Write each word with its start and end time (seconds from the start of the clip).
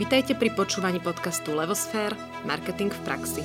Vitajte 0.00 0.32
pri 0.32 0.48
počúvaní 0.56 0.96
podcastu 0.96 1.52
Levosfér– 1.52 2.16
Marketing 2.48 2.88
v 2.88 3.00
praxi. 3.04 3.44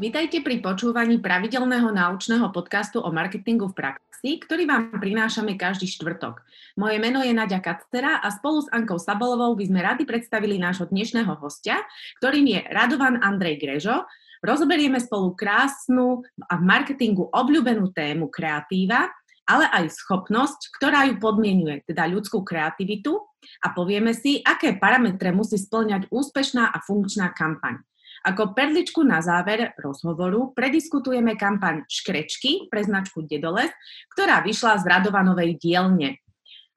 Vítajte 0.00 0.40
pri 0.40 0.64
počúvaní 0.64 1.20
pravidelného 1.20 1.92
naučného 1.92 2.48
podcastu 2.48 3.04
o 3.04 3.12
marketingu 3.12 3.68
v 3.68 3.84
praxi, 3.84 4.40
ktorý 4.40 4.64
vám 4.64 4.96
prinášame 4.96 5.60
každý 5.60 5.92
štvrtok. 5.92 6.40
Moje 6.80 6.96
meno 6.96 7.20
je 7.20 7.36
Nadia 7.36 7.60
Kacera 7.60 8.24
a 8.24 8.32
spolu 8.32 8.64
s 8.64 8.72
Ankou 8.72 8.96
Sabolovou 8.96 9.52
by 9.60 9.64
sme 9.68 9.84
radi 9.84 10.08
predstavili 10.08 10.56
nášho 10.56 10.88
dnešného 10.88 11.36
hostia, 11.36 11.84
ktorým 12.16 12.48
je 12.48 12.64
Radovan 12.72 13.20
Andrej 13.20 13.60
Grežo, 13.60 14.08
Rozoberieme 14.42 14.98
spolu 14.98 15.38
krásnu 15.38 16.26
a 16.50 16.58
v 16.58 16.62
marketingu 16.66 17.30
obľúbenú 17.30 17.94
tému 17.94 18.26
kreatíva, 18.26 19.06
ale 19.46 19.70
aj 19.70 19.94
schopnosť, 19.94 20.74
ktorá 20.74 21.06
ju 21.06 21.22
podmienuje, 21.22 21.86
teda 21.86 22.10
ľudskú 22.10 22.42
kreativitu 22.42 23.22
a 23.62 23.70
povieme 23.70 24.10
si, 24.10 24.42
aké 24.42 24.74
parametre 24.82 25.30
musí 25.30 25.62
splňať 25.62 26.10
úspešná 26.10 26.74
a 26.74 26.78
funkčná 26.82 27.30
kampaň. 27.30 27.78
Ako 28.22 28.54
perličku 28.54 29.02
na 29.02 29.18
záver 29.18 29.74
rozhovoru 29.78 30.54
prediskutujeme 30.54 31.34
kampaň 31.34 31.82
Škrečky 31.90 32.70
pre 32.70 32.82
značku 32.86 33.26
Dedoles, 33.26 33.70
ktorá 34.14 34.42
vyšla 34.46 34.78
z 34.78 34.84
Radovanovej 34.86 35.58
dielne. 35.58 36.22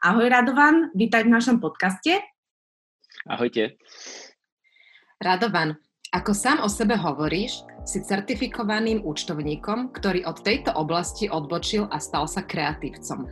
Ahoj 0.02 0.26
Radovan, 0.26 0.94
vítaj 0.98 1.26
v 1.26 1.34
našom 1.34 1.58
podcaste. 1.62 2.22
Ahojte. 3.30 3.78
Radovan, 5.22 5.78
ako 6.14 6.32
sám 6.38 6.62
o 6.62 6.70
sebe 6.70 6.94
hovoríš, 6.94 7.66
si 7.86 8.02
certifikovaným 8.02 9.06
účtovníkom, 9.06 9.94
ktorý 9.94 10.26
od 10.26 10.42
tejto 10.42 10.74
oblasti 10.74 11.30
odbočil 11.30 11.86
a 11.90 12.02
stal 12.02 12.26
sa 12.26 12.42
kreatívcom. 12.42 13.30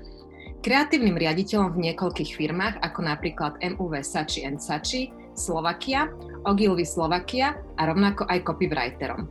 Kreatívnym 0.63 1.19
riaditeľom 1.19 1.75
v 1.75 1.91
niekoľkých 1.91 2.39
firmách, 2.39 2.79
ako 2.79 2.99
napríklad 3.03 3.59
MUV 3.59 3.99
Sači 3.99 4.47
Sači, 4.57 5.11
Slovakia, 5.33 6.07
Ogilvy 6.45 6.85
Slovakia 6.85 7.57
a 7.75 7.81
rovnako 7.89 8.29
aj 8.29 8.45
copywriterom. 8.47 9.27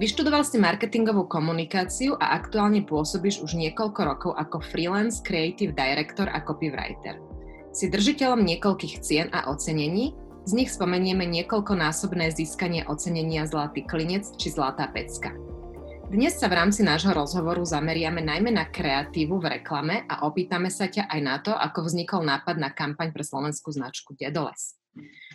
Vyštudoval 0.00 0.42
si 0.46 0.56
marketingovú 0.58 1.26
komunikáciu 1.26 2.18
a 2.18 2.34
aktuálne 2.38 2.82
pôsobíš 2.86 3.42
už 3.42 3.58
niekoľko 3.58 4.00
rokov 4.02 4.32
ako 4.34 4.62
freelance 4.62 5.20
creative 5.20 5.74
director 5.76 6.30
a 6.30 6.42
copywriter. 6.42 7.20
Si 7.74 7.90
držiteľom 7.90 8.46
niekoľkých 8.46 9.02
cien 9.02 9.26
a 9.34 9.50
ocenení, 9.50 10.14
z 10.44 10.52
nich 10.52 10.68
spomenieme 10.68 11.24
niekoľkonásobné 11.24 12.28
získanie 12.36 12.84
ocenenia 12.84 13.48
Zlatý 13.48 13.88
klinec 13.88 14.28
či 14.36 14.52
Zlatá 14.52 14.92
pecka. 14.92 15.32
Dnes 16.12 16.36
sa 16.36 16.52
v 16.52 16.60
rámci 16.60 16.84
nášho 16.84 17.16
rozhovoru 17.16 17.64
zameriame 17.64 18.20
najmä 18.20 18.52
na 18.52 18.68
kreatívu 18.68 19.40
v 19.40 19.58
reklame 19.58 20.04
a 20.04 20.28
opýtame 20.28 20.68
sa 20.68 20.86
ťa 20.86 21.08
aj 21.08 21.20
na 21.24 21.36
to, 21.40 21.50
ako 21.56 21.88
vznikol 21.88 22.20
nápad 22.20 22.60
na 22.60 22.68
kampaň 22.70 23.10
pre 23.10 23.24
slovenskú 23.24 23.72
značku 23.72 24.12
Dedoles. 24.20 24.76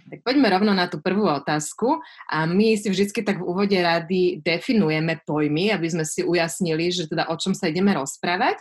Tak 0.10 0.26
poďme 0.26 0.50
rovno 0.50 0.74
na 0.74 0.90
tú 0.90 0.98
prvú 0.98 1.30
otázku. 1.30 2.02
A 2.26 2.50
my 2.50 2.74
si 2.74 2.90
vždy 2.90 3.22
tak 3.22 3.38
v 3.38 3.46
úvode 3.46 3.78
rady 3.78 4.42
definujeme 4.42 5.22
pojmy, 5.22 5.70
aby 5.70 5.86
sme 5.86 6.02
si 6.02 6.26
ujasnili, 6.26 6.90
že 6.90 7.06
teda 7.06 7.30
o 7.30 7.38
čom 7.38 7.54
sa 7.54 7.70
ideme 7.70 7.94
rozprávať. 7.94 8.58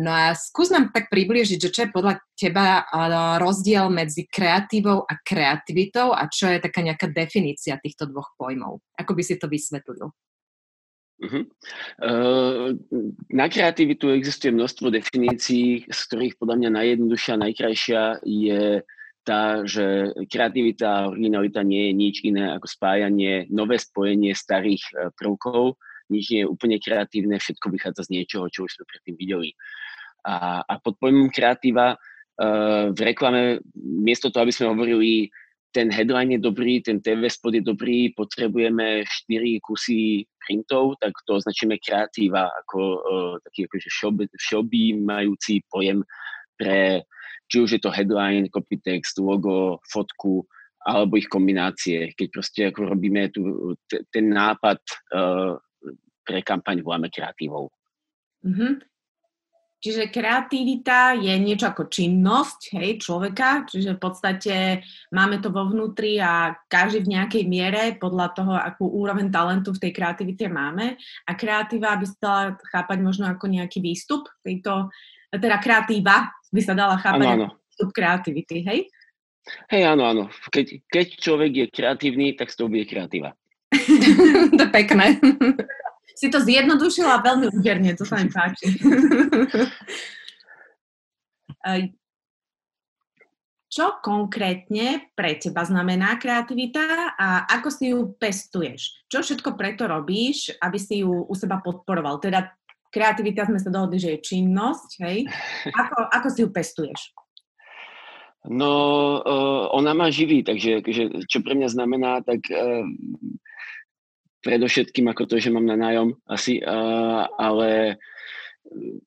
No 0.00 0.08
a 0.08 0.32
skús 0.32 0.72
nám 0.72 0.90
tak 0.96 1.12
približiť, 1.12 1.58
že 1.60 1.72
čo 1.72 1.80
je 1.84 1.94
podľa 1.94 2.24
teba 2.32 2.88
rozdiel 3.36 3.92
medzi 3.92 4.24
kreatívou 4.24 5.04
a 5.04 5.12
kreativitou 5.20 6.16
a 6.16 6.24
čo 6.32 6.48
je 6.48 6.64
taká 6.64 6.80
nejaká 6.80 7.12
definícia 7.12 7.76
týchto 7.76 8.08
dvoch 8.08 8.32
pojmov. 8.40 8.80
Ako 8.96 9.12
by 9.12 9.22
si 9.22 9.36
to 9.36 9.52
vysvetlil? 9.52 10.08
Uh-huh. 11.16 11.48
Uh, 11.96 12.76
na 13.32 13.48
kreativitu 13.48 14.12
existuje 14.12 14.52
množstvo 14.52 14.92
definícií, 14.92 15.88
z 15.88 16.00
ktorých 16.12 16.36
podľa 16.36 16.56
mňa 16.60 16.70
najjednoduchšia, 16.76 17.40
najkrajšia 17.40 18.02
je 18.20 18.84
tá, 19.26 19.66
že 19.66 20.14
kreativita 20.30 20.86
a 20.86 21.06
originalita 21.10 21.66
nie 21.66 21.90
je 21.90 21.92
nič 21.98 22.16
iné 22.22 22.54
ako 22.54 22.70
spájanie, 22.70 23.50
nové 23.50 23.74
spojenie 23.82 24.30
starých 24.30 24.82
e, 24.86 24.92
prvkov, 25.18 25.74
nič 26.06 26.30
nie 26.30 26.40
je 26.46 26.50
úplne 26.50 26.78
kreatívne, 26.78 27.34
všetko 27.42 27.66
vychádza 27.74 28.06
z 28.06 28.22
niečoho, 28.22 28.46
čo 28.46 28.70
už 28.70 28.78
sme 28.78 28.86
predtým 28.86 29.18
videli. 29.18 29.50
A, 30.22 30.62
a 30.62 30.74
pod 30.78 30.98
pojmom 31.02 31.30
kreatíva 31.30 31.94
uh, 31.94 32.90
v 32.90 33.00
reklame, 33.02 33.62
miesto 33.78 34.30
toho, 34.30 34.46
aby 34.46 34.54
sme 34.54 34.74
hovorili, 34.74 35.30
ten 35.70 35.90
headline 35.90 36.34
je 36.34 36.40
dobrý, 36.42 36.82
ten 36.82 36.98
TV 36.98 37.30
spot 37.30 37.54
je 37.54 37.62
dobrý, 37.62 38.10
potrebujeme 38.14 39.06
4 39.06 39.62
kusy 39.62 40.26
printov, 40.42 40.98
tak 40.98 41.14
to 41.26 41.38
označíme 41.38 41.78
kreatíva 41.78 42.50
ako 42.64 42.78
uh, 42.78 43.34
taký 43.46 43.70
akože 43.70 43.88
všeobjímajúci 44.34 45.62
pojem 45.70 46.02
pre 46.58 47.06
či 47.46 47.56
už 47.62 47.70
je 47.78 47.80
to 47.82 47.94
headline, 47.94 48.50
copy 48.50 48.78
text, 48.82 49.18
logo, 49.18 49.78
fotku, 49.86 50.46
alebo 50.86 51.18
ich 51.18 51.26
kombinácie, 51.26 52.14
keď 52.14 52.26
proste 52.30 52.60
ako 52.70 52.94
robíme 52.94 53.26
tu, 53.34 53.74
ten 53.90 54.30
nápad 54.30 54.78
uh, 55.14 55.58
pre 56.22 56.42
kampaň 56.46 56.82
voláme 56.82 57.10
kreatívou. 57.10 57.70
Mm-hmm. 58.46 58.72
Čiže 59.76 60.08
kreativita 60.08 61.14
je 61.20 61.30
niečo 61.36 61.68
ako 61.68 61.86
činnosť 61.86 62.74
hej, 62.80 62.98
človeka, 62.98 63.68
čiže 63.68 63.94
v 63.94 64.00
podstate 64.00 64.54
máme 65.12 65.38
to 65.38 65.52
vo 65.52 65.68
vnútri 65.68 66.16
a 66.16 66.58
každý 66.66 67.04
v 67.06 67.12
nejakej 67.14 67.44
miere 67.46 67.82
podľa 67.94 68.26
toho, 68.34 68.52
akú 68.56 68.88
úroveň 68.88 69.28
talentu 69.28 69.76
v 69.76 69.86
tej 69.86 69.92
kreativite 69.94 70.48
máme. 70.48 70.96
A 71.28 71.30
kreatíva 71.36 71.94
by 72.00 72.06
sa 72.08 72.18
dala 72.18 72.44
chápať 72.72 72.98
možno 73.04 73.28
ako 73.28 73.46
nejaký 73.52 73.84
výstup 73.84 74.26
tejto, 74.40 74.90
teda 75.30 75.60
kreatíva 75.60 76.34
by 76.52 76.60
sa 76.62 76.74
dala 76.74 76.96
chápať 76.98 77.26
ano, 77.26 77.46
výstup 77.54 77.90
kreativity, 77.92 78.62
hej? 78.62 78.80
Hej, 79.70 79.82
áno, 79.94 80.02
áno. 80.10 80.24
Keď, 80.50 80.90
keď 80.90 81.06
človek 81.22 81.52
je 81.54 81.66
kreatívny, 81.70 82.34
tak 82.34 82.50
z 82.50 82.58
toho 82.58 82.66
bude 82.66 82.82
kreatíva. 82.86 83.36
to 84.58 84.62
je 84.66 84.70
pekné. 84.74 85.18
si 86.18 86.32
to 86.32 86.40
zjednodušila 86.40 87.20
veľmi 87.20 87.52
úderne, 87.52 87.92
to 87.92 88.08
sa 88.08 88.16
mi 88.24 88.32
páči. 88.32 88.72
Čo 93.76 94.00
konkrétne 94.00 95.12
pre 95.12 95.36
teba 95.36 95.60
znamená 95.60 96.16
kreativita 96.16 97.12
a 97.12 97.44
ako 97.44 97.68
si 97.68 97.92
ju 97.92 98.16
pestuješ? 98.16 99.04
Čo 99.04 99.20
všetko 99.20 99.52
preto 99.52 99.84
robíš, 99.84 100.56
aby 100.64 100.78
si 100.80 101.04
ju 101.04 101.12
u 101.12 101.34
seba 101.36 101.60
podporoval? 101.60 102.16
Teda 102.16 102.56
kreativita 102.90 103.46
sme 103.46 103.60
sa 103.60 103.70
dohodli, 103.70 103.98
že 104.00 104.16
je 104.16 104.24
činnosť, 104.34 104.90
hej? 105.04 105.26
Ako, 105.82 105.98
ako 106.12 106.28
si 106.30 106.38
ju 106.44 106.48
pestuješ? 106.50 107.00
No, 108.46 108.70
uh, 109.26 109.66
ona 109.74 109.90
má 109.90 110.06
živý, 110.06 110.46
takže 110.46 110.78
že, 110.86 111.04
čo 111.26 111.42
pre 111.42 111.58
mňa 111.58 111.66
znamená, 111.66 112.22
tak 112.22 112.46
uh, 112.46 112.86
predovšetkým 114.46 115.10
ako 115.10 115.26
to, 115.26 115.42
že 115.42 115.50
mám 115.50 115.66
na 115.66 115.74
nájom 115.74 116.14
asi, 116.30 116.62
uh, 116.62 117.26
ale 117.42 117.98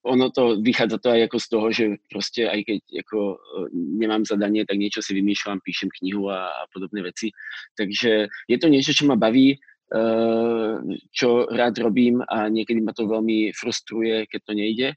ono 0.04 0.28
to, 0.32 0.60
vychádza 0.60 1.00
to 1.00 1.08
aj 1.12 1.22
ako 1.32 1.38
z 1.40 1.48
toho, 1.48 1.68
že 1.72 1.86
proste 2.12 2.48
aj 2.48 2.64
keď 2.64 2.80
ako 3.04 3.40
nemám 3.76 4.24
zadanie, 4.24 4.64
tak 4.64 4.80
niečo 4.80 5.04
si 5.04 5.12
vymýšľam, 5.16 5.64
píšem 5.64 5.92
knihu 6.00 6.32
a, 6.32 6.48
a 6.48 6.64
podobné 6.72 7.04
veci. 7.04 7.32
Takže 7.76 8.28
je 8.28 8.58
to 8.60 8.68
niečo, 8.72 8.96
čo 8.96 9.08
ma 9.08 9.20
baví, 9.20 9.56
Eh, 9.56 9.69
čo 11.10 11.50
rád 11.50 11.82
robím 11.82 12.22
a 12.22 12.46
niekedy 12.46 12.78
ma 12.82 12.94
to 12.94 13.10
veľmi 13.10 13.50
frustruje, 13.58 14.30
keď 14.30 14.42
to 14.46 14.54
nejde. 14.54 14.90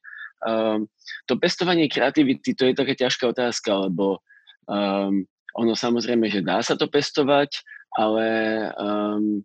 Um, 0.42 0.90
to 1.24 1.38
pestovanie 1.38 1.88
kreativity, 1.88 2.52
to 2.52 2.68
je 2.68 2.74
taká 2.76 2.92
ťažká 2.98 3.24
otázka, 3.30 3.88
lebo 3.88 4.20
um, 4.68 5.24
ono 5.54 5.72
samozrejme, 5.72 6.28
že 6.28 6.44
dá 6.44 6.60
sa 6.60 6.76
to 6.76 6.90
pestovať, 6.90 7.62
ale 7.94 8.26
um, 8.74 9.40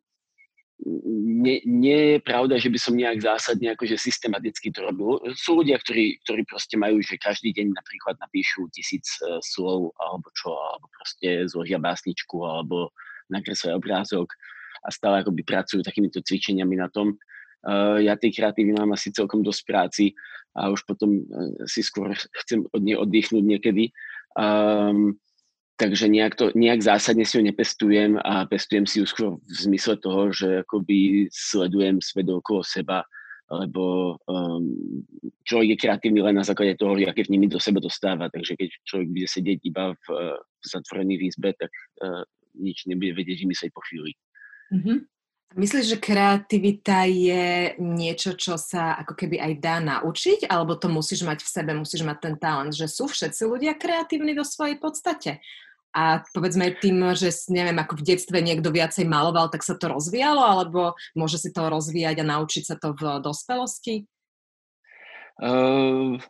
nie, 1.42 1.64
nie 1.66 2.02
je 2.16 2.18
pravda, 2.22 2.60
že 2.60 2.70
by 2.70 2.80
som 2.82 2.98
nejak 2.98 3.24
zásadne 3.24 3.74
akože 3.74 3.98
systematicky 3.98 4.70
to 4.70 4.84
robil. 4.84 5.22
Sú 5.34 5.64
ľudia, 5.64 5.80
ktorí, 5.80 6.22
ktorí 6.28 6.44
proste 6.44 6.76
majú, 6.76 7.00
že 7.02 7.22
každý 7.22 7.54
deň 7.56 7.72
napríklad 7.72 8.20
napíšu 8.20 8.68
tisíc 8.74 9.06
uh, 9.24 9.40
slov 9.40 9.96
alebo 10.02 10.28
čo, 10.36 10.52
alebo 10.54 10.92
proste 10.92 11.46
zložia 11.48 11.80
básničku 11.80 12.42
alebo 12.42 12.92
nakreslia 13.32 13.78
obrázok 13.78 14.34
a 14.84 14.90
stále 14.94 15.22
akoby 15.22 15.42
pracujú 15.44 15.82
takýmito 15.82 16.22
cvičeniami 16.22 16.76
na 16.78 16.88
tom. 16.92 17.18
Uh, 17.66 18.00
ja 18.00 18.14
tej 18.16 18.38
kreatívy 18.38 18.78
mám 18.78 18.94
asi 18.94 19.10
celkom 19.10 19.42
dosť 19.42 19.62
práci 19.66 20.06
a 20.54 20.70
už 20.70 20.86
potom 20.86 21.26
uh, 21.26 21.52
si 21.66 21.82
skôr 21.82 22.14
chcem 22.46 22.64
od 22.70 22.82
nej 22.82 22.96
oddychnúť 22.96 23.44
niekedy. 23.44 23.92
Um, 24.38 25.18
takže 25.82 26.10
nejak, 26.10 26.38
to, 26.38 26.54
nejak 26.54 26.82
zásadne 26.86 27.26
si 27.26 27.38
ju 27.38 27.44
nepestujem 27.46 28.22
a 28.22 28.46
pestujem 28.46 28.86
si 28.86 29.02
ju 29.02 29.06
skôr 29.10 29.42
v 29.42 29.58
zmysle 29.58 29.98
toho, 30.02 30.30
že 30.34 30.62
akoby 30.66 31.30
sledujem 31.34 32.02
svet 32.02 32.30
okolo 32.30 32.62
seba, 32.62 33.02
lebo 33.48 34.18
um, 34.28 34.76
človek 35.48 35.78
je 35.78 35.82
kreatívny 35.82 36.20
len 36.20 36.36
na 36.36 36.46
základe 36.46 36.76
toho, 36.76 37.00
aké 37.00 37.26
nimi 37.32 37.48
do 37.48 37.62
seba 37.62 37.80
dostáva. 37.80 38.28
Takže 38.28 38.60
keď 38.60 38.70
človek 38.84 39.08
bude 39.14 39.28
sedieť 39.30 39.60
iba 39.64 39.96
v, 39.96 40.06
v 40.38 40.66
zatvorenej 40.68 41.18
výzbe, 41.18 41.56
tak 41.56 41.72
uh, 42.04 42.22
nič 42.58 42.90
nebude 42.90 43.16
vedieť 43.16 43.46
vymyslieť 43.46 43.72
po 43.72 43.82
chvíli. 43.88 44.18
Mm-hmm. 44.74 44.98
Myslíš, 45.58 45.86
že 45.96 46.04
kreativita 46.04 47.08
je 47.10 47.74
niečo, 47.82 48.36
čo 48.38 48.60
sa 48.60 49.00
ako 49.02 49.18
keby 49.18 49.42
aj 49.42 49.54
dá 49.58 49.80
naučiť, 49.80 50.46
alebo 50.46 50.78
to 50.78 50.92
musíš 50.92 51.24
mať 51.26 51.42
v 51.42 51.50
sebe, 51.50 51.72
musíš 51.74 52.06
mať 52.06 52.18
ten 52.20 52.36
talent, 52.38 52.76
že 52.76 52.86
sú 52.86 53.10
všetci 53.10 53.48
ľudia 53.48 53.74
kreatívni 53.74 54.38
vo 54.38 54.46
svojej 54.46 54.78
podstate? 54.78 55.42
A 55.98 56.22
povedzme 56.36 56.78
tým, 56.78 57.02
že 57.18 57.34
neviem, 57.50 57.80
ako 57.80 57.98
v 57.98 58.06
detstve 58.06 58.38
niekto 58.38 58.70
viacej 58.70 59.10
maloval, 59.10 59.50
tak 59.50 59.66
sa 59.66 59.74
to 59.74 59.90
rozvíjalo, 59.90 60.44
alebo 60.46 60.94
môže 61.18 61.42
si 61.42 61.50
to 61.50 61.66
rozvíjať 61.66 62.22
a 62.22 62.30
naučiť 62.38 62.64
sa 62.68 62.76
to 62.78 62.94
v 62.94 63.18
dospelosti? 63.24 64.06
Uh, 65.42 66.22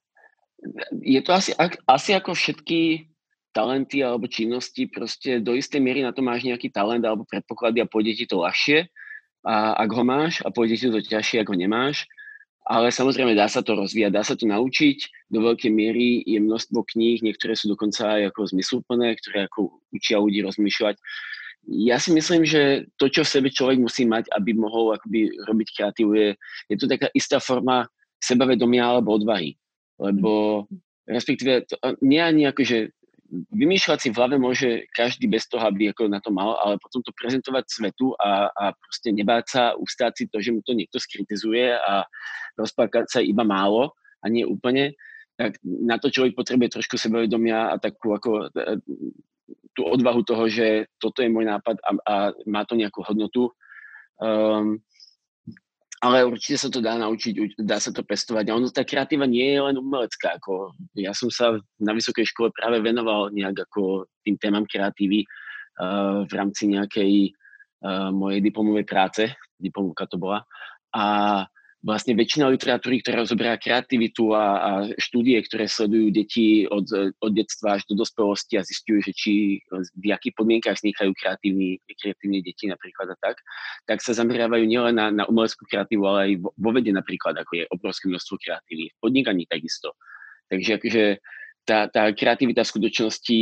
je 1.03 1.19
to 1.19 1.31
asi, 1.35 1.51
asi 1.83 2.11
ako 2.15 2.31
všetky 2.31 3.11
talenty 3.55 4.03
alebo 4.03 4.29
činnosti, 4.29 4.87
proste 4.87 5.39
do 5.41 5.55
istej 5.55 5.81
miery 5.81 6.03
na 6.03 6.13
to 6.13 6.21
máš 6.21 6.45
nejaký 6.45 6.69
talent 6.69 7.03
alebo 7.03 7.25
predpoklady 7.25 7.81
a 7.81 7.89
pôjde 7.89 8.23
ti 8.23 8.25
to 8.29 8.43
ľahšie 8.43 8.87
a 9.47 9.79
ak 9.79 9.89
ho 9.95 10.03
máš 10.03 10.43
a 10.43 10.51
pôjde 10.51 10.75
ti 10.75 10.87
to 10.91 10.99
ťažšie, 10.99 11.41
ak 11.41 11.49
ho 11.49 11.55
nemáš. 11.55 12.03
Ale 12.67 12.91
samozrejme 12.91 13.31
dá 13.31 13.47
sa 13.47 13.63
to 13.63 13.79
rozvíjať, 13.79 14.11
dá 14.11 14.27
sa 14.27 14.35
to 14.35 14.43
naučiť. 14.43 15.31
Do 15.31 15.39
veľkej 15.39 15.71
miery 15.71 16.19
je 16.27 16.35
množstvo 16.43 16.83
kníh, 16.83 17.23
niektoré 17.23 17.55
sú 17.55 17.71
dokonca 17.71 18.19
aj 18.19 18.35
ako 18.35 18.51
zmysluplné, 18.51 19.15
ktoré 19.23 19.47
ako 19.47 19.79
učia 19.95 20.19
ľudí 20.19 20.43
rozmýšľať. 20.43 20.99
Ja 21.67 21.95
si 21.95 22.11
myslím, 22.11 22.43
že 22.43 22.91
to, 22.99 23.07
čo 23.07 23.23
v 23.23 23.33
sebe 23.39 23.49
človek 23.55 23.79
musí 23.79 24.03
mať, 24.03 24.27
aby 24.35 24.51
mohol 24.51 24.99
akoby 24.99 25.31
robiť 25.47 25.67
kreatívu, 25.79 26.11
je, 26.11 26.29
je 26.67 26.75
to 26.75 26.91
taká 26.91 27.07
istá 27.15 27.39
forma 27.39 27.87
sebavedomia 28.19 28.83
alebo 28.83 29.15
odvahy. 29.15 29.55
Lebo 29.95 30.67
respektíve, 31.07 31.71
to, 31.71 31.79
nie 32.03 32.19
ani 32.19 32.51
ako, 32.51 32.61
že 32.67 32.91
vymýšľať 33.31 33.97
si 33.99 34.09
v 34.11 34.17
hlave 34.17 34.35
môže 34.39 34.87
každý 34.95 35.27
bez 35.27 35.47
toho, 35.51 35.63
aby 35.67 35.91
ako 35.91 36.07
na 36.07 36.23
to 36.23 36.31
mal, 36.31 36.55
ale 36.63 36.79
potom 36.79 37.03
to 37.03 37.11
prezentovať 37.11 37.67
svetu 37.67 38.15
a, 38.17 38.47
a 38.51 38.63
proste 38.71 39.11
nebáť 39.11 39.45
sa, 39.47 39.63
ustáť 39.75 40.23
si 40.23 40.25
to, 40.31 40.39
že 40.39 40.55
mu 40.55 40.63
to 40.63 40.71
niekto 40.71 40.95
skritizuje 40.99 41.75
a 41.75 42.07
rozplakať 42.55 43.05
sa 43.11 43.19
iba 43.19 43.43
málo 43.43 43.91
a 44.23 44.25
nie 44.31 44.47
úplne, 44.47 44.95
tak 45.37 45.59
na 45.63 46.01
to 46.01 46.09
človek 46.09 46.33
potrebuje 46.33 46.79
trošku 46.79 46.97
sebavedomia 46.97 47.69
a 47.69 47.75
takú 47.77 48.15
ako 48.15 48.49
e, 48.49 48.81
tú 49.77 49.85
odvahu 49.85 50.25
toho, 50.25 50.49
že 50.49 50.89
toto 50.97 51.21
je 51.21 51.29
môj 51.29 51.45
nápad 51.45 51.77
a, 51.85 51.89
a 52.01 52.15
má 52.49 52.65
to 52.65 52.73
nejakú 52.73 53.05
hodnotu. 53.05 53.53
Um, 54.17 54.81
ale 55.97 56.29
určite 56.29 56.61
sa 56.61 56.69
to 56.69 56.77
dá 56.77 56.93
naučiť, 56.93 57.57
dá 57.57 57.81
sa 57.81 57.89
to 57.89 58.05
pestovať. 58.05 58.53
A 58.53 58.57
ono, 58.57 58.69
tá 58.69 58.85
kreatíva 58.85 59.25
nie 59.25 59.57
je 59.57 59.61
len 59.65 59.81
umelecká. 59.81 60.37
Ako, 60.37 60.77
ja 60.93 61.09
som 61.17 61.33
sa 61.33 61.57
na 61.81 61.91
vysokej 61.97 62.21
škole 62.29 62.53
práve 62.53 62.77
venoval 62.85 63.33
nejak 63.33 63.65
ako 63.65 64.05
tým 64.21 64.37
témam 64.37 64.65
kreatívy 64.69 65.25
uh, 65.25 66.21
v 66.29 66.31
rámci 66.37 66.69
nejakej 66.69 67.33
uh, 67.81 68.13
mojej 68.13 68.45
diplomovej 68.45 68.85
práce, 68.85 69.25
diplomovka 69.57 70.05
to 70.05 70.21
bola. 70.21 70.45
A 70.93 71.41
vlastne 71.85 72.17
väčšina 72.17 72.49
literatúry, 72.49 73.05
ktorá 73.05 73.21
rozoberá 73.21 73.53
kreativitu 73.53 74.33
a, 74.33 74.45
a 74.57 74.71
štúdie, 74.97 75.37
ktoré 75.45 75.69
sledujú 75.69 76.09
deti 76.09 76.65
od, 76.65 76.89
od 77.21 77.31
detstva 77.37 77.77
až 77.77 77.85
do 77.85 77.93
dospelosti 77.93 78.57
a 78.57 78.65
zistujú, 78.65 79.05
že 79.05 79.13
či 79.13 79.33
v 79.93 80.09
akých 80.09 80.33
podmienkach 80.33 80.81
vznikajú 80.81 81.13
kreatívni, 81.13 81.77
kreatívne 81.85 82.41
deti 82.41 82.65
napríklad 82.65 83.13
a 83.13 83.17
tak, 83.21 83.37
tak 83.85 84.01
sa 84.01 84.17
zameriavajú 84.17 84.65
nielen 84.65 84.97
na, 84.97 85.13
na 85.13 85.23
umeleckú 85.29 85.69
kreatívu, 85.69 86.01
ale 86.01 86.19
aj 86.25 86.31
vo, 86.49 86.71
vede 86.73 86.89
napríklad, 86.89 87.37
ako 87.37 87.51
je 87.61 87.63
obrovské 87.69 88.09
množstvo 88.09 88.35
kreatívy, 88.41 88.89
v 88.89 88.97
podnikaní 88.97 89.45
takisto. 89.45 89.93
Takže 90.49 90.81
akože 90.81 91.03
tá, 91.61 91.85
tá 91.93 92.09
kreativita 92.09 92.65
v 92.65 92.71
skutočnosti 92.73 93.39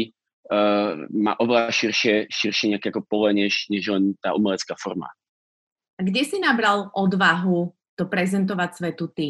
uh, 0.51 1.07
má 1.07 1.39
oveľa 1.39 1.71
širšie, 1.71 2.27
širšie 2.27 2.75
nejaké 2.75 2.91
ako 2.91 3.07
pole, 3.07 3.31
než, 3.31 3.71
než 3.71 3.87
len 3.87 4.11
tá 4.19 4.35
umelecká 4.35 4.75
forma. 4.75 5.07
A 5.95 6.03
kde 6.03 6.27
si 6.27 6.35
nabral 6.43 6.91
odvahu 6.91 7.71
to 7.95 8.05
prezentovať 8.05 8.69
svetu 8.75 9.07
ty? 9.15 9.27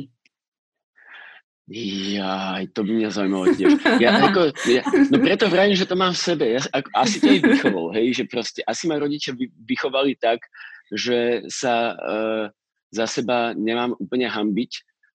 Ja, 1.66 2.62
to 2.78 2.86
by 2.86 2.94
mňa 2.94 3.10
zaujímalo 3.10 3.50
tiež. 3.58 3.82
Ja, 3.98 4.22
ako, 4.30 4.54
ja, 4.70 4.86
no 5.10 5.18
preto 5.18 5.50
vrajím, 5.50 5.74
že 5.74 5.90
to 5.90 5.98
mám 5.98 6.14
v 6.14 6.22
sebe. 6.22 6.46
Ja, 6.54 6.62
ako, 6.70 6.88
asi 6.94 7.18
to 7.18 7.26
je 7.34 7.42
výchovou, 7.42 7.90
hej, 7.90 8.22
že 8.22 8.24
proste 8.30 8.62
asi 8.70 8.86
ma 8.86 9.02
rodičia 9.02 9.34
vy, 9.34 9.50
vychovali 9.66 10.14
tak, 10.22 10.46
že 10.94 11.42
sa 11.50 11.98
uh, 11.98 12.46
za 12.94 13.06
seba 13.10 13.58
nemám 13.58 13.98
úplne 13.98 14.30
hambiť. 14.30 14.72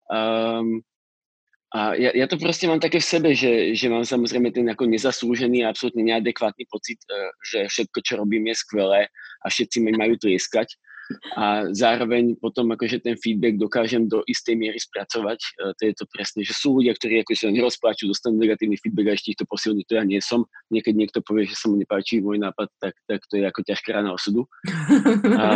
Um, 0.07 0.87
a 1.75 1.99
ja, 1.99 2.15
ja 2.15 2.25
to 2.31 2.39
proste 2.39 2.63
mám 2.63 2.79
také 2.79 3.03
v 3.03 3.11
sebe, 3.11 3.29
že, 3.35 3.75
že 3.75 3.91
mám 3.91 4.07
samozrejme 4.07 4.55
ten 4.55 4.71
ako 4.71 4.87
nezaslúžený 4.87 5.67
a 5.67 5.75
absolútne 5.75 6.07
neadekvátny 6.07 6.63
pocit, 6.71 7.03
uh, 7.11 7.27
že 7.43 7.67
všetko, 7.67 7.99
čo 8.07 8.23
robím, 8.23 8.47
je 8.47 8.55
skvelé 8.55 9.11
a 9.43 9.51
všetci 9.51 9.83
mi 9.83 9.91
majú 9.99 10.15
tlieskať 10.15 10.79
a 11.35 11.69
zároveň 11.71 12.35
potom 12.39 12.67
akože 12.73 13.03
ten 13.03 13.15
feedback 13.15 13.55
dokážem 13.55 14.07
do 14.07 14.23
istej 14.27 14.55
miery 14.59 14.79
spracovať. 14.79 15.39
E, 15.39 15.49
to 15.77 15.81
je 15.87 15.93
to 15.95 16.05
presne, 16.11 16.41
že 16.43 16.53
sú 16.53 16.79
ľudia, 16.79 16.97
ktorí 16.97 17.23
ako 17.23 17.31
sa 17.37 17.53
nerozpláču, 17.53 18.09
dostanú 18.09 18.41
negatívny 18.41 18.75
feedback 18.79 19.13
a 19.13 19.15
ešte 19.15 19.31
ich 19.33 19.39
to 19.39 19.47
posilní, 19.47 19.87
to 19.87 19.95
ja 19.95 20.03
nie 20.03 20.19
som. 20.19 20.43
Niekedy 20.73 20.95
niekto 20.97 21.19
povie, 21.23 21.47
že 21.47 21.55
sa 21.55 21.71
mu 21.71 21.79
nepáči 21.79 22.19
môj 22.19 22.41
nápad, 22.41 22.67
tak, 22.81 22.93
tak 23.07 23.19
to 23.31 23.39
je 23.39 23.43
ako 23.47 23.59
ťažká 23.63 23.89
rána 23.95 24.11
osudu. 24.11 24.43
A, 25.37 25.47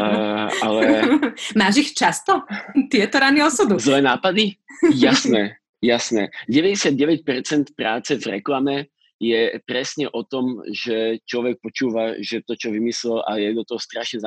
ale... 0.64 0.82
Máš 1.60 1.76
ich 1.84 1.92
často, 1.92 2.46
tieto 2.88 3.20
rány 3.20 3.44
osudu? 3.44 3.76
Zlé 3.82 4.00
nápady? 4.00 4.56
Jasné, 4.96 5.60
jasné. 5.84 6.32
99% 6.48 7.76
práce 7.76 8.16
v 8.18 8.40
reklame 8.40 8.88
je 9.22 9.62
presne 9.70 10.10
o 10.10 10.26
tom, 10.26 10.66
že 10.74 11.22
človek 11.30 11.62
počúva, 11.62 12.18
že 12.18 12.42
to, 12.42 12.58
čo 12.58 12.74
vymyslel 12.74 13.22
a 13.30 13.38
je 13.38 13.54
do 13.54 13.62
toho 13.62 13.78
strašne 13.78 14.18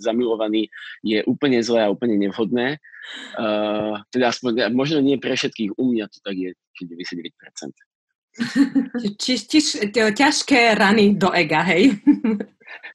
zamilovaný, 0.00 0.72
je 1.04 1.20
úplne 1.28 1.60
zlé 1.60 1.84
a 1.84 1.92
úplne 1.92 2.16
nevhodné. 2.16 2.80
Uh, 3.36 4.00
teda 4.08 4.32
aspoň, 4.32 4.72
možno 4.72 5.04
nie 5.04 5.20
pre 5.20 5.36
všetkých, 5.36 5.76
u 5.76 5.84
mňa 5.92 6.08
to 6.08 6.18
tak 6.24 6.40
je, 6.40 6.50
že 6.56 6.82
99%. 6.88 7.76
Či, 9.20 9.32
či, 9.44 9.58
ťažké 9.92 10.72
rany 10.72 11.20
do 11.20 11.28
ega, 11.36 11.60
hej? 11.60 12.00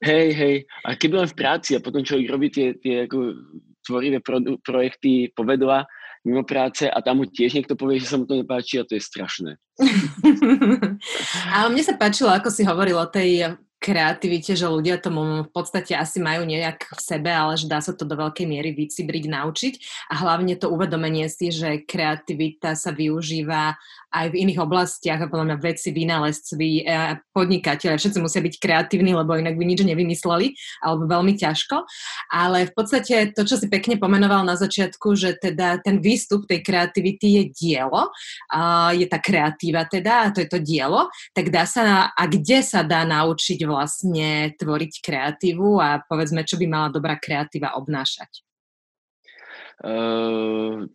Hej, 0.00 0.28
hej. 0.32 0.56
A 0.88 0.96
keby 0.96 1.24
len 1.24 1.28
v 1.28 1.38
práci 1.38 1.76
a 1.76 1.84
potom 1.84 2.00
človek 2.00 2.26
robí 2.32 2.48
tie, 2.48 2.72
tie 2.80 3.04
ako 3.04 3.36
tvorivé 3.84 4.18
pro, 4.24 4.40
projekty 4.64 5.30
povedla, 5.36 5.84
mimo 6.26 6.42
práce 6.42 6.90
a 6.90 6.98
tam 6.98 7.22
mu 7.22 7.24
tiež 7.30 7.54
niekto 7.54 7.78
povie, 7.78 8.02
že 8.02 8.10
sa 8.10 8.18
mu 8.18 8.26
to 8.26 8.34
nepáči 8.34 8.82
a 8.82 8.84
to 8.84 8.98
je 8.98 9.02
strašné. 9.06 9.54
Ale 11.54 11.70
mne 11.70 11.82
sa 11.86 11.94
páčilo, 11.94 12.34
ako 12.34 12.50
si 12.50 12.66
hovoril 12.66 12.98
o 12.98 13.06
tej 13.06 13.54
kreativite, 13.76 14.56
že 14.56 14.66
ľudia 14.66 14.96
tomu 14.98 15.46
v 15.46 15.50
podstate 15.52 15.92
asi 15.94 16.18
majú 16.18 16.48
nejak 16.48 16.90
v 16.90 17.00
sebe, 17.00 17.28
ale 17.28 17.60
že 17.60 17.68
dá 17.68 17.78
sa 17.78 17.92
to 17.92 18.08
do 18.08 18.16
veľkej 18.16 18.48
miery 18.48 18.72
vycibriť, 18.72 19.24
naučiť 19.30 19.74
a 20.10 20.14
hlavne 20.26 20.56
to 20.56 20.72
uvedomenie 20.72 21.28
si, 21.28 21.52
že 21.52 21.84
kreativita 21.84 22.72
sa 22.74 22.90
využíva 22.90 23.76
aj 24.16 24.32
v 24.32 24.48
iných 24.48 24.60
oblastiach, 24.64 25.20
a 25.20 25.28
podľa 25.28 25.52
mňa 25.52 25.56
vedci, 25.60 25.92
vynálezci, 25.92 26.56
e, 26.56 26.82
podnikateľe, 27.36 28.00
všetci 28.00 28.18
musia 28.24 28.40
byť 28.40 28.54
kreatívni, 28.56 29.12
lebo 29.12 29.36
inak 29.36 29.60
by 29.60 29.64
nič 29.68 29.84
nevymysleli, 29.84 30.56
alebo 30.80 31.04
veľmi 31.04 31.36
ťažko. 31.36 31.84
Ale 32.32 32.64
v 32.68 32.72
podstate 32.72 33.36
to, 33.36 33.44
čo 33.44 33.60
si 33.60 33.68
pekne 33.68 34.00
pomenoval 34.00 34.48
na 34.48 34.56
začiatku, 34.56 35.12
že 35.12 35.36
teda 35.36 35.84
ten 35.84 36.00
výstup 36.00 36.48
tej 36.48 36.64
kreativity 36.64 37.42
je 37.42 37.42
dielo, 37.52 38.08
a 38.48 38.90
je 38.96 39.04
tá 39.04 39.20
kreatíva 39.20 39.84
teda, 39.84 40.28
a 40.28 40.32
to 40.32 40.40
je 40.40 40.48
to 40.48 40.58
dielo, 40.64 41.12
tak 41.36 41.52
dá 41.52 41.68
sa, 41.68 42.08
a 42.16 42.22
kde 42.24 42.64
sa 42.64 42.80
dá 42.80 43.04
naučiť 43.04 43.60
vlastne 43.68 44.56
tvoriť 44.56 44.92
kreatívu 45.04 45.76
a 45.82 46.00
povedzme, 46.00 46.46
čo 46.48 46.56
by 46.56 46.66
mala 46.66 46.88
dobrá 46.88 47.20
kreatíva 47.20 47.76
obnášať? 47.76 48.46
Uh, 49.76 50.88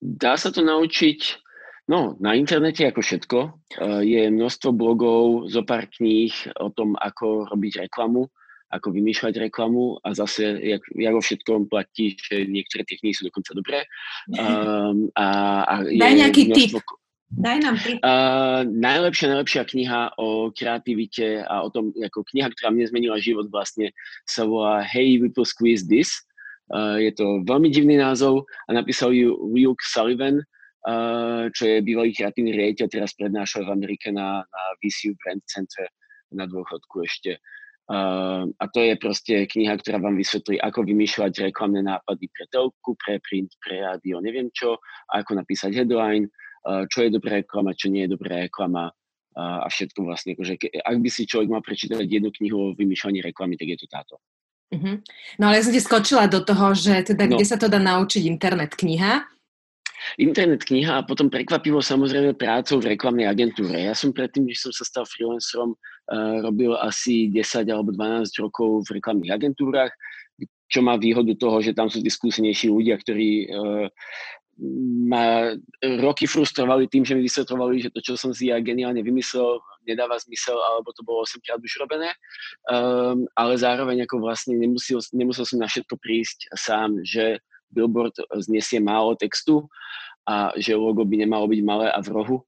dá 0.00 0.40
sa 0.40 0.48
to 0.48 0.64
naučiť 0.64 1.44
No, 1.88 2.20
na 2.20 2.36
internete 2.36 2.84
ako 2.84 3.00
všetko. 3.00 3.38
Eh, 3.80 4.02
je 4.04 4.22
množstvo 4.28 4.76
blogov, 4.76 5.48
zo 5.48 5.64
pár 5.64 5.88
kníh 5.88 6.32
o 6.60 6.68
tom, 6.68 6.92
ako 7.00 7.48
robiť 7.48 7.88
reklamu, 7.88 8.28
ako 8.68 8.92
vymýšľať 8.92 9.48
reklamu 9.48 9.96
a 10.04 10.12
zase, 10.12 10.60
jak, 10.60 10.84
jak 10.84 11.14
o 11.16 11.24
všetkom 11.24 11.72
platí, 11.72 12.12
že 12.20 12.44
niektoré 12.44 12.84
tie 12.84 13.00
knihy 13.00 13.16
sú 13.16 13.24
dokonca 13.32 13.56
dobré. 13.56 13.88
Um, 14.36 15.08
a, 15.16 15.26
a 15.64 15.74
Daj 16.04 16.14
nejaký 16.28 16.52
množstvo... 16.52 16.76
tip. 16.76 16.96
Daj 17.28 17.58
nám 17.64 17.76
tip. 17.80 17.96
Uh, 18.04 18.68
najlepšia, 18.68 19.32
najlepšia 19.32 19.62
kniha 19.64 20.00
o 20.20 20.52
kreativite 20.52 21.44
a 21.44 21.64
o 21.64 21.72
tom, 21.72 21.96
ako 21.96 22.24
kniha, 22.28 22.52
ktorá 22.52 22.68
mne 22.68 22.88
zmenila 22.88 23.16
život 23.16 23.48
vlastne, 23.48 23.96
sa 24.28 24.44
volá 24.44 24.84
Hey, 24.84 25.16
we 25.16 25.32
will 25.32 25.48
squeeze 25.48 25.88
this. 25.88 26.12
Uh, 26.68 27.00
je 27.00 27.16
to 27.16 27.40
veľmi 27.48 27.72
divný 27.72 27.96
názov 27.96 28.44
a 28.68 28.76
napísal 28.76 29.16
ju 29.16 29.32
Luke 29.40 29.80
Sullivan, 29.80 30.44
čo 31.52 31.62
je 31.68 31.84
bývalý 31.84 32.16
kreatívny 32.16 32.56
riaditeľ, 32.56 32.86
teraz 32.88 33.12
prednášal 33.12 33.68
v 33.68 33.74
Amerike 33.76 34.08
na, 34.08 34.40
na 34.40 34.62
VCU 34.80 35.12
Brand 35.20 35.44
Center 35.44 35.84
na 36.32 36.48
dôchodku 36.48 37.04
ešte. 37.04 37.40
Uh, 37.88 38.44
a 38.60 38.68
to 38.68 38.84
je 38.84 39.00
proste 39.00 39.48
kniha, 39.48 39.80
ktorá 39.80 39.96
vám 39.96 40.20
vysvetlí, 40.20 40.60
ako 40.60 40.84
vymýšľať 40.84 41.48
reklamné 41.48 41.80
nápady 41.80 42.28
pre 42.28 42.44
telku, 42.52 42.92
pre 43.00 43.16
print, 43.24 43.48
pre 43.64 43.80
rádio, 43.80 44.20
neviem 44.20 44.52
čo, 44.52 44.76
ako 45.08 45.40
napísať 45.40 45.72
headline, 45.72 46.28
uh, 46.68 46.84
čo 46.92 47.08
je 47.08 47.16
dobrá 47.16 47.40
reklama, 47.40 47.72
čo 47.72 47.88
nie 47.88 48.04
je 48.04 48.12
dobrá 48.12 48.44
reklama 48.44 48.92
uh, 48.92 49.64
a 49.64 49.68
všetko 49.72 50.04
vlastne. 50.04 50.36
Akože, 50.36 50.60
ak 50.84 50.96
by 51.00 51.08
si 51.08 51.24
človek 51.24 51.48
mal 51.48 51.64
prečítať 51.64 52.04
jednu 52.04 52.28
knihu 52.28 52.56
o 52.60 52.74
vymýšľaní 52.76 53.24
reklamy, 53.24 53.56
tak 53.56 53.72
je 53.72 53.78
to 53.80 53.88
táto. 53.88 54.20
Uh-huh. 54.68 55.00
No 55.40 55.48
ale 55.48 55.56
ja 55.56 55.64
som 55.64 55.72
ti 55.72 55.80
skočila 55.80 56.28
do 56.28 56.44
toho, 56.44 56.76
že 56.76 57.08
teda 57.08 57.24
no. 57.24 57.40
kde 57.40 57.44
sa 57.48 57.56
to 57.56 57.72
dá 57.72 57.80
naučiť 57.80 58.20
internet 58.28 58.76
kniha? 58.76 59.24
Internet 60.16 60.64
kniha 60.64 61.02
a 61.02 61.06
potom 61.06 61.28
prekvapivo 61.28 61.84
samozrejme 61.84 62.32
prácou 62.38 62.80
v 62.80 62.96
reklamnej 62.96 63.28
agentúre. 63.28 63.84
Ja 63.84 63.92
som 63.92 64.16
predtým, 64.16 64.48
než 64.48 64.64
som 64.64 64.72
sa 64.72 64.88
stal 64.88 65.04
freelancerom, 65.04 65.76
uh, 65.76 66.36
robil 66.40 66.72
asi 66.80 67.28
10 67.28 67.68
alebo 67.68 67.92
12 67.92 68.32
rokov 68.40 68.88
v 68.88 69.02
reklamných 69.02 69.36
agentúrach, 69.36 69.92
čo 70.68 70.80
má 70.84 70.96
výhodu 70.96 71.32
toho, 71.36 71.60
že 71.60 71.76
tam 71.76 71.88
sú 71.92 72.00
tí 72.00 72.08
skúsenejší 72.08 72.72
ľudia, 72.72 72.96
ktorí 73.00 73.52
uh, 73.52 73.88
ma 75.06 75.54
roky 76.02 76.26
frustrovali 76.26 76.90
tým, 76.90 77.06
že 77.06 77.14
mi 77.14 77.22
vysvetrovali, 77.22 77.78
že 77.78 77.94
to, 77.94 78.02
čo 78.02 78.18
som 78.18 78.34
si 78.34 78.50
ja 78.50 78.58
geniálne 78.58 79.06
vymyslel, 79.06 79.62
nedáva 79.86 80.18
zmysel, 80.18 80.58
alebo 80.58 80.90
to 80.90 81.06
bolo 81.06 81.22
8 81.22 81.38
krát 81.46 81.62
už 81.62 81.78
robené. 81.78 82.10
Um, 82.66 83.30
ale 83.38 83.54
zároveň 83.54 84.04
ako 84.04 84.18
vlastne 84.18 84.58
nemusel, 84.58 84.98
nemusel 85.14 85.46
som 85.46 85.62
na 85.62 85.70
všetko 85.70 85.94
prísť 86.02 86.50
sám, 86.58 86.98
že 87.06 87.38
billboard 87.72 88.14
znesie 88.44 88.80
málo 88.80 89.14
textu 89.14 89.66
a 90.28 90.52
že 90.60 90.76
logo 90.76 91.04
by 91.04 91.24
nemalo 91.24 91.48
byť 91.48 91.60
malé 91.64 91.86
a 91.88 92.00
v 92.04 92.08
rohu, 92.12 92.38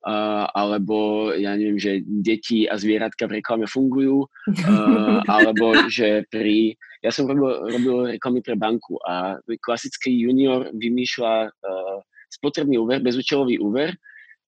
Uh, 0.00 0.48
alebo 0.56 1.28
ja 1.36 1.52
neviem, 1.60 1.76
že 1.76 2.00
deti 2.00 2.64
a 2.64 2.80
zvieratka 2.80 3.28
v 3.28 3.36
reklame 3.36 3.68
fungujú, 3.68 4.24
uh, 4.24 5.20
alebo 5.36 5.76
že 5.92 6.24
pri... 6.32 6.72
Ja 7.04 7.12
som 7.12 7.28
robil, 7.28 7.68
robil 7.68 8.16
reklamy 8.16 8.40
pre 8.40 8.56
banku 8.56 8.96
a 9.04 9.36
klasický 9.60 10.08
junior 10.08 10.72
vymýšľa 10.72 11.52
uh, 11.52 11.98
spotrebný 12.32 12.80
úver, 12.80 13.04
bezúčelový 13.04 13.60
úver, 13.60 13.92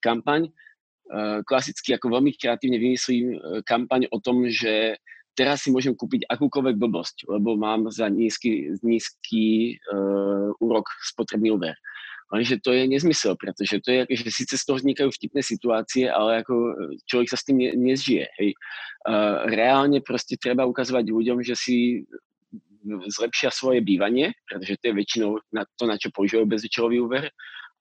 kampaň. 0.00 0.48
Uh, 1.12 1.44
klasicky 1.44 1.92
ako 2.00 2.16
veľmi 2.16 2.32
kreatívne 2.32 2.80
vymyslím 2.80 3.36
uh, 3.36 3.60
kampaň 3.68 4.08
o 4.08 4.24
tom, 4.24 4.48
že 4.48 4.96
teraz 5.32 5.64
si 5.64 5.72
môžem 5.72 5.96
kúpiť 5.96 6.28
akúkoľvek 6.28 6.76
blbosť, 6.76 7.16
lebo 7.28 7.56
mám 7.56 7.88
za 7.88 8.08
nízky, 8.08 8.76
nízky 8.84 9.76
uh, 9.92 10.52
úrok 10.60 10.88
spotrebný 11.04 11.52
úver. 11.52 11.76
Lenže 12.32 12.64
to 12.64 12.72
je 12.72 12.88
nezmysel, 12.88 13.36
pretože 13.36 13.76
to 13.84 13.92
je, 13.92 14.00
že 14.08 14.32
síce 14.32 14.56
z 14.56 14.64
toho 14.64 14.80
vznikajú 14.80 15.12
vtipné 15.12 15.44
situácie, 15.44 16.08
ale 16.08 16.40
ako 16.40 16.54
e, 16.56 16.72
človek 17.04 17.28
sa 17.28 17.36
s 17.36 17.44
tým 17.44 17.60
ne, 17.60 17.76
nezžije. 17.76 18.24
Hej. 18.40 18.56
Uh, 19.04 19.44
reálne 19.52 20.00
proste 20.00 20.40
treba 20.40 20.64
ukazovať 20.64 21.12
ľuďom, 21.12 21.44
že 21.44 21.52
si 21.52 22.08
zlepšia 22.88 23.52
svoje 23.52 23.84
bývanie, 23.84 24.34
pretože 24.48 24.80
to 24.80 24.84
je 24.90 24.98
väčšinou 24.98 25.30
na 25.54 25.62
to, 25.76 25.84
na 25.86 26.00
čo 26.00 26.10
používajú 26.10 26.48
bezúčelový 26.48 27.04
úver. 27.04 27.30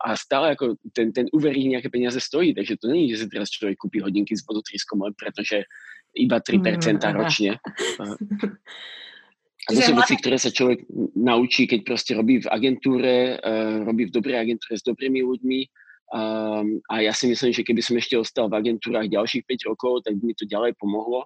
A 0.01 0.17
stále 0.17 0.57
ako 0.57 0.81
ten, 0.97 1.13
ten 1.13 1.29
úver 1.29 1.53
ich 1.53 1.69
nejaké 1.69 1.93
peniaze 1.93 2.17
stojí, 2.17 2.57
takže 2.57 2.81
to 2.81 2.89
je, 2.89 3.13
že 3.13 3.25
si 3.25 3.27
teraz 3.29 3.53
človek 3.53 3.77
kúpi 3.77 4.01
hodinky 4.01 4.33
s 4.33 4.41
vodotryskom 4.41 4.97
len 5.05 5.13
pretože 5.13 5.61
iba 6.17 6.41
3% 6.41 6.99
mm. 6.99 7.13
ročne. 7.15 7.51
A 8.01 9.69
to 9.77 9.79
sú 9.79 9.93
veci, 9.93 10.15
ktoré 10.17 10.37
sa 10.41 10.51
človek 10.51 10.89
naučí, 11.15 11.69
keď 11.69 11.79
proste 11.85 12.11
robí 12.17 12.41
v 12.41 12.49
agentúre, 12.49 13.37
uh, 13.39 13.85
robí 13.85 14.09
v 14.09 14.15
dobrej 14.15 14.41
agentúre 14.41 14.73
s 14.75 14.83
dobrými 14.83 15.21
ľuďmi. 15.21 15.59
Um, 16.11 16.83
a 16.91 17.07
ja 17.07 17.15
si 17.15 17.31
myslím, 17.31 17.55
že 17.55 17.63
keby 17.63 17.79
som 17.79 17.95
ešte 17.95 18.19
ostal 18.19 18.51
v 18.51 18.59
agentúrach 18.59 19.07
ďalších 19.07 19.47
5 19.47 19.69
rokov, 19.71 20.03
tak 20.03 20.19
by 20.19 20.23
mi 20.27 20.35
to 20.35 20.43
ďalej 20.43 20.75
pomohlo. 20.75 21.23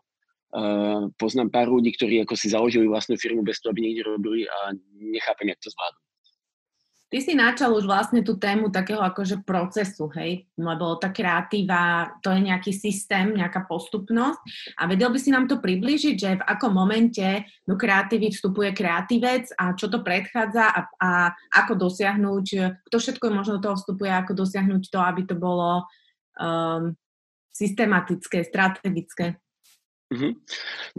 Uh, 0.53 1.09
poznám 1.17 1.49
pár 1.49 1.67
ľudí, 1.67 1.97
ktorí 1.97 2.21
ako 2.21 2.37
si 2.37 2.53
založili 2.53 2.85
vlastnú 2.85 3.17
firmu 3.17 3.41
bez 3.41 3.59
toho, 3.59 3.73
aby 3.73 3.89
niekde 3.89 4.05
robili 4.05 4.45
a 4.45 4.77
nechápem, 4.93 5.49
jak 5.49 5.59
to 5.59 5.73
zvládnu. 5.73 6.04
Ty 7.15 7.23
si 7.23 7.31
načal 7.31 7.71
už 7.71 7.87
vlastne 7.87 8.27
tú 8.27 8.35
tému 8.35 8.67
takého 8.75 8.99
akože 8.99 9.47
procesu, 9.47 10.11
hej, 10.19 10.51
lebo 10.59 10.99
tá 10.99 11.15
kreatíva, 11.15 12.11
to 12.19 12.27
je 12.27 12.43
nejaký 12.43 12.75
systém, 12.75 13.31
nejaká 13.31 13.63
postupnosť 13.71 14.43
a 14.75 14.83
vedel 14.83 15.07
by 15.07 15.19
si 15.23 15.31
nám 15.31 15.47
to 15.47 15.63
približiť, 15.63 16.15
že 16.19 16.35
v 16.35 16.43
akom 16.43 16.75
momente 16.75 17.23
do 17.63 17.79
kreatívy 17.79 18.35
vstupuje 18.35 18.75
kreatívec 18.75 19.47
a 19.55 19.71
čo 19.79 19.87
to 19.87 20.03
predchádza 20.03 20.67
a, 20.67 20.79
a 20.99 21.09
ako 21.55 21.87
dosiahnuť, 21.87 22.45
kto 22.83 22.97
všetko 22.99 23.31
možno 23.31 23.63
do 23.63 23.71
toho 23.71 23.79
vstupuje, 23.79 24.11
ako 24.11 24.35
dosiahnuť 24.35 24.83
to, 24.91 24.99
aby 24.99 25.21
to 25.23 25.39
bolo 25.39 25.87
um, 26.35 26.99
systematické, 27.55 28.43
strategické. 28.43 29.39
Mm-hmm. 30.11 30.33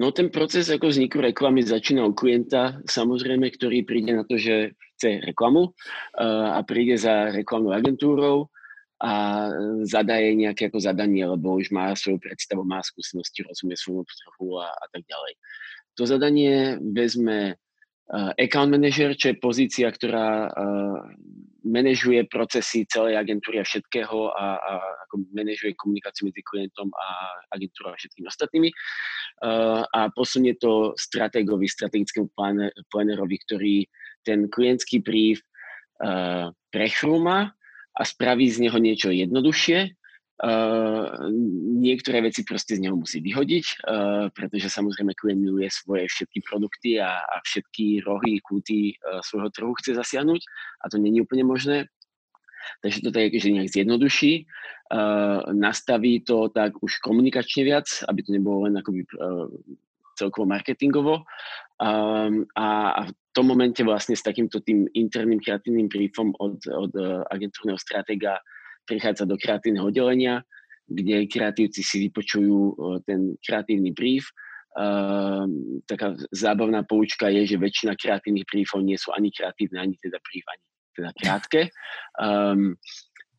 No 0.00 0.16
ten 0.16 0.32
proces 0.32 0.72
ako 0.72 0.88
vzniku 0.88 1.20
reklamy 1.20 1.60
začína 1.60 2.08
u 2.08 2.16
klienta, 2.16 2.80
samozrejme, 2.88 3.52
ktorý 3.52 3.84
príde 3.84 4.16
na 4.16 4.24
to, 4.24 4.40
že 4.40 4.72
chce 4.96 5.20
reklamu 5.28 5.70
uh, 5.70 6.56
a 6.56 6.64
príde 6.64 6.96
za 6.96 7.30
reklamnou 7.36 7.76
agentúrou 7.76 8.48
a 8.96 9.44
zadaje 9.84 10.32
nejaké 10.32 10.72
ako 10.72 10.80
zadanie, 10.80 11.20
lebo 11.20 11.60
už 11.60 11.68
má 11.68 11.92
svoju 11.92 12.16
predstavu, 12.16 12.64
má 12.64 12.80
skúsenosti, 12.80 13.44
rozumie 13.44 13.76
svojmu 13.76 14.08
trhu 14.08 14.56
a, 14.56 14.72
a 14.72 14.86
tak 14.88 15.04
ďalej. 15.04 15.32
To 16.00 16.02
zadanie 16.08 16.80
vezme 16.80 17.60
uh, 17.60 18.32
account 18.40 18.72
manager, 18.72 19.12
čo 19.12 19.36
je 19.36 19.36
pozícia, 19.36 19.92
ktorá 19.92 20.48
uh, 20.48 21.04
manažuje 21.66 22.22
procesy 22.30 22.86
celej 22.86 23.18
agentúry 23.18 23.58
a 23.58 23.66
všetkého 23.66 24.30
a, 24.32 24.46
a 24.56 24.72
ako 25.06 25.26
manažuje 25.34 25.74
komunikáciu 25.74 26.30
medzi 26.30 26.40
klientom 26.46 26.88
a 26.94 27.06
agentúrou 27.58 27.90
a 27.90 27.98
všetkými 27.98 28.26
ostatnými. 28.30 28.70
A 29.90 30.00
posunie 30.14 30.54
to 30.54 30.94
stratégovi, 30.94 31.66
strategickému 31.66 32.30
plánerovi, 32.86 33.36
ktorý 33.50 33.76
ten 34.26 34.50
klientský 34.50 35.06
brief 35.06 35.38
uh, 36.02 36.50
prechrúma 36.74 37.54
a 37.94 38.02
spraví 38.02 38.50
z 38.50 38.66
neho 38.66 38.78
niečo 38.82 39.14
jednoduchšie, 39.14 39.94
Uh, 40.36 41.32
niektoré 41.80 42.20
veci 42.20 42.44
proste 42.44 42.76
z 42.76 42.84
neho 42.84 42.92
musí 42.92 43.24
vyhodiť, 43.24 43.88
uh, 43.88 44.28
pretože 44.36 44.68
samozrejme 44.68 45.16
klient 45.16 45.40
miluje 45.40 45.64
svoje 45.72 46.04
všetky 46.12 46.44
produkty 46.44 47.00
a, 47.00 47.24
a 47.24 47.40
všetky 47.40 48.04
rohy, 48.04 48.44
kúty 48.44 49.00
uh, 49.00 49.24
svojho 49.24 49.48
trhu 49.48 49.72
chce 49.80 49.96
zasiahnuť 49.96 50.44
a 50.84 50.92
to 50.92 51.00
není 51.00 51.24
úplne 51.24 51.40
možné. 51.40 51.88
Takže 52.84 53.00
to 53.00 53.16
tak 53.16 53.32
že 53.32 53.48
nejak 53.48 53.72
zjednoduší, 53.72 54.44
uh, 54.92 55.40
nastaví 55.56 56.20
to 56.20 56.52
tak 56.52 56.76
už 56.84 57.00
komunikačne 57.00 57.64
viac, 57.64 57.88
aby 58.04 58.20
to 58.20 58.36
nebolo 58.36 58.68
len 58.68 58.76
akoby 58.76 59.08
uh, 59.16 59.48
celkovo 60.20 60.44
marketingovo. 60.52 61.24
Um, 61.80 62.44
a, 62.52 62.92
a 62.92 63.02
tom 63.36 63.52
momente 63.52 63.84
vlastne 63.84 64.16
s 64.16 64.24
takýmto 64.24 64.64
tým 64.64 64.88
interným 64.96 65.44
kreatívnym 65.44 65.92
briefom 65.92 66.32
od, 66.40 66.56
od 66.64 66.92
uh, 66.96 67.20
agentúrneho 67.28 67.76
stratéga 67.76 68.40
prichádza 68.88 69.28
do 69.28 69.36
kreatívneho 69.36 69.92
oddelenia, 69.92 70.40
kde 70.88 71.28
kreatívci 71.28 71.82
si 71.82 72.06
vypočujú 72.06 72.54
e, 72.54 72.74
ten 73.02 73.34
kreatívny 73.42 73.90
brief. 73.90 74.30
Uh, 74.76 75.48
taká 75.88 76.14
zábavná 76.30 76.86
poučka 76.86 77.26
je, 77.32 77.48
že 77.48 77.58
väčšina 77.58 77.98
kreatívnych 77.98 78.46
briefov 78.46 78.86
nie 78.86 78.94
sú 78.94 79.10
ani 79.10 79.34
kreatívne, 79.34 79.82
ani 79.82 79.98
teda 79.98 80.22
brief, 80.22 80.46
ani 80.46 80.64
teda 80.94 81.10
krátke. 81.18 81.60
Um, 82.20 82.78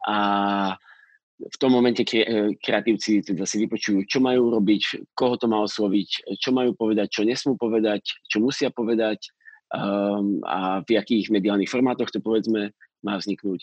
a 0.04 0.18
v 1.38 1.56
tom 1.62 1.72
momente 1.72 2.01
e, 2.04 2.58
kreatívci 2.58 3.22
teda 3.22 3.46
si 3.46 3.62
vypočujú, 3.62 4.10
čo 4.10 4.18
majú 4.18 4.50
robiť, 4.50 5.13
koho 5.13 5.38
to 5.38 5.46
má 5.46 5.62
osloviť, 5.62 6.25
čo 6.42 6.50
majú 6.50 6.74
povedať, 6.74 7.08
čo 7.13 7.22
nesmú 7.22 7.54
povedať, 7.54 8.01
čo 8.25 8.42
musia 8.42 8.74
povedať 8.74 9.30
um, 9.74 10.43
a 10.47 10.81
v 10.83 11.00
akých 11.00 11.31
mediálnych 11.33 11.71
formátoch 11.71 12.12
to 12.12 12.19
povedzme 12.24 12.71
má 13.03 13.13
vzniknúť 13.17 13.62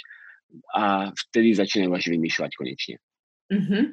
a 0.74 1.10
vtedy 1.10 1.54
začínajú 1.56 1.90
až 1.90 2.04
vymýšľať 2.14 2.50
konečne. 2.54 2.96
Uh-huh. 3.50 3.90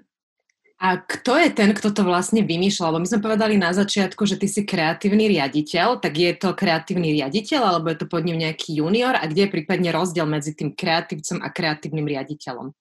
A 0.82 0.98
kto 0.98 1.38
je 1.38 1.50
ten, 1.53 1.77
kto 1.77 1.94
to 1.94 2.01
vlastne 2.01 2.41
vymýšľal? 2.41 2.98
Lebo 2.98 3.06
my 3.06 3.10
sme 3.13 3.22
povedali 3.22 3.53
na 3.53 3.70
začiatku, 3.70 4.25
že 4.25 4.41
ty 4.41 4.50
si 4.50 4.65
kreatívny 4.65 5.30
riaditeľ, 5.30 6.01
tak 6.01 6.18
je 6.18 6.34
to 6.34 6.58
kreatívny 6.58 7.22
riaditeľ, 7.22 7.62
alebo 7.62 7.94
je 7.94 8.01
to 8.01 8.10
pod 8.10 8.25
ním 8.25 8.41
nejaký 8.41 8.82
junior? 8.82 9.13
A 9.13 9.30
kde 9.30 9.46
je 9.46 9.53
prípadne 9.53 9.94
rozdiel 9.94 10.25
medzi 10.25 10.58
tým 10.58 10.74
kreatívcom 10.74 11.38
a 11.46 11.53
kreatívnym 11.53 12.10
riaditeľom? 12.10 12.74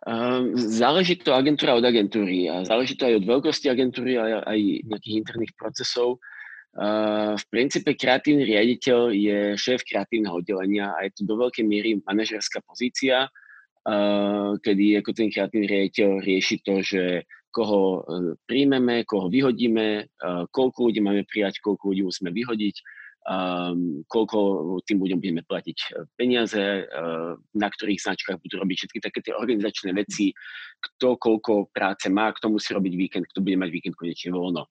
Um, 0.00 0.56
záleží 0.56 1.20
to 1.20 1.32
agentúra 1.32 1.76
od 1.76 1.84
agentúry 1.84 2.48
a 2.48 2.64
záleží 2.64 2.96
to 2.96 3.08
aj 3.08 3.20
od 3.20 3.24
veľkosti 3.24 3.68
agentúry 3.68 4.20
a 4.20 4.44
aj 4.44 4.60
nejakých 4.84 5.16
interných 5.16 5.52
procesov. 5.56 6.20
V 6.70 7.44
princípe 7.50 7.98
kreatívny 7.98 8.46
riaditeľ 8.46 9.10
je 9.10 9.38
šéf 9.58 9.82
kreatívneho 9.82 10.38
oddelenia 10.38 10.94
a 10.94 11.02
je 11.02 11.18
to 11.18 11.22
do 11.26 11.34
veľkej 11.34 11.66
miery 11.66 11.98
manažerská 12.06 12.62
pozícia, 12.62 13.26
kedy 14.62 15.02
ako 15.02 15.10
ten 15.10 15.34
kreatívny 15.34 15.66
riaditeľ 15.66 16.22
rieši 16.22 16.56
to, 16.62 16.78
že 16.78 17.26
koho 17.50 18.06
uh, 18.06 18.32
príjmeme, 18.46 19.02
koho 19.02 19.26
vyhodíme, 19.26 20.06
koľko 20.54 20.78
ľudí 20.86 21.02
máme 21.02 21.26
prijať, 21.26 21.58
koľko 21.58 21.90
ľudí 21.90 22.06
musíme 22.06 22.30
vyhodiť, 22.30 22.76
koľko 24.06 24.38
tým 24.86 24.98
ľuďom 25.02 25.18
budeme 25.18 25.42
platiť 25.44 25.78
uh, 25.90 26.06
peniaze, 26.14 26.86
na 27.52 27.68
ktorých 27.68 28.00
značkách 28.00 28.38
budú 28.38 28.62
robiť 28.62 28.76
všetky 28.86 28.98
také 29.02 29.18
tie 29.20 29.34
organizačné 29.34 29.90
veci, 29.92 30.30
kto 30.78 31.18
koľko 31.18 31.74
práce 31.74 32.06
má, 32.06 32.30
kto 32.30 32.54
musí 32.54 32.70
robiť 32.70 32.94
víkend, 32.94 33.26
kto 33.28 33.42
bude 33.42 33.58
mať 33.58 33.70
víkend 33.74 33.98
konečne 33.98 34.30
voľno. 34.30 34.70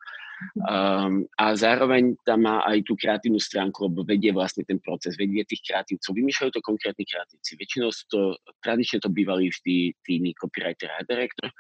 Um, 0.63 1.27
a 1.36 1.51
zároveň 1.55 2.15
tam 2.24 2.48
má 2.48 2.63
aj 2.63 2.88
tú 2.88 2.96
kreatívnu 2.96 3.39
stránku, 3.39 3.91
lebo 3.91 4.08
vedie 4.08 4.31
vlastne 4.31 4.63
ten 4.63 4.79
proces, 4.79 5.19
vedie 5.19 5.43
tých 5.43 5.63
kreatívcov. 5.67 6.15
Vymýšľajú 6.15 6.51
to 6.55 6.62
konkrétni 6.63 7.03
kreatívci. 7.03 7.51
Väčšinou 7.60 7.89
sú 7.91 8.03
to, 8.08 8.22
tradične 8.63 9.03
to 9.03 9.12
bývali 9.12 9.51
vždy 9.51 9.91
týmy 10.03 10.31
copywriter 10.39 10.91
a 10.96 11.03
director. 11.03 11.51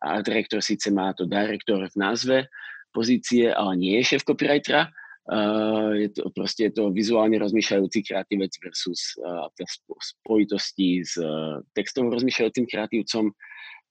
A 0.00 0.22
director 0.24 0.62
síce 0.62 0.88
má 0.94 1.12
to 1.12 1.26
director 1.26 1.84
v 1.84 1.96
názve 1.98 2.36
pozície, 2.94 3.50
ale 3.50 3.76
nie 3.78 3.94
je 4.00 4.14
šéf 4.14 4.22
copywritera. 4.26 4.90
Uh, 5.30 5.94
je 5.94 6.08
to, 6.10 6.26
proste 6.34 6.70
je 6.70 6.72
to 6.74 6.90
vizuálne 6.90 7.38
rozmýšľajúci 7.38 8.02
kreatívec 8.02 8.50
versus 8.66 9.14
uh, 9.22 9.46
spojitosti 10.02 11.06
s 11.06 11.14
uh, 11.22 11.62
textovo 11.70 12.10
rozmýšľajúcim 12.10 12.66
kreatívcom 12.66 13.30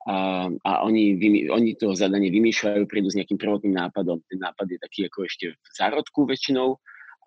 a, 0.08 0.48
a 0.48 0.72
oni, 0.88 1.20
oni 1.52 1.76
to 1.76 1.92
zadanie 1.92 2.32
vymýšľajú, 2.32 2.88
prídu 2.88 3.12
s 3.12 3.20
nejakým 3.20 3.36
prvotným 3.36 3.76
nápadom. 3.76 4.24
Ten 4.32 4.40
nápad 4.40 4.68
je 4.72 4.80
taký 4.80 5.00
ako 5.12 5.28
ešte 5.28 5.46
v 5.52 5.68
zárodku 5.76 6.24
väčšinou 6.24 6.80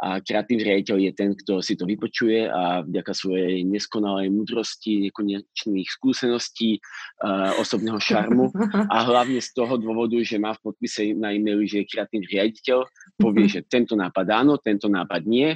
a 0.03 0.19
kreatívny 0.19 0.67
riaditeľ 0.67 0.97
je 0.99 1.13
ten, 1.15 1.31
kto 1.31 1.63
si 1.63 1.79
to 1.79 1.87
vypočuje 1.87 2.51
a 2.51 2.83
vďaka 2.83 3.15
svojej 3.15 3.63
neskonalej 3.63 4.35
múdrosti, 4.35 4.99
nekonečných 5.07 5.87
skúseností, 5.87 6.83
uh, 7.23 7.55
osobného 7.63 8.03
šarmu 8.03 8.51
a 8.91 8.97
hlavne 9.07 9.39
z 9.39 9.55
toho 9.55 9.79
dôvodu, 9.79 10.19
že 10.27 10.43
má 10.43 10.59
v 10.59 10.75
podpise 10.75 11.15
na 11.15 11.31
e-maili, 11.31 11.71
že 11.71 11.87
je 11.87 11.91
kreatívny 11.95 12.27
riaditeľ, 12.35 12.83
povie, 13.15 13.47
že 13.47 13.63
tento 13.63 13.95
nápad 13.95 14.27
áno, 14.27 14.59
tento 14.59 14.91
nápad 14.91 15.23
nie. 15.23 15.55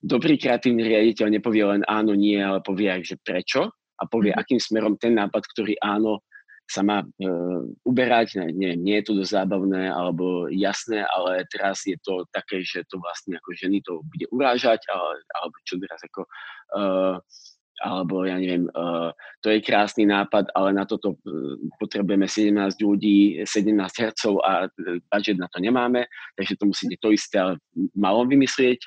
Dobrý 0.00 0.40
kreatívny 0.40 0.88
riaditeľ 0.88 1.28
nepovie 1.28 1.64
len 1.68 1.84
áno, 1.84 2.16
nie, 2.16 2.40
ale 2.40 2.64
povie 2.64 2.88
aj, 2.88 3.02
že 3.04 3.16
prečo 3.20 3.76
a 3.76 4.02
povie, 4.08 4.32
mhm. 4.32 4.40
akým 4.40 4.60
smerom 4.62 4.96
ten 4.96 5.20
nápad, 5.20 5.42
ktorý 5.52 5.76
áno, 5.84 6.24
sa 6.70 6.80
má 6.80 7.04
e, 7.04 7.06
uberať, 7.84 8.40
nie, 8.54 8.72
nie 8.78 8.96
je 9.00 9.04
to 9.10 9.12
dosť 9.20 9.32
zábavné 9.44 9.92
alebo 9.92 10.48
jasné, 10.48 11.04
ale 11.04 11.44
teraz 11.52 11.84
je 11.84 11.98
to 12.00 12.24
také, 12.32 12.64
že 12.64 12.86
to 12.88 12.96
vlastne 13.02 13.36
ako 13.36 13.50
ženy 13.52 13.84
to 13.84 14.00
bude 14.08 14.26
urážať, 14.32 14.80
ale, 14.88 15.20
alebo 15.36 15.56
čo 15.68 15.76
teraz 15.76 16.00
ako, 16.00 16.22
e, 16.72 16.80
alebo 17.82 18.24
ja 18.24 18.38
neviem, 18.38 18.70
e, 18.70 18.72
to 19.42 19.52
je 19.52 19.60
krásny 19.60 20.06
nápad, 20.06 20.48
ale 20.54 20.70
na 20.72 20.86
toto 20.88 21.18
e, 21.18 21.18
potrebujeme 21.76 22.24
17 22.24 22.56
ľudí, 22.80 23.42
17 23.44 23.76
hercov 24.00 24.40
a 24.46 24.66
e, 24.66 25.02
budget 25.12 25.36
na 25.36 25.50
to 25.52 25.58
nemáme, 25.60 26.06
takže 26.38 26.56
to 26.56 26.64
musíte 26.70 26.96
to 27.02 27.12
isté, 27.12 27.36
ale 27.42 27.58
malo 27.92 28.24
vymyslieť. 28.24 28.80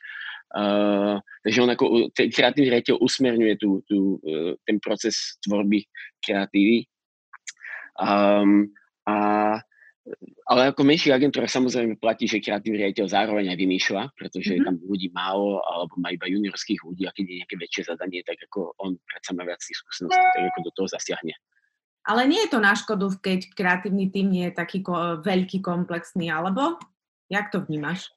Uh, 0.56 1.20
takže 1.44 1.68
on 1.68 1.74
ako 1.74 2.08
kreatívny 2.16 2.72
riaditeľ 2.72 3.04
usmerňuje 3.04 3.60
tú, 3.60 3.84
tú, 3.90 4.22
uh, 4.24 4.56
ten 4.64 4.80
proces 4.80 5.36
tvorby 5.44 5.84
kreatívy 6.24 6.88
Um, 7.96 8.70
a, 9.08 9.16
ale 10.46 10.62
ako 10.70 10.86
menších 10.86 11.16
agentúrach 11.16 11.50
samozrejme 11.50 11.98
platí, 11.98 12.30
že 12.30 12.44
kreatívny 12.44 12.86
riaditeľ 12.86 13.08
zároveň 13.10 13.50
aj 13.50 13.58
vymýšľa, 13.58 14.04
pretože 14.14 14.54
mm-hmm. 14.54 14.62
je 14.62 14.68
tam 14.68 14.76
ľudí 14.86 15.10
málo, 15.16 15.64
alebo 15.66 15.98
má 15.98 16.14
iba 16.14 16.30
juniorských 16.30 16.82
ľudí 16.86 17.10
a 17.10 17.16
keď 17.16 17.26
je 17.26 17.36
nejaké 17.42 17.56
väčšie 17.58 17.82
zadanie, 17.90 18.22
tak 18.22 18.38
ako 18.52 18.78
on 18.78 19.00
predsa 19.10 19.34
má 19.34 19.42
viac 19.48 19.58
tých 19.64 19.80
skúseností, 19.82 20.22
tak 20.22 20.44
ako 20.54 20.60
do 20.62 20.72
toho 20.78 20.88
zasiahne. 20.92 21.34
Ale 22.06 22.30
nie 22.30 22.46
je 22.46 22.54
to 22.54 22.60
na 22.62 22.78
škodu, 22.78 23.10
keď 23.18 23.50
kreatívny 23.58 24.14
tým 24.14 24.30
nie 24.30 24.46
je 24.50 24.54
taký 24.54 24.86
ko- 24.86 25.26
veľký, 25.26 25.66
komplexný, 25.66 26.30
alebo? 26.30 26.78
Jak 27.34 27.50
to 27.50 27.66
vnímaš? 27.66 28.14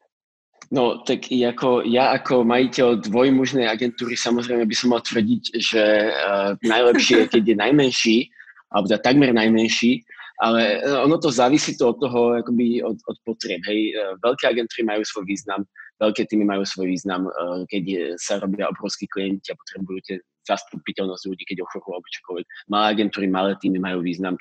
No, 0.68 1.00
tak 1.00 1.32
ako, 1.32 1.80
ja 1.88 2.12
ako 2.12 2.44
majiteľ 2.44 3.00
dvojmužnej 3.08 3.64
agentúry 3.64 4.20
samozrejme 4.20 4.68
by 4.68 4.76
som 4.76 4.92
mal 4.92 5.00
tvrdiť, 5.00 5.42
že 5.56 5.85
uh, 6.12 6.52
najlepšie 6.61 7.25
je, 7.25 7.26
keď 7.32 7.42
je 7.49 7.56
najmenší, 7.56 8.16
alebo 8.68 8.87
teda 8.88 9.00
takmer 9.00 9.32
najmenší, 9.32 10.04
ale 10.38 10.78
e, 10.78 10.94
ono 11.02 11.18
to 11.18 11.34
závisí 11.34 11.75
to 11.75 11.90
od 11.90 11.98
toho, 11.98 12.20
akoby 12.38 12.82
od, 12.82 12.94
od 12.94 13.16
potrieb. 13.26 13.58
Hej. 13.66 13.80
E, 13.90 13.92
veľké 14.22 14.44
agentúry 14.46 14.87
majú 14.87 15.02
svoj 15.02 15.26
význam, 15.26 15.66
veľké 15.98 16.30
týmy 16.30 16.46
majú 16.46 16.62
svoj 16.62 16.87
význam, 16.94 17.26
e, 17.26 17.30
keď 17.66 17.84
sa 18.22 18.38
robia 18.38 18.70
obrovskí 18.70 19.10
klienti 19.10 19.50
a 19.50 19.58
potrebujú 19.58 19.98
tie 20.06 20.16
zastupiteľnosť 20.46 21.25
ľudí, 21.26 21.44
keď 21.44 21.66
ochorú 21.66 21.98
alebo 21.98 22.08
čokoľvek. 22.08 22.46
Malé 22.70 22.87
agentúry, 22.94 23.26
malé 23.26 23.52
týmy 23.58 23.82
majú 23.82 24.00
význam. 24.00 24.38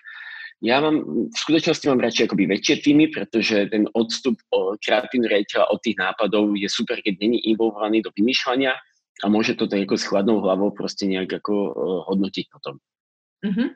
Ja 0.65 0.81
mám, 0.81 1.29
v 1.29 1.37
skutočnosti 1.37 1.85
mám 1.85 2.01
radšej 2.01 2.33
akoby 2.33 2.49
väčšie 2.49 2.75
týmy, 2.81 3.13
pretože 3.13 3.69
ten 3.69 3.85
odstup 3.93 4.41
o 4.49 4.73
kreatívny 4.81 5.29
riaditeľa 5.29 5.69
od 5.69 5.79
tých 5.85 5.97
nápadov 6.01 6.57
je 6.57 6.65
super, 6.65 6.97
keď 6.97 7.21
není 7.21 7.45
involvovaný 7.45 8.01
do 8.01 8.09
vymýšľania 8.17 8.73
a 9.21 9.25
môže 9.29 9.53
to 9.53 9.69
tak 9.69 9.85
ako 9.85 10.01
s 10.01 10.09
chladnou 10.09 10.41
hlavou 10.41 10.73
proste 10.73 11.05
nejak 11.05 11.29
ako 11.41 11.53
hodnotiť 12.09 12.45
potom. 12.49 12.81
Mm-hmm. 13.45 13.69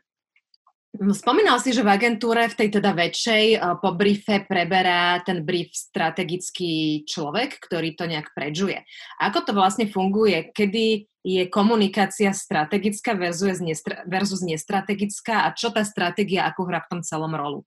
Spomínal 0.91 1.55
si, 1.63 1.71
že 1.71 1.87
v 1.87 1.95
agentúre 1.95 2.51
v 2.51 2.57
tej 2.59 2.69
teda 2.77 2.91
väčšej 2.91 3.45
eh, 3.55 3.59
po 3.79 3.95
briefe 3.95 4.43
preberá 4.43 5.23
ten 5.23 5.39
brief 5.47 5.71
strategický 5.71 7.07
človek, 7.07 7.63
ktorý 7.63 7.95
to 7.95 8.11
nejak 8.11 8.35
predžuje. 8.35 8.83
Ako 9.23 9.47
to 9.47 9.55
vlastne 9.55 9.87
funguje? 9.87 10.51
Kedy 10.51 11.07
je 11.23 11.43
komunikácia 11.47 12.35
strategická 12.35 13.15
versus, 13.15 13.63
nestra- 13.63 14.03
versus 14.03 14.43
nestrategická 14.43 15.47
a 15.47 15.55
čo 15.55 15.71
tá 15.71 15.85
stratégia 15.87 16.43
ako 16.49 16.67
hrá 16.67 16.83
v 16.83 16.89
tom 16.97 17.01
celom 17.05 17.31
rolu? 17.31 17.63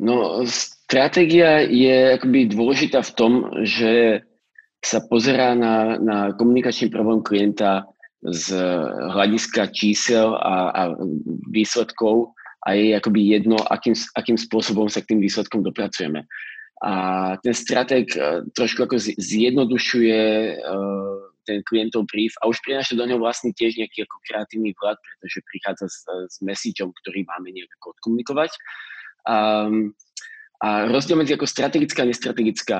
No, 0.00 0.44
stratégia 0.48 1.60
je 1.60 2.16
akoby 2.16 2.52
dôležitá 2.52 3.04
v 3.04 3.12
tom, 3.16 3.32
že 3.64 4.24
sa 4.80 5.02
pozerá 5.02 5.56
na, 5.58 5.98
na 5.98 6.16
komunikačný 6.36 6.92
problém 6.92 7.20
klienta 7.24 7.90
z 8.32 8.56
hľadiska 9.12 9.70
čísel 9.70 10.34
a, 10.34 10.70
a 10.74 10.82
výsledkov 11.50 12.34
a 12.66 12.74
je 12.74 12.98
akoby 12.98 13.38
jedno, 13.38 13.56
akým, 13.70 13.94
akým 14.18 14.34
spôsobom 14.34 14.90
sa 14.90 14.98
k 15.02 15.14
tým 15.14 15.20
výsledkom 15.22 15.62
dopracujeme. 15.62 16.26
A 16.82 16.92
ten 17.40 17.54
stratég 17.54 18.10
e, 18.12 18.42
trošku 18.52 18.84
ako 18.84 19.00
zjednodušuje 19.00 20.20
uh, 20.60 21.16
ten 21.46 21.62
klientov 21.64 22.04
brief 22.10 22.34
a 22.42 22.50
už 22.50 22.58
prináša 22.66 22.98
do 22.98 23.06
neho 23.06 23.22
vlastne 23.22 23.54
tiež 23.54 23.78
nejaký 23.78 24.04
ako 24.04 24.16
kreatívny 24.26 24.74
vklad, 24.74 24.98
pretože 24.98 25.46
prichádza 25.46 25.86
s, 25.88 25.98
s 26.04 26.36
messageom, 26.42 26.90
ktorý 27.00 27.22
máme 27.24 27.54
nejak 27.54 27.70
ako 27.80 27.96
odkomunikovať. 27.96 28.50
Um, 29.24 29.94
a 30.60 30.90
rozdiel 30.90 31.16
medzi 31.16 31.32
ako 31.38 31.46
strategická 31.48 32.02
a 32.02 32.10
nestrategická 32.10 32.78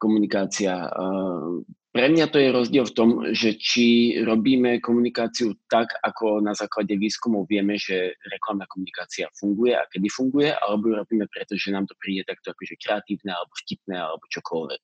komunikácia. 0.00 0.88
Uh, 0.90 1.62
pre 1.96 2.12
mňa 2.12 2.26
to 2.28 2.36
je 2.36 2.52
rozdiel 2.52 2.84
v 2.84 2.96
tom, 2.96 3.10
že 3.32 3.56
či 3.56 4.20
robíme 4.20 4.84
komunikáciu 4.84 5.56
tak, 5.72 5.96
ako 6.04 6.44
na 6.44 6.52
základe 6.52 6.92
výskumov 6.92 7.48
vieme, 7.48 7.80
že 7.80 8.12
reklamná 8.28 8.68
komunikácia 8.68 9.32
funguje 9.32 9.72
a 9.72 9.88
kedy 9.88 10.12
funguje, 10.12 10.52
alebo 10.52 10.92
ju 10.92 10.94
robíme 11.00 11.24
preto, 11.32 11.56
že 11.56 11.72
nám 11.72 11.88
to 11.88 11.96
príde 11.96 12.28
takto 12.28 12.52
akože 12.52 12.76
kreatívne 12.76 13.32
alebo 13.32 13.52
vtipné 13.64 13.96
alebo 13.96 14.24
čokoľvek. 14.28 14.82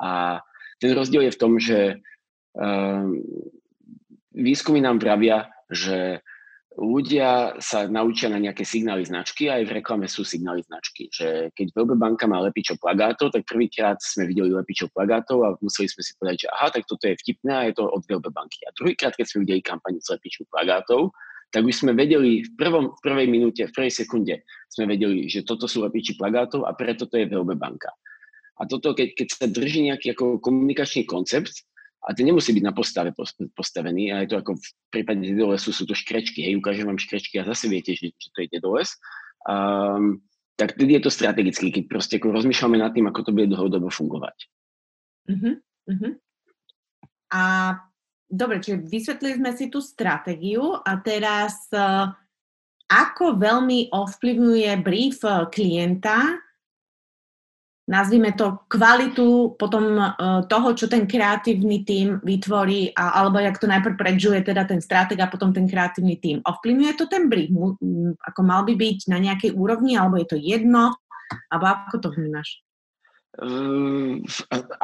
A 0.00 0.40
ten 0.80 0.90
rozdiel 0.96 1.28
je 1.28 1.36
v 1.36 1.40
tom, 1.40 1.52
že 1.60 1.78
um, 2.56 3.20
výskumy 4.32 4.80
nám 4.80 5.04
vravia, 5.04 5.52
že 5.68 6.24
ľudia 6.78 7.58
sa 7.58 7.90
naučia 7.90 8.30
na 8.30 8.38
nejaké 8.38 8.62
signály 8.62 9.02
značky 9.02 9.50
aj 9.50 9.66
v 9.66 9.74
reklame 9.82 10.06
sú 10.06 10.22
signály 10.22 10.62
značky. 10.62 11.10
Že 11.10 11.50
keď 11.52 11.66
VB 11.74 11.90
banka 11.98 12.30
má 12.30 12.38
lepičov 12.38 12.78
plagátov, 12.78 13.34
tak 13.34 13.42
prvýkrát 13.50 13.98
sme 13.98 14.30
videli 14.30 14.54
lepičov 14.54 14.94
plagátov 14.94 15.42
a 15.42 15.58
museli 15.58 15.90
sme 15.90 16.02
si 16.06 16.14
povedať, 16.14 16.46
že 16.46 16.48
aha, 16.54 16.68
tak 16.70 16.86
toto 16.86 17.10
je 17.10 17.18
vtipné 17.18 17.52
a 17.52 17.62
je 17.66 17.74
to 17.74 17.84
od 17.90 18.02
VB 18.06 18.30
banky. 18.30 18.62
A 18.64 18.70
druhýkrát, 18.78 19.18
keď 19.18 19.26
sme 19.26 19.42
videli 19.42 19.60
kampaň 19.60 19.98
s 19.98 20.08
lepičov 20.14 20.46
plagátov, 20.54 21.10
tak 21.50 21.66
už 21.66 21.74
sme 21.74 21.92
vedeli 21.96 22.44
v, 22.44 22.50
prvom, 22.54 22.94
v 22.94 23.00
prvej 23.02 23.26
minúte, 23.26 23.66
v 23.66 23.74
prvej 23.74 23.92
sekunde 23.92 24.46
sme 24.70 24.84
vedeli, 24.86 25.26
že 25.26 25.42
toto 25.42 25.66
sú 25.66 25.82
lepiči 25.82 26.14
plagátov 26.14 26.62
a 26.68 26.76
preto 26.78 27.10
to 27.10 27.18
je 27.18 27.26
VB 27.26 27.58
banka. 27.58 27.90
A 28.58 28.66
toto, 28.66 28.94
keď, 28.94 29.14
keď 29.14 29.26
sa 29.32 29.46
drží 29.46 29.88
nejaký 29.90 30.14
ako 30.14 30.42
komunikačný 30.42 31.06
koncept, 31.06 31.66
a 31.98 32.14
ten 32.14 32.30
nemusí 32.30 32.54
byť 32.54 32.64
na 32.64 32.72
postave 32.72 33.10
postavený, 33.56 34.14
a 34.14 34.22
je 34.22 34.30
to 34.30 34.36
ako 34.38 34.54
v 34.54 34.68
prípade 34.94 35.22
dedolesu 35.22 35.74
sú 35.74 35.82
to 35.82 35.98
škrečky, 35.98 36.46
hej, 36.46 36.54
ukážem 36.56 36.86
vám 36.86 37.00
škrečky 37.00 37.42
a 37.42 37.48
zase 37.48 37.66
viete, 37.66 37.92
že, 37.98 38.14
že 38.14 38.28
to 38.30 38.38
je 38.46 38.48
dedoles. 38.54 38.94
Um, 39.44 40.22
tak 40.58 40.74
tedy 40.74 40.98
je 40.98 41.06
to 41.06 41.14
strategické, 41.14 41.70
keď 41.70 41.84
proste 41.86 42.18
ako 42.18 42.34
rozmýšľame 42.34 42.78
nad 42.82 42.90
tým, 42.90 43.06
ako 43.06 43.30
to 43.30 43.34
bude 43.34 43.50
dlhodobo 43.50 43.90
fungovať. 43.94 44.36
Uh-huh, 45.30 45.54
uh-huh. 45.86 46.12
A 47.30 47.42
dobre, 48.26 48.58
čiže 48.58 48.82
vysvetlili 48.82 49.38
sme 49.38 49.50
si 49.54 49.70
tú 49.70 49.78
stratégiu 49.78 50.74
a 50.82 50.98
teraz 50.98 51.70
uh, 51.70 52.10
ako 52.88 53.36
veľmi 53.36 53.92
ovplyvňuje 53.92 54.70
brief 54.80 55.20
eh, 55.22 55.44
klienta 55.52 56.40
nazvime 57.88 58.36
to, 58.36 58.68
kvalitu 58.68 59.56
potom 59.56 59.96
uh, 59.96 60.44
toho, 60.44 60.76
čo 60.76 60.86
ten 60.92 61.08
kreatívny 61.08 61.88
tím 61.88 62.20
vytvorí, 62.20 62.92
alebo 62.92 63.40
jak 63.40 63.56
to 63.56 63.64
najprv 63.64 63.96
predžuje 63.96 64.44
teda 64.44 64.68
ten 64.68 64.84
stratég 64.84 65.16
a 65.24 65.32
potom 65.32 65.56
ten 65.56 65.64
kreatívny 65.64 66.20
tím. 66.20 66.44
Ovplyvňuje 66.44 66.92
to 67.00 67.08
ten 67.08 67.32
brief? 67.32 67.48
Ako 68.28 68.40
mal 68.44 68.68
by 68.68 68.76
byť 68.76 69.08
na 69.08 69.18
nejakej 69.18 69.56
úrovni, 69.56 69.96
alebo 69.96 70.20
je 70.20 70.28
to 70.28 70.36
jedno? 70.36 70.92
Alebo 71.48 71.64
ako 71.88 71.96
to 71.98 72.08
vnímaš? 72.12 72.60
Uh, 73.40 74.20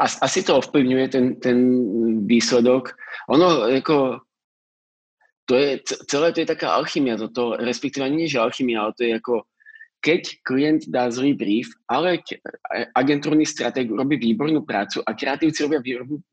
asi 0.08 0.40
to 0.40 0.64
ovplyvňuje 0.64 1.06
ten, 1.12 1.36
ten 1.44 1.58
výsledok. 2.24 2.96
Ono, 3.28 3.68
ako, 3.68 4.24
to 5.44 5.52
je, 5.60 5.84
celé 6.08 6.32
to 6.32 6.40
je 6.40 6.48
taká 6.48 6.72
alchymia, 6.72 7.20
toto, 7.20 7.60
respektíve 7.60 8.08
nie, 8.08 8.30
že 8.30 8.40
alchymia, 8.40 8.80
ale 8.80 8.96
to 8.96 9.04
je 9.04 9.12
ako 9.12 9.44
keď 10.04 10.44
klient 10.44 10.82
dá 10.92 11.08
zlý 11.08 11.32
brief, 11.32 11.72
ale 11.88 12.20
agentúrny 12.92 13.48
stratég 13.48 13.88
robí 13.88 14.20
výbornú 14.20 14.60
prácu 14.60 15.00
a 15.08 15.16
kreatívci 15.16 15.64
robia 15.64 15.80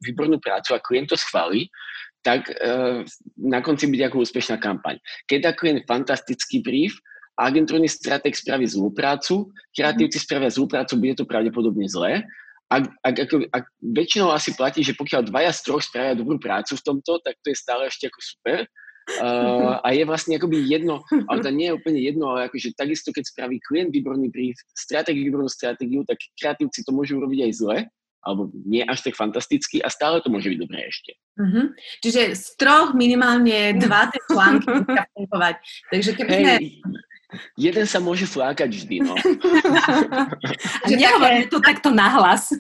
výbornú 0.04 0.44
prácu 0.44 0.76
a 0.76 0.84
klient 0.84 1.08
to 1.08 1.16
schválí, 1.16 1.72
tak 2.20 2.52
uh, 2.52 3.02
na 3.40 3.64
konci 3.64 3.88
bude 3.88 4.04
ako 4.04 4.28
úspešná 4.28 4.60
kampaň. 4.60 5.00
Keď 5.32 5.40
dá 5.40 5.52
klient 5.56 5.88
fantastický 5.88 6.60
brief 6.60 7.00
agentúrny 7.40 7.88
stratég 7.88 8.36
spraví 8.36 8.68
zlú 8.68 8.92
prácu, 8.92 9.48
kreatívci 9.72 10.20
spravia 10.20 10.52
zlú 10.52 10.68
prácu, 10.68 11.00
bude 11.00 11.16
to 11.16 11.26
pravdepodobne 11.26 11.88
zlé 11.88 12.28
ak, 12.72 12.84
ak, 13.04 13.16
ako, 13.28 13.36
ak 13.52 13.66
väčšinou 13.84 14.32
asi 14.32 14.56
platí, 14.56 14.80
že 14.80 14.96
pokiaľ 14.96 15.28
dvaja 15.28 15.52
z 15.52 15.60
troch 15.68 15.84
spravia 15.84 16.16
dobrú 16.16 16.40
prácu 16.40 16.80
v 16.80 16.86
tomto, 16.88 17.20
tak 17.20 17.36
to 17.44 17.52
je 17.52 17.58
stále 17.60 17.84
ešte 17.92 18.08
ako 18.08 18.20
super. 18.24 18.60
Uh, 19.22 19.82
a 19.82 19.92
je 19.98 20.06
vlastne 20.06 20.38
akoby 20.38 20.62
jedno, 20.70 21.02
ale 21.28 21.42
to 21.42 21.50
nie 21.50 21.68
je 21.68 21.78
úplne 21.78 22.00
jedno, 22.00 22.32
ale 22.32 22.48
akože 22.48 22.78
takisto, 22.78 23.10
keď 23.10 23.24
spraví 23.28 23.58
klient 23.60 23.90
výborný 23.90 24.30
brief, 24.30 24.56
stratégiu 24.78 25.26
výbornú 25.28 25.50
stratégiu, 25.50 26.06
tak 26.06 26.22
kreatívci 26.38 26.86
to 26.86 26.94
môžu 26.94 27.18
urobiť 27.18 27.50
aj 27.50 27.52
zle, 27.58 27.78
alebo 28.22 28.54
nie 28.54 28.86
až 28.86 29.02
tak 29.02 29.18
fantasticky 29.18 29.82
a 29.82 29.90
stále 29.90 30.22
to 30.22 30.30
môže 30.30 30.46
byť 30.54 30.60
dobré 30.62 30.86
ešte. 30.86 31.18
Uh-huh. 31.42 31.74
Čiže 32.06 32.38
z 32.38 32.46
troch 32.62 32.94
minimálne 32.94 33.82
dva 33.82 34.14
tie 34.14 34.22
články 34.30 34.70
fungovať. 35.18 35.56
Takže 35.90 36.12
keby 36.14 36.30
hey, 36.30 36.46
sme 36.86 37.00
jeden 37.56 37.86
sa 37.88 38.00
môže 38.04 38.28
flákať 38.28 38.70
vždy, 38.70 38.96
no. 39.04 39.16
A 40.84 40.88
nehovoríme 40.88 41.48
to 41.48 41.64
takto 41.64 41.92
nahlas. 41.92 42.52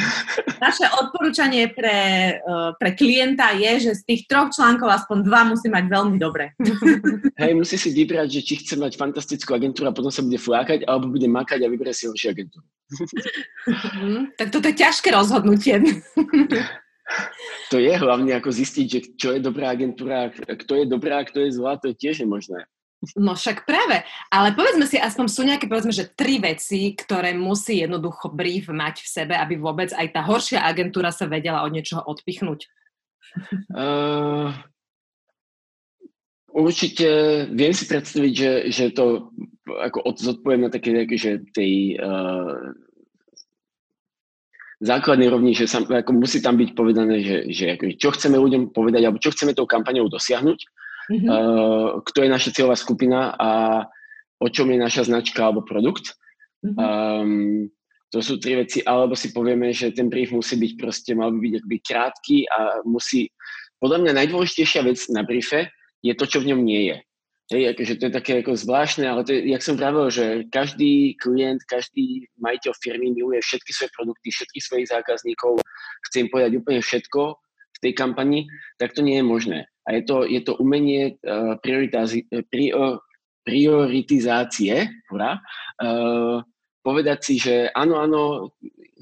Naše 0.64 0.84
odporúčanie 1.00 1.72
pre, 1.72 2.40
uh, 2.44 2.76
pre 2.76 2.92
klienta 2.92 3.56
je, 3.56 3.90
že 3.90 3.92
z 4.00 4.02
tých 4.04 4.22
troch 4.28 4.52
článkov 4.52 4.92
aspoň 4.92 5.18
dva 5.24 5.40
musí 5.48 5.72
mať 5.72 5.84
veľmi 5.88 6.16
dobre. 6.20 6.52
Hej, 7.40 7.52
musí 7.56 7.76
si 7.80 7.90
vybrať, 7.92 8.28
že 8.28 8.40
či 8.44 8.54
chce 8.60 8.76
mať 8.76 9.00
fantastickú 9.00 9.56
agentúru 9.56 9.88
a 9.88 9.96
potom 9.96 10.12
sa 10.12 10.20
bude 10.20 10.36
flákať, 10.36 10.84
alebo 10.84 11.08
bude 11.08 11.28
makať 11.28 11.64
a 11.64 11.72
vyberie 11.72 11.96
si 11.96 12.04
horšiu 12.04 12.32
agentúru. 12.32 12.66
Mm, 13.96 14.34
tak 14.36 14.50
toto 14.52 14.66
je 14.68 14.76
ťažké 14.76 15.14
rozhodnutie. 15.14 15.80
To 17.70 17.78
je 17.78 17.90
hlavne 17.94 18.34
ako 18.34 18.50
zistiť, 18.50 18.86
že 18.86 19.00
čo 19.18 19.28
je 19.34 19.40
dobrá 19.42 19.74
agentúra, 19.74 20.30
kto 20.30 20.72
je 20.78 20.84
dobrá 20.86 21.22
a 21.22 21.26
kto 21.26 21.46
je 21.46 21.54
zlá, 21.54 21.78
to 21.78 21.90
je 21.90 21.96
tiež 21.98 22.22
nemožné. 22.26 22.66
No 23.16 23.32
však 23.32 23.64
práve. 23.64 24.04
Ale 24.28 24.52
povedzme 24.52 24.84
si, 24.84 25.00
aspoň 25.00 25.26
sú 25.32 25.40
nejaké, 25.48 25.64
povedzme, 25.64 25.88
že 25.88 26.12
tri 26.12 26.36
veci, 26.36 26.92
ktoré 26.92 27.32
musí 27.32 27.80
jednoducho 27.80 28.28
brief 28.28 28.68
mať 28.68 29.00
v 29.00 29.08
sebe, 29.08 29.34
aby 29.40 29.56
vôbec 29.56 29.88
aj 29.96 30.12
tá 30.12 30.20
horšia 30.20 30.60
agentúra 30.60 31.08
sa 31.08 31.24
vedela 31.24 31.64
od 31.64 31.72
niečoho 31.72 32.04
odpichnúť. 32.04 32.68
Uh, 33.72 34.52
určite 36.52 37.08
viem 37.48 37.72
si 37.72 37.88
predstaviť, 37.88 38.32
že, 38.36 38.52
že 38.68 38.84
to 38.92 39.32
ako 39.64 40.04
zodpoviem 40.20 40.68
na 40.68 40.70
také, 40.70 40.92
že 41.16 41.40
tej 41.56 41.96
uh, 41.96 42.74
základnej 44.84 45.32
rovni, 45.32 45.56
že 45.56 45.68
sa, 45.68 45.80
ako 45.80 46.10
musí 46.12 46.44
tam 46.44 46.60
byť 46.60 46.76
povedané, 46.76 47.24
že, 47.24 47.36
že 47.48 47.64
ako, 47.80 47.96
čo 47.96 48.12
chceme 48.12 48.36
ľuďom 48.36 48.76
povedať, 48.76 49.08
alebo 49.08 49.22
čo 49.24 49.32
chceme 49.32 49.56
tou 49.56 49.64
kampaňou 49.64 50.12
dosiahnuť 50.12 50.60
mm-hmm. 51.10 51.28
uh, 51.28 51.88
kto 52.06 52.18
je 52.22 52.30
naša 52.30 52.50
cieľová 52.54 52.76
skupina 52.78 53.34
a 53.34 53.50
o 54.40 54.48
čom 54.48 54.70
je 54.70 54.78
naša 54.78 55.10
značka 55.10 55.44
alebo 55.44 55.66
produkt. 55.66 56.16
Mm-hmm. 56.64 56.78
Um, 56.78 57.68
to 58.10 58.18
sú 58.18 58.42
tri 58.42 58.58
veci, 58.58 58.82
alebo 58.82 59.14
si 59.14 59.30
povieme, 59.30 59.70
že 59.70 59.94
ten 59.94 60.10
brief 60.10 60.34
musí 60.34 60.58
byť 60.58 60.72
proste, 60.78 61.14
mal 61.14 61.30
by 61.30 61.38
byť 61.38 61.54
akoby 61.62 61.78
krátky 61.78 62.36
a 62.50 62.58
musí, 62.82 63.30
podľa 63.78 64.02
mňa 64.02 64.12
najdôležitejšia 64.18 64.82
vec 64.82 64.98
na 65.14 65.22
briefe 65.22 65.70
je 66.02 66.12
to, 66.18 66.26
čo 66.26 66.42
v 66.42 66.50
ňom 66.50 66.60
nie 66.66 66.90
je. 66.90 66.96
Hej, 67.50 67.74
akože 67.74 67.94
to 67.98 68.04
je 68.06 68.14
také 68.14 68.32
ako 68.42 68.54
zvláštne, 68.54 69.10
ale 69.10 69.26
to 69.26 69.34
je, 69.34 69.50
jak 69.50 69.62
som 69.62 69.74
pravil, 69.74 70.06
že 70.06 70.46
každý 70.54 71.18
klient, 71.18 71.58
každý 71.66 72.30
majiteľ 72.38 72.72
firmy 72.78 73.10
miluje 73.10 73.42
všetky 73.42 73.70
svoje 73.74 73.90
produkty, 73.94 74.30
všetkých 74.30 74.64
svojich 74.70 74.88
zákazníkov, 74.90 75.58
chce 76.06 76.16
im 76.22 76.30
povedať 76.30 76.52
úplne 76.58 76.78
všetko 76.78 77.20
tej 77.80 77.92
kampani, 77.96 78.46
tak 78.76 78.92
to 78.92 79.00
nie 79.00 79.20
je 79.20 79.24
možné. 79.24 79.58
A 79.88 79.96
je 79.96 80.02
to, 80.04 80.22
je 80.28 80.40
to 80.44 80.54
umenie 80.60 81.16
uh, 81.24 81.56
prior, 81.64 83.00
prioritizácie, 83.44 84.88
hurá, 85.08 85.40
povedať 86.84 87.18
si, 87.24 87.34
že 87.40 87.72
áno, 87.72 88.00
áno, 88.00 88.20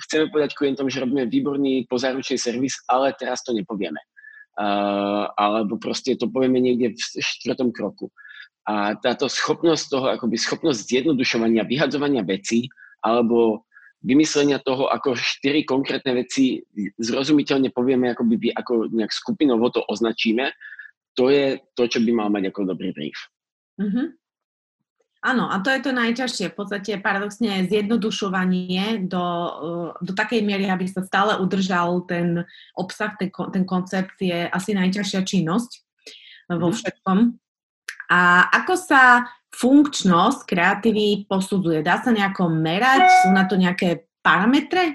chceme 0.06 0.30
povedať 0.30 0.54
klientom, 0.54 0.86
že 0.86 1.02
robíme 1.02 1.26
výborný 1.26 1.86
pozáručný 1.90 2.38
servis, 2.38 2.78
ale 2.86 3.14
teraz 3.18 3.42
to 3.42 3.50
nepovieme. 3.50 3.98
Alebo 5.38 5.78
proste 5.78 6.14
to 6.18 6.30
povieme 6.30 6.62
niekde 6.62 6.94
v 6.94 6.98
štvrtom 6.98 7.70
kroku. 7.74 8.10
A 8.66 8.94
táto 8.98 9.30
schopnosť 9.30 9.84
toho, 9.90 10.06
akoby 10.12 10.36
schopnosť 10.38 10.86
zjednodušovania, 10.86 11.66
vyhadzovania 11.66 12.22
vecí, 12.26 12.70
alebo 13.02 13.67
vymyslenia 14.02 14.62
toho, 14.62 14.86
ako 14.86 15.18
štyri 15.18 15.66
konkrétne 15.66 16.22
veci 16.22 16.62
zrozumiteľne 16.98 17.74
povieme, 17.74 18.14
ako, 18.14 18.22
by, 18.30 18.48
ako 18.54 18.72
nejak 18.94 19.10
skupinovo 19.10 19.66
to 19.74 19.82
označíme, 19.90 20.54
to 21.18 21.34
je 21.34 21.58
to, 21.74 21.90
čo 21.90 21.98
by 21.98 22.10
mal 22.14 22.28
mať 22.30 22.54
ako 22.54 22.70
dobrý 22.70 22.94
brief. 22.94 23.18
Mm-hmm. 23.82 24.06
Áno, 25.18 25.50
a 25.50 25.58
to 25.58 25.74
je 25.74 25.82
to 25.82 25.90
najťažšie. 25.90 26.54
V 26.54 26.58
podstate 26.62 27.02
paradoxne 27.02 27.66
zjednodušovanie 27.66 29.10
do, 29.10 29.26
eh, 29.26 29.90
do 29.98 30.12
takej 30.14 30.46
miery, 30.46 30.70
aby 30.70 30.86
sa 30.86 31.02
stále 31.02 31.34
udržal 31.42 32.06
ten 32.06 32.46
obsah, 32.78 33.18
ten, 33.18 33.34
ten 33.34 33.64
koncept 33.66 34.14
je 34.22 34.46
asi 34.46 34.78
najťažšia 34.78 35.26
činnosť 35.26 35.70
vo 36.54 36.70
mhm. 36.70 36.76
všetkom. 36.78 37.18
A 38.08 38.46
ako 38.62 38.74
sa 38.78 39.26
funkčnosť 39.54 40.44
kreatívy 40.44 41.24
posudzuje? 41.28 41.80
Dá 41.80 42.00
sa 42.00 42.12
nejako 42.12 42.52
merať? 42.52 43.04
Sú 43.24 43.28
na 43.32 43.44
to 43.48 43.56
nejaké 43.56 44.08
parametre? 44.20 44.94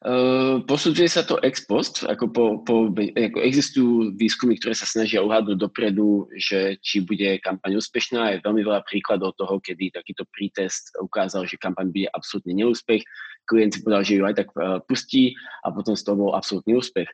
Uh, 0.00 0.64
posudzuje 0.64 1.12
sa 1.12 1.20
to 1.20 1.36
ex 1.44 1.60
post, 1.68 2.08
ako, 2.08 2.24
po, 2.32 2.44
po, 2.64 2.88
ako 2.96 3.38
existujú 3.44 4.16
výskumy, 4.16 4.56
ktoré 4.56 4.72
sa 4.72 4.88
snažia 4.88 5.20
uhádnuť 5.20 5.60
dopredu, 5.60 6.24
že 6.40 6.80
či 6.80 7.04
bude 7.04 7.36
kampaň 7.44 7.76
úspešná. 7.76 8.32
Je 8.32 8.40
veľmi 8.40 8.64
veľa 8.64 8.80
príkladov 8.88 9.36
toho, 9.36 9.60
kedy 9.60 9.92
takýto 9.92 10.24
pretest 10.32 10.96
ukázal, 10.96 11.44
že 11.44 11.60
kampaň 11.60 11.92
bude 11.92 12.08
absolútne 12.16 12.56
neúspech. 12.56 13.04
Klient 13.44 13.76
si 13.76 13.84
povedal, 13.84 14.02
že 14.08 14.16
ju 14.16 14.24
aj 14.24 14.34
tak 14.40 14.48
uh, 14.56 14.80
pustí 14.88 15.36
a 15.60 15.68
potom 15.68 15.92
z 15.92 16.00
toho 16.00 16.16
bol 16.16 16.32
absolútny 16.32 16.80
úspech. 16.80 17.08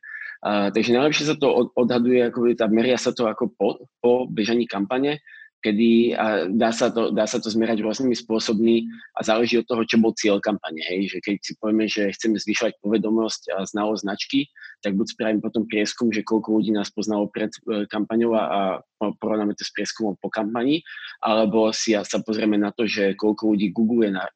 Uh, 0.46 0.70
takže 0.70 0.94
najlepšie 0.94 1.26
sa 1.26 1.34
to 1.34 1.50
od, 1.50 1.74
odhaduje, 1.74 2.22
ako 2.22 2.54
tá, 2.54 2.70
meria 2.70 2.94
sa 2.94 3.10
to 3.10 3.26
ako 3.26 3.50
po, 3.50 3.82
po 3.98 4.30
bežaní 4.30 4.62
kampane 4.70 5.18
kedy 5.64 6.14
a 6.14 6.46
dá, 6.52 6.70
sa 6.70 6.92
to, 6.92 7.10
dá 7.10 7.24
sa 7.24 7.42
to 7.42 7.48
zmerať 7.50 7.82
rôznymi 7.82 8.14
spôsobmi 8.14 8.86
a 9.16 9.20
záleží 9.24 9.58
od 9.58 9.66
toho, 9.66 9.82
čo 9.82 9.96
bol 9.98 10.14
cieľ 10.14 10.38
kampane. 10.38 10.78
Hej? 10.84 11.16
Že 11.16 11.18
keď 11.24 11.36
si 11.42 11.52
povieme, 11.58 11.84
že 11.88 12.12
chceme 12.12 12.36
zvyšovať 12.38 12.78
povedomosť 12.80 13.42
a 13.56 13.66
znalosť 13.66 14.02
značky, 14.04 14.40
tak 14.84 14.94
buď 14.94 15.06
spravím 15.10 15.40
potom 15.42 15.64
prieskum, 15.66 16.12
že 16.12 16.22
koľko 16.22 16.60
ľudí 16.60 16.70
nás 16.70 16.92
poznalo 16.92 17.26
pred 17.32 17.50
e, 17.66 17.88
kampaňou 17.88 18.32
a, 18.36 18.80
porovnáme 18.96 19.52
to 19.52 19.60
s 19.60 19.74
prieskumom 19.76 20.16
po 20.16 20.32
kampani, 20.32 20.80
alebo 21.20 21.68
si 21.68 21.92
sa 21.92 22.18
pozrieme 22.24 22.56
na 22.56 22.72
to, 22.72 22.88
že 22.88 23.12
koľko 23.16 23.56
ľudí 23.56 23.72
googluje 23.72 24.08
na, 24.12 24.24
e, 24.24 24.32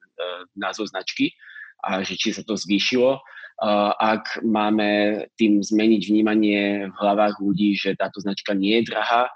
názov 0.56 0.90
značky 0.90 1.32
a 1.80 2.04
že 2.04 2.16
či 2.16 2.32
sa 2.36 2.44
to 2.44 2.56
zvýšilo. 2.60 3.20
Uh, 3.60 3.92
ak 4.00 4.40
máme 4.40 5.20
tým 5.36 5.60
zmeniť 5.60 6.08
vnímanie 6.08 6.88
v 6.88 6.96
hlavách 6.96 7.44
ľudí, 7.44 7.76
že 7.76 7.92
táto 7.92 8.16
značka 8.24 8.56
nie 8.56 8.80
je 8.80 8.88
drahá, 8.88 9.28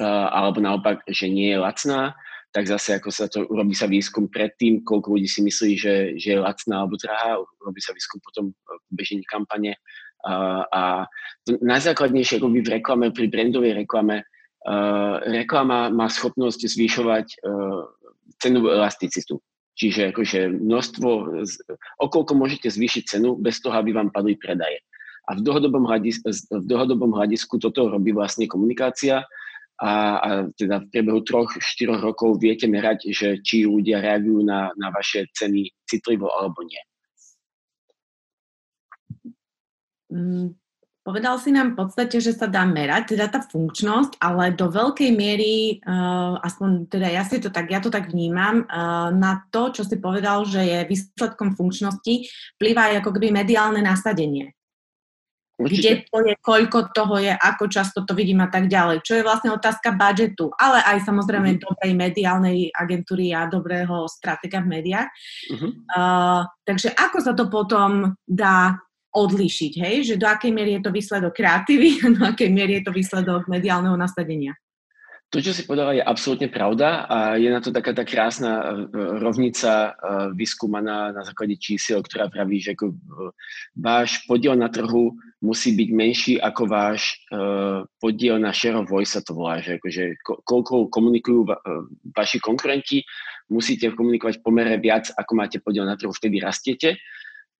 alebo 0.00 0.62
naopak, 0.62 1.04
že 1.10 1.28
nie 1.28 1.52
je 1.52 1.58
lacná, 1.60 2.16
tak 2.52 2.68
zase 2.68 3.00
ako 3.00 3.08
sa 3.08 3.26
to, 3.32 3.48
urobí 3.48 3.72
sa 3.72 3.88
výskum 3.88 4.28
predtým, 4.28 4.84
koľko 4.84 5.16
ľudí 5.16 5.24
si 5.24 5.40
myslí, 5.40 5.72
že, 5.72 5.94
že 6.20 6.36
je 6.36 6.44
lacná 6.44 6.84
alebo 6.84 7.00
drahá, 7.00 7.40
urobí 7.40 7.80
sa 7.80 7.96
výskum 7.96 8.20
potom 8.20 8.52
v 8.52 8.92
bežení 8.92 9.24
kampane. 9.24 9.80
A, 10.22 10.62
a 10.68 10.82
najzákladnejšie 11.48 12.38
akoby 12.38 12.60
v 12.60 12.72
reklame, 12.78 13.08
pri 13.08 13.26
brandovej 13.32 13.72
reklame, 13.72 14.22
uh, 14.68 15.16
reklama 15.24 15.88
má 15.88 16.06
schopnosť 16.12 16.68
zvyšovať 16.76 17.26
uh, 17.40 17.88
cenovú 18.36 18.68
elasticitu. 18.68 19.40
Čiže 19.72 20.12
akože 20.12 20.52
množstvo, 20.52 21.08
okolko 22.04 22.32
môžete 22.36 22.68
zvýšiť 22.68 23.16
cenu 23.16 23.40
bez 23.40 23.64
toho, 23.64 23.72
aby 23.72 23.96
vám 23.96 24.12
padli 24.12 24.36
predaje. 24.36 24.84
A 25.32 25.38
v 25.38 25.40
dlhodobom, 25.40 25.88
hľadis, 25.88 26.20
v 26.52 26.66
dlhodobom 26.68 27.16
hľadisku 27.16 27.56
toto 27.56 27.88
robí 27.88 28.12
vlastne 28.12 28.44
komunikácia 28.44 29.24
a, 29.82 29.92
a 30.22 30.28
teda 30.54 30.86
v 30.86 30.88
priebehu 30.94 31.26
troch, 31.26 31.50
štyroch 31.58 31.98
rokov 31.98 32.38
viete 32.38 32.70
merať, 32.70 33.10
že 33.10 33.28
či 33.42 33.66
ľudia 33.66 33.98
reagujú 33.98 34.46
na, 34.46 34.70
na 34.78 34.94
vaše 34.94 35.26
ceny 35.34 35.66
citlivo 35.90 36.30
alebo 36.30 36.62
nie. 36.62 36.78
Mm, 40.14 40.54
povedal 41.02 41.34
si 41.42 41.50
nám 41.50 41.74
v 41.74 41.82
podstate, 41.82 42.22
že 42.22 42.30
sa 42.30 42.46
dá 42.46 42.62
merať, 42.62 43.18
teda 43.18 43.26
tá 43.26 43.42
funkčnosť, 43.42 44.22
ale 44.22 44.54
do 44.54 44.70
veľkej 44.70 45.10
miery, 45.10 45.82
uh, 45.82 46.38
aspoň 46.46 46.86
teda 46.86 47.10
ja 47.10 47.26
si 47.26 47.42
to 47.42 47.50
tak, 47.50 47.66
ja 47.66 47.82
to 47.82 47.90
tak 47.90 48.14
vnímam, 48.14 48.62
uh, 48.70 49.10
na 49.10 49.42
to, 49.50 49.74
čo 49.74 49.82
si 49.82 49.98
povedal, 49.98 50.46
že 50.46 50.62
je 50.62 50.78
výsledkom 50.86 51.58
funkčnosti, 51.58 52.30
vplyvá 52.54 52.94
aj 52.94 52.94
ako 53.02 53.10
keby 53.18 53.34
mediálne 53.34 53.82
nasadenie. 53.82 54.54
Určite. 55.62 55.78
kde 55.78 55.92
to 56.10 56.18
je, 56.26 56.34
koľko 56.42 56.78
toho 56.90 57.14
je, 57.22 57.32
ako 57.32 57.64
často 57.70 58.02
to 58.02 58.12
vidím 58.12 58.42
a 58.42 58.50
tak 58.50 58.66
ďalej. 58.66 59.06
Čo 59.06 59.18
je 59.18 59.26
vlastne 59.26 59.54
otázka 59.54 59.94
budžetu, 59.94 60.50
ale 60.58 60.82
aj 60.82 61.06
samozrejme 61.06 61.56
mm-hmm. 61.56 61.64
dobrej 61.64 61.92
mediálnej 61.94 62.58
agentúry 62.74 63.30
a 63.30 63.46
dobrého 63.46 64.10
stratega 64.10 64.60
v 64.60 64.70
médiách. 64.78 65.08
Mm-hmm. 65.54 65.70
Uh, 65.94 66.42
takže 66.66 66.90
ako 66.92 67.18
sa 67.22 67.32
to 67.32 67.46
potom 67.46 68.18
dá 68.26 68.76
odlišiť, 69.12 69.72
hej? 69.76 69.94
Že 70.08 70.14
do 70.16 70.26
akej 70.26 70.52
miery 70.52 70.80
je 70.80 70.82
to 70.88 70.90
výsledok 70.90 71.32
kreatívy 71.36 72.00
a 72.00 72.06
do 72.10 72.22
akej 72.24 72.48
miery 72.48 72.80
je 72.80 72.84
to 72.88 72.92
výsledok 72.96 73.44
mediálneho 73.46 73.94
nasadenia? 73.94 74.56
To, 75.32 75.40
čo 75.40 75.56
si 75.56 75.64
povedala, 75.64 75.96
je 75.96 76.04
absolútne 76.04 76.52
pravda 76.52 77.08
a 77.08 77.40
je 77.40 77.48
na 77.48 77.64
to 77.64 77.72
taká 77.72 77.96
tá 77.96 78.04
krásna 78.04 78.52
e, 78.52 78.92
rovnica 79.16 79.72
e, 79.72 79.90
vyskúmaná 80.36 81.08
na 81.08 81.24
základe 81.24 81.56
čísiel, 81.56 82.04
ktorá 82.04 82.28
praví, 82.28 82.60
že 82.60 82.76
ako 82.76 82.92
e, 82.92 82.96
váš 83.80 84.28
podiel 84.28 84.60
na 84.60 84.68
trhu 84.68 85.16
musí 85.40 85.72
byť 85.72 85.88
menší 85.88 86.34
ako 86.36 86.62
váš 86.70 87.18
podiel 87.98 88.38
na 88.38 88.54
share 88.54 88.78
of 88.78 88.86
voice 88.86 89.16
sa 89.16 89.24
to 89.26 89.34
volá, 89.34 89.58
že 89.58 89.80
akože 89.80 90.22
koľko 90.22 90.86
komunikujú 90.86 91.50
vaši 92.14 92.38
konkurenti, 92.38 93.02
musíte 93.50 93.90
komunikovať 93.90 94.38
pomere 94.38 94.78
viac, 94.78 95.10
ako 95.18 95.32
máte 95.34 95.58
podiel 95.58 95.82
na 95.82 95.98
trhu, 95.98 96.14
vtedy 96.14 96.38
rastiete. 96.38 96.94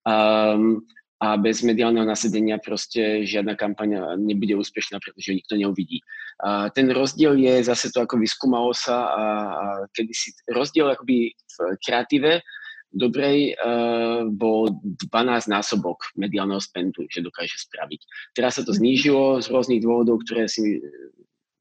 Um, 0.07 0.87
a 1.23 1.39
bez 1.39 1.63
mediálneho 1.63 2.03
nasadenia 2.03 2.59
proste 2.59 3.23
žiadna 3.23 3.55
kampaň 3.55 4.19
nebude 4.19 4.59
úspešná, 4.59 4.99
pretože 4.99 5.39
nikto 5.39 5.55
neuvidí. 5.55 6.03
A 6.43 6.67
ten 6.67 6.91
rozdiel 6.91 7.39
je 7.39 7.63
zase 7.63 7.95
to, 7.95 8.03
ako 8.03 8.19
vyskúmalo 8.19 8.75
sa 8.75 9.07
a, 9.07 9.23
a 9.55 9.65
kedysi 9.95 10.35
rozdiel 10.51 10.91
akoby 10.91 11.31
v 11.31 11.55
kreatíve 11.79 12.43
dobrej 12.91 13.55
uh, 13.57 14.27
bol 14.29 14.69
12 15.09 15.49
násobok 15.49 16.13
mediálneho 16.13 16.61
spendu, 16.61 17.07
že 17.09 17.25
dokáže 17.25 17.57
spraviť. 17.57 18.01
Teraz 18.37 18.59
sa 18.59 18.63
to 18.67 18.75
znížilo 18.75 19.41
z 19.41 19.49
rôznych 19.49 19.81
dôvodov, 19.81 20.21
ktoré 20.27 20.45
si 20.45 20.77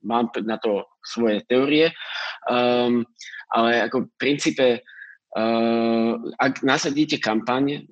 mám 0.02 0.28
na 0.42 0.58
to 0.58 0.84
svoje 1.00 1.40
teórie, 1.46 1.94
um, 2.50 3.06
ale 3.54 3.86
ako 3.86 4.10
v 4.10 4.16
princípe 4.18 4.66
Uh, 5.32 6.20
ak 6.36 6.60
nasadíte 6.60 7.16
kampaň 7.16 7.88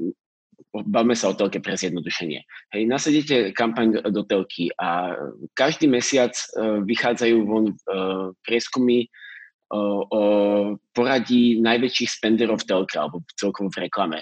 bavme 0.73 1.15
sa 1.17 1.31
o 1.31 1.35
telke 1.35 1.59
pre 1.59 1.75
zjednodušenie. 1.75 2.41
Hej, 2.75 2.83
nasadíte 2.87 3.37
kampaň 3.53 4.01
do 4.11 4.23
telky 4.25 4.71
a 4.79 5.15
každý 5.59 5.91
mesiac 5.91 6.33
uh, 6.33 6.83
vychádzajú 6.85 7.37
von 7.47 7.73
uh, 7.73 8.31
prieskumy 8.47 9.07
uh, 9.07 10.03
o 10.07 10.23
poradí 10.95 11.59
najväčších 11.59 12.11
spenderov 12.21 12.63
v 12.63 12.69
telke 12.69 12.97
alebo 12.97 13.25
celkovo 13.35 13.69
v 13.73 13.91
reklame. 13.91 14.21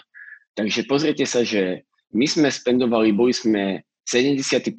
Takže 0.56 0.88
pozrite 0.90 1.22
sa, 1.28 1.46
že 1.46 1.86
my 2.16 2.24
sme 2.24 2.48
spendovali, 2.48 3.12
boli 3.12 3.36
sme 3.36 3.84
75. 4.08 4.74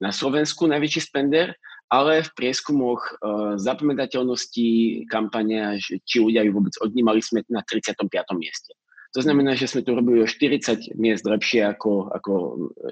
na 0.00 0.10
Slovensku 0.14 0.70
najväčší 0.70 1.00
spender, 1.10 1.52
ale 1.92 2.24
v 2.24 2.30
prieskumoch 2.38 3.02
uh, 3.02 3.54
zapamätateľnosti 3.60 5.04
kampane, 5.10 5.78
či 5.82 6.16
ľudia 6.22 6.46
ju 6.46 6.56
vôbec 6.56 6.74
odnímali, 6.80 7.20
sme 7.20 7.44
na 7.50 7.60
35. 7.66 8.08
mieste. 8.38 8.72
To 9.14 9.20
znamená, 9.22 9.54
že 9.54 9.70
sme 9.70 9.86
to 9.86 9.94
robili 9.94 10.18
o 10.20 10.26
40 10.26 10.98
miest 10.98 11.22
lepšie 11.22 11.62
ako, 11.62 12.10
ako 12.10 12.32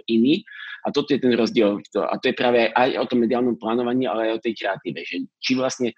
iní. 0.07 0.47
A 0.87 0.95
toto 0.95 1.11
je 1.11 1.19
ten 1.19 1.35
rozdiel. 1.35 1.83
A 1.99 2.15
to 2.23 2.31
je 2.31 2.39
práve 2.39 2.71
aj 2.71 2.95
o 3.03 3.07
tom 3.11 3.27
mediálnom 3.27 3.59
plánovaní, 3.59 4.07
ale 4.07 4.31
aj 4.31 4.33
o 4.39 4.43
tej 4.43 4.55
kreatíve. 4.55 5.03
Že 5.03 5.17
či 5.43 5.53
vlastne 5.59 5.91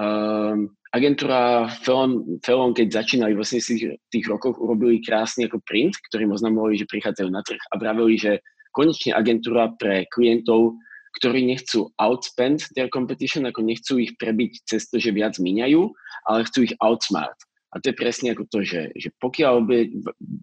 um, 0.00 0.72
agentúra 0.96 1.68
Felon, 1.84 2.72
keď 2.72 3.04
začínali 3.04 3.36
v 3.36 3.44
80 3.44 4.00
tých 4.08 4.24
rokoch, 4.24 4.56
urobili 4.56 5.04
krásny 5.04 5.44
ako 5.44 5.60
print, 5.68 5.96
ktorým 6.08 6.32
oznamovali, 6.32 6.80
že 6.80 6.88
prichádzajú 6.88 7.28
na 7.28 7.44
trh 7.44 7.60
a 7.72 7.74
vraveli, 7.76 8.16
že 8.16 8.32
konečne 8.72 9.12
agentúra 9.12 9.72
pre 9.76 10.08
klientov, 10.12 10.80
ktorí 11.20 11.44
nechcú 11.44 11.92
outspend 12.00 12.72
their 12.72 12.88
competition, 12.88 13.44
ako 13.44 13.60
nechcú 13.68 14.00
ich 14.00 14.16
prebiť 14.16 14.64
cez 14.64 14.88
to, 14.88 14.96
že 14.96 15.12
viac 15.12 15.36
míňajú, 15.36 15.92
ale 16.24 16.48
chcú 16.48 16.64
ich 16.64 16.76
outsmart. 16.80 17.36
A 17.72 17.80
to 17.80 17.88
je 17.88 17.96
presne 17.96 18.36
ako 18.36 18.44
to, 18.52 18.60
že, 18.60 18.92
že 18.92 19.08
pokiaľ 19.16 19.54
by 19.64 19.78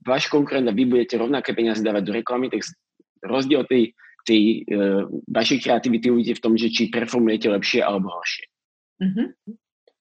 váš 0.02 0.34
konkurent 0.34 0.66
a 0.66 0.74
vy 0.74 0.90
budete 0.90 1.14
rovnaké 1.22 1.54
peniaze 1.54 1.86
dávať 1.86 2.04
do 2.10 2.14
reklamy, 2.18 2.50
tak 2.50 2.66
rozdiel 3.22 3.70
tej, 3.70 3.94
tej 4.26 4.66
uh, 4.66 5.06
vašej 5.30 5.62
kreativity 5.62 6.10
uvidíte 6.10 6.42
v 6.42 6.44
tom, 6.44 6.54
že 6.58 6.74
či 6.74 6.90
performujete 6.90 7.54
lepšie 7.54 7.86
alebo 7.86 8.10
horšie. 8.10 8.46
Mm-hmm. 9.00 9.28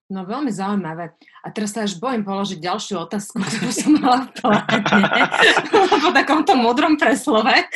No 0.08 0.24
veľmi 0.24 0.48
zaujímavé. 0.48 1.12
A 1.44 1.52
teraz 1.52 1.76
sa 1.76 1.84
až 1.84 2.00
bojím 2.00 2.24
položiť 2.24 2.64
ďalšiu 2.64 3.04
otázku, 3.04 3.36
ktorú 3.44 3.68
som 3.68 3.92
mala 4.00 4.24
v 4.24 4.30
pláne, 4.40 5.20
po 6.00 6.08
takomto 6.16 6.56
modrom 6.56 6.96
preslove. 6.96 7.52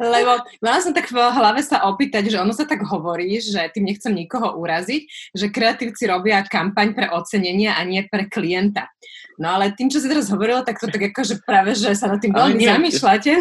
Lebo 0.00 0.32
mala 0.64 0.78
som 0.80 0.96
tak 0.96 1.12
v 1.12 1.20
hlave 1.20 1.60
sa 1.60 1.84
opýtať, 1.92 2.32
že 2.32 2.40
ono 2.40 2.56
sa 2.56 2.64
tak 2.64 2.80
hovorí, 2.88 3.36
že 3.36 3.68
tým 3.76 3.92
nechcem 3.92 4.16
nikoho 4.16 4.56
uraziť, 4.56 5.36
že 5.36 5.52
kreatívci 5.52 6.08
robia 6.08 6.40
kampaň 6.40 6.96
pre 6.96 7.12
ocenenie 7.12 7.68
a 7.68 7.84
nie 7.84 8.00
pre 8.08 8.24
klienta. 8.24 8.88
No 9.36 9.60
ale 9.60 9.76
tým, 9.76 9.92
čo 9.92 10.00
si 10.00 10.08
teraz 10.08 10.32
hovorila, 10.32 10.64
tak 10.64 10.80
to 10.80 10.88
tak 10.88 11.12
akože 11.12 11.44
práve, 11.44 11.76
že 11.76 11.92
sa 11.92 12.08
nad 12.08 12.20
tým 12.20 12.32
veľmi 12.32 12.64
zamýšľate. 12.64 13.32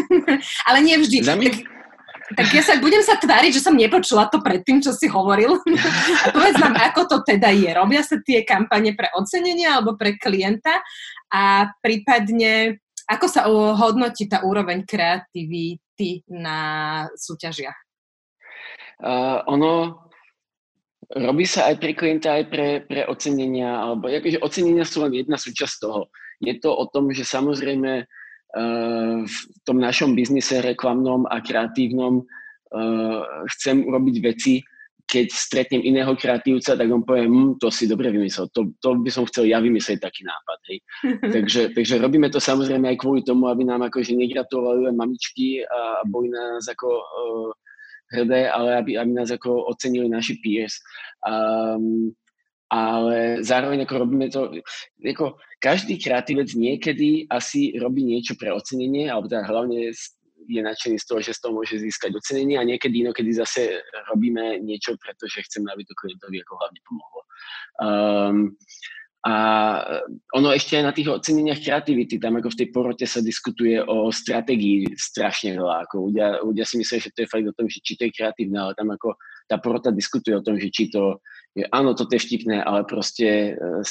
ale 0.67 0.77
nie 0.83 0.99
vždy. 0.99 1.17
Zamy... 1.23 1.47
Tak 1.47 1.78
tak 2.37 2.47
ja 2.53 2.61
sa 2.61 2.77
budem 2.77 3.01
sa 3.01 3.17
tváriť, 3.17 3.57
že 3.57 3.63
som 3.65 3.73
nepočula 3.73 4.29
to 4.29 4.37
predtým, 4.43 4.81
čo 4.81 4.93
si 4.93 5.09
hovoril. 5.09 5.57
A 6.25 6.25
povedz 6.29 6.57
nám, 6.61 6.77
ako 6.77 7.01
to 7.09 7.17
teda 7.25 7.49
je. 7.49 7.69
Robia 7.73 8.05
sa 8.05 8.21
tie 8.21 8.45
kampane 8.45 8.93
pre 8.93 9.09
ocenenie 9.17 9.65
alebo 9.65 9.97
pre 9.97 10.13
klienta 10.17 10.77
a 11.33 11.73
prípadne 11.81 12.77
ako 13.09 13.25
sa 13.25 13.49
hodnotí 13.49 14.29
tá 14.29 14.45
úroveň 14.45 14.85
kreativity 14.85 16.21
na 16.29 16.57
súťažiach? 17.17 17.77
Uh, 19.01 19.41
ono 19.49 20.05
robí 21.17 21.49
sa 21.49 21.73
aj 21.73 21.81
pre 21.81 21.97
klienta, 21.97 22.37
aj 22.37 22.45
pre, 22.53 22.85
pre 22.85 23.09
ocenenia, 23.09 23.81
alebo 23.81 24.05
akože 24.05 24.45
ocenenia 24.45 24.85
sú 24.85 25.01
len 25.01 25.25
jedna 25.25 25.41
súčasť 25.41 25.75
toho. 25.81 26.13
Je 26.37 26.53
to 26.61 26.69
o 26.69 26.85
tom, 26.85 27.09
že 27.09 27.25
samozrejme 27.25 28.05
v 28.49 29.37
tom 29.61 29.77
našom 29.77 30.17
biznise 30.17 30.57
reklamnom 30.65 31.29
a 31.29 31.37
kreatívnom 31.37 32.25
uh, 32.25 33.21
chcem 33.53 33.85
urobiť 33.85 34.15
veci, 34.25 34.57
keď 35.09 35.27
stretnem 35.33 35.81
iného 35.81 36.13
kreatívca, 36.13 36.77
tak 36.77 36.85
on 36.85 37.01
povie, 37.01 37.25
hm, 37.25 37.57
to 37.57 37.73
si 37.73 37.89
dobre 37.89 38.13
vymyslel, 38.13 38.45
to, 38.53 38.77
to 38.77 38.93
by 39.01 39.09
som 39.09 39.25
chcel 39.25 39.49
ja 39.49 39.57
vymyslieť 39.57 40.05
taký 40.05 40.21
nápad. 40.21 40.59
Hej. 40.69 40.77
takže, 41.33 41.61
takže 41.73 41.97
robíme 41.97 42.29
to 42.29 42.37
samozrejme 42.37 42.93
aj 42.93 42.97
kvôli 43.01 43.25
tomu, 43.25 43.49
aby 43.49 43.65
nám 43.65 43.89
akože 43.89 44.13
negratulovali 44.13 44.85
len 44.85 44.95
mamičky 44.97 45.65
a 45.65 46.05
boli 46.05 46.29
nás 46.29 46.69
ako 46.69 46.89
uh, 46.89 47.49
hrdé, 48.13 48.53
ale 48.53 48.85
aby, 48.85 48.91
aby 49.01 49.11
nás 49.13 49.33
ako 49.33 49.73
ocenili 49.73 50.05
naši 50.05 50.37
peers. 50.45 50.77
Um, 51.25 52.13
ale 52.69 53.41
zároveň 53.41 53.83
ako 53.83 53.95
robíme 53.97 54.29
to, 54.29 54.61
ako 55.01 55.41
každý 55.57 55.97
kreatívec 55.97 56.53
niekedy 56.53 57.25
asi 57.25 57.73
robí 57.81 58.05
niečo 58.05 58.37
pre 58.37 58.53
ocenenie, 58.53 59.09
alebo 59.09 59.25
teda 59.25 59.49
hlavne 59.49 59.89
je 60.49 60.61
nadšený 60.61 60.97
z 60.97 61.05
toho, 61.05 61.19
že 61.21 61.33
z 61.33 61.39
toho 61.45 61.53
môže 61.53 61.77
získať 61.77 62.13
ocenenie 62.13 62.57
a 62.57 62.65
niekedy 62.65 63.05
inokedy 63.05 63.33
zase 63.33 63.81
robíme 64.09 64.61
niečo, 64.61 64.97
pretože 64.97 65.45
chceme, 65.45 65.69
aby 65.69 65.85
to 65.85 65.97
klientovi 65.97 66.41
ako 66.41 66.53
hlavne 66.57 66.79
pomohlo. 66.85 67.21
Um, 67.79 68.37
a 69.19 69.35
ono 70.31 70.55
ešte 70.55 70.79
aj 70.79 70.83
na 70.87 70.95
tých 70.95 71.11
oceneniach 71.11 71.59
kreativity, 71.59 72.23
tam 72.23 72.39
ako 72.39 72.55
v 72.55 72.59
tej 72.63 72.67
porote 72.71 73.03
sa 73.03 73.19
diskutuje 73.19 73.75
o 73.83 74.07
stratégii 74.15 74.95
strašne 74.95 75.59
veľa. 75.59 75.83
Ako 75.83 76.07
ľudia, 76.07 76.39
ľudia 76.39 76.63
si 76.63 76.79
myslia, 76.79 77.03
že 77.03 77.11
to 77.11 77.27
je 77.27 77.31
fakt 77.31 77.43
o 77.43 77.51
tom, 77.51 77.67
že 77.67 77.83
či 77.83 77.99
to 77.99 78.07
je 78.07 78.15
kreatívne, 78.15 78.55
ale 78.55 78.71
tam 78.79 78.95
ako 78.95 79.19
tá 79.51 79.59
porota 79.59 79.91
diskutuje 79.91 80.39
o 80.39 80.45
tom, 80.45 80.55
že 80.55 80.71
či 80.71 80.87
to 80.87 81.19
je, 81.57 81.65
áno, 81.73 81.97
toto 81.97 82.13
je 82.13 82.21
vtipné, 82.21 82.61
ale 82.61 82.85
proste 82.85 83.57
e, 83.57 83.81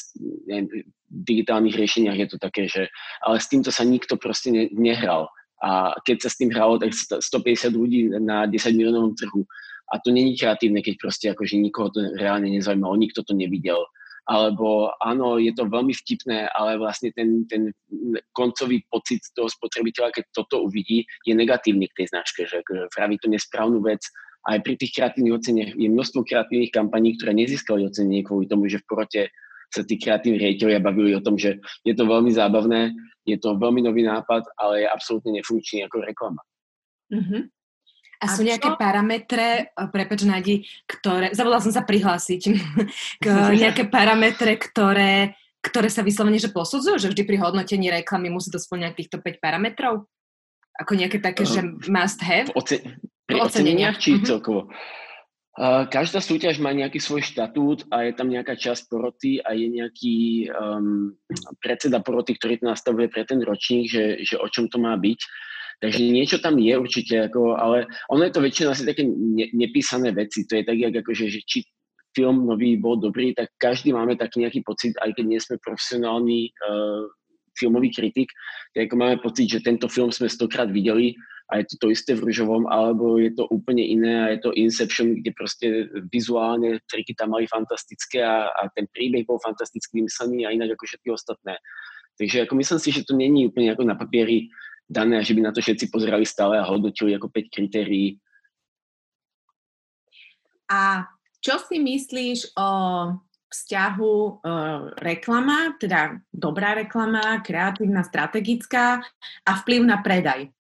neviem, 0.47 0.67
v 1.11 1.21
digitálnych 1.27 1.75
riešeniach 1.75 2.19
je 2.19 2.29
to 2.31 2.39
také, 2.39 2.71
že 2.71 2.87
ale 3.25 3.43
s 3.43 3.51
týmto 3.51 3.75
sa 3.75 3.83
nikto 3.83 4.15
proste 4.15 4.55
ne, 4.55 4.65
nehral. 4.71 5.27
A 5.59 5.99
keď 6.07 6.27
sa 6.27 6.31
s 6.31 6.39
tým 6.39 6.55
hralo, 6.55 6.79
tak 6.79 6.95
150 6.95 7.75
ľudí 7.75 8.15
na 8.23 8.47
10 8.47 8.79
miliónovom 8.79 9.19
trhu. 9.19 9.43
A 9.91 9.99
to 9.99 10.15
není 10.15 10.39
kreatívne, 10.39 10.85
keď 10.85 10.95
proste 11.03 11.27
akože 11.35 11.59
nikoho 11.59 11.91
to 11.91 11.99
reálne 12.15 12.47
nezaujímalo, 12.47 12.95
nikto 12.95 13.27
to 13.27 13.35
nevidel 13.35 13.83
alebo 14.29 14.93
áno, 15.01 15.41
je 15.41 15.57
to 15.57 15.65
veľmi 15.65 15.97
vtipné, 15.97 16.53
ale 16.53 16.77
vlastne 16.77 17.09
ten, 17.17 17.49
ten 17.49 17.73
koncový 18.37 18.85
pocit 18.93 19.25
toho 19.33 19.49
spotrebiteľa, 19.49 20.13
keď 20.13 20.25
toto 20.37 20.69
uvidí, 20.69 21.09
je 21.25 21.33
negatívny 21.33 21.89
k 21.89 22.05
tej 22.05 22.07
značke, 22.13 22.45
že 22.45 22.61
praví 22.93 23.17
to 23.17 23.33
nesprávnu 23.33 23.81
vec. 23.81 24.05
Aj 24.49 24.59
pri 24.65 24.81
tých 24.81 24.97
kreatívnych 24.97 25.37
oceniach 25.37 25.71
je 25.77 25.89
množstvo 25.93 26.25
kreatívnych 26.25 26.73
kampaní, 26.73 27.21
ktoré 27.21 27.37
nezískali 27.37 27.85
ocenenie 27.85 28.25
kvôli 28.25 28.49
tomu, 28.49 28.65
že 28.65 28.81
v 28.81 28.89
porote 28.89 29.23
sa 29.69 29.85
tí 29.85 30.01
kreatívni 30.01 30.41
rejiteľia 30.41 30.81
bavili 30.81 31.13
o 31.13 31.21
tom, 31.21 31.37
že 31.37 31.61
je 31.85 31.93
to 31.93 32.09
veľmi 32.09 32.33
zábavné, 32.33 32.97
je 33.29 33.37
to 33.37 33.61
veľmi 33.61 33.85
nový 33.85 34.09
nápad, 34.09 34.49
ale 34.57 34.85
je 34.85 34.87
absolútne 34.89 35.37
nefunkčný 35.37 35.85
ako 35.85 36.01
reklama. 36.01 36.41
Mm-hmm. 37.13 37.43
A, 38.19 38.25
a 38.27 38.35
sú 38.35 38.43
nejaké 38.43 38.75
čo? 38.75 38.81
parametre, 38.81 39.71
prepač 39.95 40.27
Nadi, 40.27 40.67
ktoré, 40.89 41.31
zabudla 41.37 41.63
som 41.63 41.71
sa 41.71 41.85
prihlásiť, 41.85 42.43
k 43.23 43.27
nejaké 43.55 43.87
parametre, 43.87 44.59
ktoré, 44.59 45.39
ktoré 45.63 45.89
sa 45.93 46.03
vyslovene 46.03 46.41
že 46.41 46.51
posudzujú, 46.51 46.99
že 46.99 47.11
vždy 47.13 47.23
pri 47.29 47.37
hodnotení 47.39 47.93
reklamy 47.93 48.33
musí 48.33 48.51
to 48.51 48.59
splňať 48.59 49.05
týchto 49.05 49.17
5 49.23 49.45
parametrov? 49.45 50.09
Ako 50.79 50.97
nejaké 50.97 51.23
také, 51.23 51.47
uh, 51.47 51.51
že 51.51 51.61
must 51.87 52.19
have? 52.25 52.51
Oce- 52.59 52.83
pri 53.29 53.45
oceneniach 53.45 54.01
či 54.01 54.17
uh-huh. 54.17 54.25
celkovo? 54.25 54.73
Uh, 55.59 55.91
každá 55.91 56.23
súťaž 56.23 56.63
má 56.63 56.71
nejaký 56.71 57.03
svoj 57.03 57.21
štatút 57.21 57.91
a 57.91 58.07
je 58.07 58.13
tam 58.15 58.31
nejaká 58.31 58.55
časť 58.55 58.87
poroty 58.87 59.43
a 59.43 59.59
je 59.59 59.67
nejaký 59.67 60.17
um, 60.55 61.19
predseda 61.59 61.99
poroty, 61.99 62.39
ktorý 62.39 62.63
to 62.63 62.71
nastavuje 62.71 63.11
pre 63.11 63.27
ten 63.27 63.43
ročník, 63.43 63.91
že, 63.91 64.23
že 64.23 64.39
o 64.39 64.47
čom 64.47 64.71
to 64.71 64.79
má 64.79 64.95
byť. 64.95 65.19
Takže 65.83 65.99
niečo 65.99 66.39
tam 66.39 66.63
je 66.63 66.75
určite, 66.79 67.27
ako, 67.27 67.59
ale 67.59 67.91
ono 68.07 68.23
je 68.27 68.33
to 68.35 68.43
väčšinou 68.43 68.71
asi 68.71 68.87
také 68.87 69.03
ne, 69.07 69.51
nepísané 69.51 70.15
veci. 70.15 70.47
To 70.47 70.59
je 70.59 70.63
tak, 70.63 70.79
akože, 70.79 71.27
že 71.27 71.43
či 71.43 71.67
film 72.15 72.47
nový 72.47 72.79
bol 72.79 72.99
dobrý, 72.99 73.35
tak 73.35 73.51
každý 73.59 73.91
máme 73.91 74.15
taký 74.15 74.47
nejaký 74.47 74.63
pocit, 74.63 74.95
aj 75.03 75.15
keď 75.15 75.25
nie 75.27 75.43
sme 75.43 75.59
profesionálni 75.59 76.55
uh, 76.55 77.03
filmový 77.59 77.91
kritik, 77.91 78.31
tak 78.79 78.87
ako 78.87 78.95
máme 78.95 79.17
pocit, 79.19 79.51
že 79.51 79.63
tento 79.67 79.91
film 79.91 80.15
sme 80.15 80.31
stokrát 80.31 80.71
videli 80.71 81.19
a 81.49 81.53
je 81.59 81.65
to 81.65 81.75
to 81.81 81.87
isté 81.89 82.13
v 82.13 82.29
Ružovom, 82.29 82.69
alebo 82.69 83.17
je 83.17 83.33
to 83.33 83.49
úplne 83.49 83.81
iné 83.81 84.15
a 84.21 84.27
je 84.37 84.39
to 84.45 84.51
Inception, 84.53 85.17
kde 85.17 85.33
proste 85.33 85.67
vizuálne 86.13 86.85
triky 86.85 87.17
tam 87.17 87.33
mali 87.33 87.49
fantastické 87.49 88.21
a, 88.21 88.53
a 88.53 88.69
ten 88.77 88.85
príbeh 88.93 89.25
bol 89.25 89.41
fantasticky 89.41 90.05
vymyslený 90.05 90.45
a 90.45 90.53
inak 90.53 90.77
ako 90.77 90.85
všetky 90.85 91.09
ostatné. 91.09 91.57
Takže 92.21 92.45
ako 92.45 92.55
myslím 92.61 92.81
si, 92.85 92.91
že 92.93 93.07
to 93.09 93.17
není 93.17 93.49
úplne 93.49 93.73
ako 93.73 93.85
na 93.89 93.97
papieri 93.97 94.53
dané, 94.85 95.25
že 95.25 95.33
by 95.33 95.49
na 95.49 95.53
to 95.57 95.65
všetci 95.65 95.89
pozerali 95.89 96.29
stále 96.29 96.61
a 96.61 96.69
hodnotili 96.69 97.17
ako 97.17 97.33
5 97.33 97.49
kritérií. 97.49 98.21
A 100.69 101.09
čo 101.41 101.57
si 101.65 101.81
myslíš 101.81 102.61
o 102.61 102.69
vzťahu 103.49 104.13
e, 104.21 104.31
reklama, 105.01 105.81
teda 105.81 106.21
dobrá 106.29 106.77
reklama, 106.77 107.41
kreatívna, 107.41 108.05
strategická 108.05 109.01
a 109.49 109.51
vplyv 109.65 109.81
na 109.89 110.05
predaj? 110.05 110.53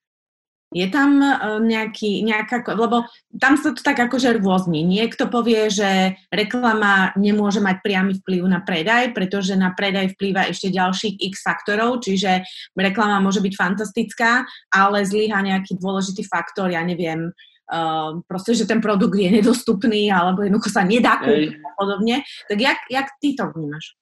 Je 0.68 0.84
tam 0.92 1.24
uh, 1.24 1.56
nejaký, 1.64 2.20
nejaká, 2.20 2.60
lebo 2.76 3.08
tam 3.40 3.56
sa 3.56 3.72
to 3.72 3.80
tak 3.80 3.96
akože 3.96 4.36
rôzni. 4.36 4.84
Niekto 4.84 5.32
povie, 5.32 5.72
že 5.72 6.12
reklama 6.28 7.16
nemôže 7.16 7.64
mať 7.64 7.80
priamy 7.80 8.20
vplyv 8.20 8.44
na 8.44 8.60
predaj, 8.60 9.16
pretože 9.16 9.56
na 9.56 9.72
predaj 9.72 10.12
vplýva 10.12 10.44
ešte 10.52 10.68
ďalších 10.68 11.24
x 11.24 11.40
faktorov, 11.40 12.04
čiže 12.04 12.44
reklama 12.76 13.16
môže 13.24 13.40
byť 13.40 13.54
fantastická, 13.56 14.44
ale 14.68 15.08
zlyha 15.08 15.40
nejaký 15.40 15.80
dôležitý 15.80 16.28
faktor, 16.28 16.68
ja 16.68 16.84
neviem, 16.84 17.32
uh, 17.72 18.20
proste, 18.28 18.52
že 18.52 18.68
ten 18.68 18.84
produkt 18.84 19.16
je 19.16 19.40
nedostupný 19.40 20.12
alebo 20.12 20.44
jednoducho 20.44 20.68
sa 20.68 20.84
nedá 20.84 21.16
kúpiť 21.16 21.64
a 21.64 21.70
podobne. 21.80 22.16
Tak 22.44 22.58
jak, 22.60 22.78
jak 22.92 23.08
ty 23.24 23.32
to 23.32 23.48
vnímaš? 23.56 23.96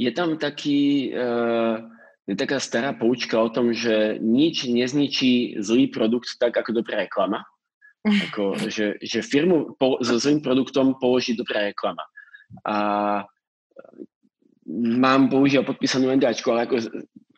Je 0.00 0.08
tam 0.16 0.40
taký... 0.40 1.12
Uh 1.12 1.92
je 2.24 2.34
taká 2.36 2.56
stará 2.56 2.96
poučka 2.96 3.36
o 3.36 3.52
tom, 3.52 3.76
že 3.76 4.16
nič 4.20 4.64
nezničí 4.64 5.60
zlý 5.60 5.92
produkt 5.92 6.40
tak 6.40 6.56
ako 6.56 6.80
dobrá 6.80 7.04
reklama. 7.04 7.44
Ako, 8.04 8.56
že, 8.74 8.96
že 9.04 9.20
firmu 9.20 9.76
po, 9.76 10.00
so 10.00 10.16
zlým 10.16 10.40
produktom 10.40 10.96
položí 10.96 11.36
dobrá 11.36 11.68
reklama. 11.68 12.04
A 12.64 12.74
mám 14.68 15.28
bohužiaľ 15.28 15.68
podpísanú 15.68 16.08
NDAčku, 16.16 16.48
ale 16.48 16.64
ako 16.64 16.80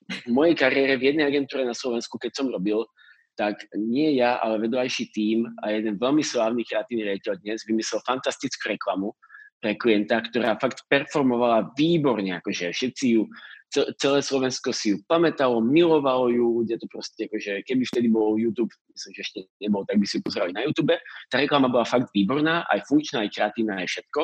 v 0.07 0.29
mojej 0.31 0.55
kariére 0.55 0.95
v 0.95 1.11
jednej 1.11 1.27
agentúre 1.27 1.67
na 1.67 1.75
Slovensku, 1.75 2.15
keď 2.15 2.39
som 2.39 2.55
robil, 2.55 2.87
tak 3.35 3.67
nie 3.75 4.17
ja, 4.17 4.39
ale 4.41 4.63
vedľajší 4.65 5.05
tím 5.13 5.51
a 5.61 5.75
jeden 5.75 5.99
veľmi 5.99 6.23
slávny 6.25 6.63
kreatívny 6.65 7.05
riaditeľ 7.05 7.35
dnes 7.43 7.67
vymyslel 7.67 8.01
fantastickú 8.07 8.73
reklamu 8.73 9.13
pre 9.61 9.77
klienta, 9.77 10.23
ktorá 10.25 10.57
fakt 10.57 10.87
performovala 10.89 11.75
výborne, 11.77 12.39
akože 12.41 12.73
všetci 12.73 13.05
ju 13.19 13.29
celé 13.75 14.19
Slovensko 14.23 14.71
si 14.73 14.95
ju 14.95 14.97
pamätalo, 15.11 15.61
milovalo 15.61 16.31
ju, 16.31 16.63
ľudia 16.63 16.79
to 16.79 16.87
proste, 16.89 17.27
akože 17.27 17.67
keby 17.67 17.83
vtedy 17.85 18.09
bol 18.09 18.39
YouTube, 18.39 18.71
myslím, 18.95 19.13
že 19.13 19.21
ešte 19.23 19.39
nebol, 19.61 19.83
tak 19.85 19.99
by 20.01 20.07
si 20.07 20.19
ju 20.19 20.23
pozerali 20.25 20.53
na 20.55 20.65
YouTube. 20.65 20.95
Tá 21.29 21.43
reklama 21.43 21.69
bola 21.69 21.85
fakt 21.85 22.09
výborná, 22.15 22.65
aj 22.71 22.87
funkčná, 22.87 23.27
aj 23.27 23.35
kreatívna, 23.35 23.83
aj 23.83 23.89
všetko, 23.91 24.23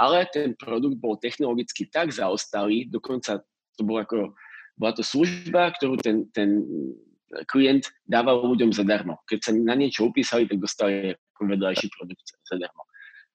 ale 0.00 0.16
ten 0.32 0.56
produkt 0.56 0.96
bol 0.98 1.20
technologicky 1.20 1.86
tak 1.92 2.10
zaostalý, 2.10 2.88
dokonca 2.88 3.44
to 3.76 3.82
bolo 3.84 4.00
ako, 4.02 4.16
bola 4.80 4.92
to 4.96 5.04
služba, 5.04 5.76
ktorú 5.76 6.00
ten, 6.00 6.26
ten 6.32 6.64
klient 7.46 7.86
dával 8.08 8.42
ľuďom 8.42 8.74
zadarmo. 8.74 9.22
Keď 9.28 9.38
sa 9.38 9.52
na 9.54 9.78
niečo 9.78 10.10
upísali, 10.10 10.50
tak 10.50 10.58
dostali 10.58 11.14
ako 11.14 11.42
vedľajší 11.46 11.86
produkt 11.94 12.26
zadarmo. 12.48 12.82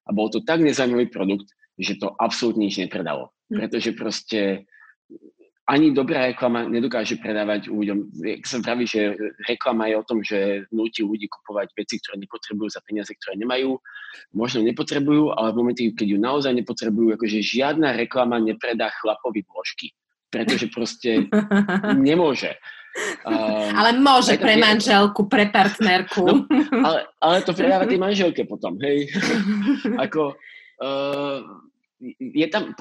A 0.06 0.10
bol 0.14 0.28
to 0.30 0.44
tak 0.44 0.62
nezaujímavý 0.62 1.10
produkt, 1.10 1.50
že 1.80 1.98
to 1.98 2.12
absolútne 2.20 2.68
nič 2.68 2.78
nepredalo. 2.78 3.32
Hm. 3.50 3.58
Pretože 3.62 3.90
proste 3.96 4.42
ani 5.66 5.98
dobrá 5.98 6.30
reklama 6.30 6.70
nedokáže 6.70 7.18
predávať 7.18 7.74
ľuďom. 7.74 8.22
Jak 8.22 8.46
sa 8.46 8.62
praví, 8.62 8.86
že 8.86 9.18
reklama 9.50 9.90
je 9.90 9.96
o 9.98 10.06
tom, 10.06 10.22
že 10.22 10.70
nutí 10.70 11.02
ľudí 11.02 11.26
kupovať 11.26 11.74
veci, 11.74 11.98
ktoré 11.98 12.22
nepotrebujú 12.22 12.70
za 12.70 12.86
peniaze, 12.86 13.10
ktoré 13.18 13.34
nemajú. 13.42 13.82
Možno 14.38 14.62
nepotrebujú, 14.62 15.34
ale 15.34 15.58
v 15.58 15.58
momente, 15.58 15.82
keď 15.98 16.08
ju 16.14 16.20
naozaj 16.22 16.54
nepotrebujú, 16.54 17.18
akože 17.18 17.42
žiadna 17.42 17.98
reklama 17.98 18.38
nepredá 18.38 18.94
chlapovi 19.02 19.42
vložky. 19.42 19.90
Pretože 20.30 20.70
proste 20.70 21.26
nemôže. 21.98 22.54
Um, 23.26 23.76
ale 23.76 23.98
môže 23.98 24.38
pre 24.38 24.56
manželku, 24.62 25.26
pre 25.26 25.50
partnerku. 25.50 26.24
No, 26.30 26.46
ale, 26.80 27.10
ale 27.20 27.36
to 27.42 27.52
predáva 27.58 27.90
tej 27.90 28.00
manželke 28.00 28.46
potom, 28.46 28.78
hej. 28.80 29.10
Ako, 30.06 30.38
uh, 30.80 31.38
je 32.22 32.48
tam, 32.48 32.72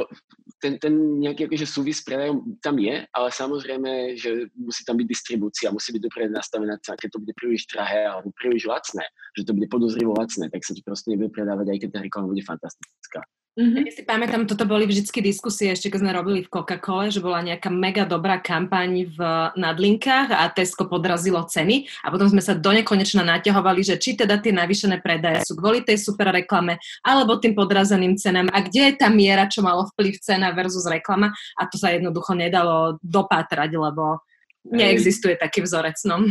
ten, 0.64 0.80
ten 0.80 0.94
nejaký 1.20 1.44
akože 1.44 1.68
súvis 1.68 2.00
s 2.00 2.06
predajom 2.08 2.56
tam 2.64 2.80
je, 2.80 3.04
ale 3.04 3.28
samozrejme, 3.28 4.16
že 4.16 4.48
musí 4.56 4.80
tam 4.88 4.96
byť 4.96 5.04
distribúcia, 5.04 5.68
musí 5.68 5.92
byť 5.92 6.02
dobre 6.08 6.32
nastavená 6.32 6.80
cena, 6.80 6.96
keď 6.96 7.12
to 7.12 7.20
bude 7.20 7.36
príliš 7.36 7.68
drahé 7.68 8.08
alebo 8.08 8.32
príliš 8.32 8.64
lacné, 8.64 9.04
že 9.36 9.44
to 9.44 9.52
bude 9.52 9.68
podozrivo 9.68 10.16
lacné, 10.16 10.48
tak 10.48 10.64
sa 10.64 10.72
to 10.72 10.80
proste 10.80 11.12
nebude 11.12 11.28
predávať, 11.36 11.68
aj 11.68 11.78
keď 11.84 11.90
tá 11.92 12.00
reklama 12.00 12.32
bude 12.32 12.40
fantastická. 12.40 13.20
Mm-hmm. 13.54 13.86
Ja 13.86 13.92
si 13.94 14.02
pamätám, 14.02 14.50
toto 14.50 14.66
boli 14.66 14.82
vždycky 14.82 15.22
diskusie, 15.22 15.70
ešte 15.70 15.86
keď 15.86 16.02
sme 16.02 16.10
robili 16.10 16.42
v 16.42 16.50
Coca-Cole, 16.50 17.14
že 17.14 17.22
bola 17.22 17.38
nejaká 17.38 17.70
mega 17.70 18.02
dobrá 18.02 18.42
kampaň 18.42 19.06
v 19.06 19.18
nadlinkách 19.54 20.34
a 20.34 20.50
Tesco 20.50 20.90
podrazilo 20.90 21.38
ceny 21.46 21.86
a 22.02 22.10
potom 22.10 22.26
sme 22.26 22.42
sa 22.42 22.58
do 22.58 22.74
nekonečna 22.74 23.22
naťahovali, 23.22 23.86
že 23.86 23.94
či 23.94 24.18
teda 24.18 24.42
tie 24.42 24.50
navýšené 24.50 24.98
predaje 24.98 25.46
sú 25.46 25.54
kvôli 25.54 25.86
tej 25.86 26.02
super 26.02 26.34
reklame 26.34 26.82
alebo 27.06 27.38
tým 27.38 27.54
podrazeným 27.54 28.18
cenám 28.18 28.50
a 28.50 28.58
kde 28.58 28.90
je 28.90 28.94
tá 28.98 29.06
miera, 29.06 29.46
čo 29.46 29.62
malo 29.62 29.86
vplyv 29.94 30.18
cena 30.18 30.50
versus 30.50 30.90
reklama 30.90 31.30
a 31.54 31.62
to 31.70 31.78
sa 31.78 31.94
jednoducho 31.94 32.34
nedalo 32.34 32.98
dopátrať, 33.06 33.70
lebo 33.70 34.18
neexistuje 34.66 35.38
taký 35.38 35.62
vzorec. 35.62 35.94
No. 36.10 36.26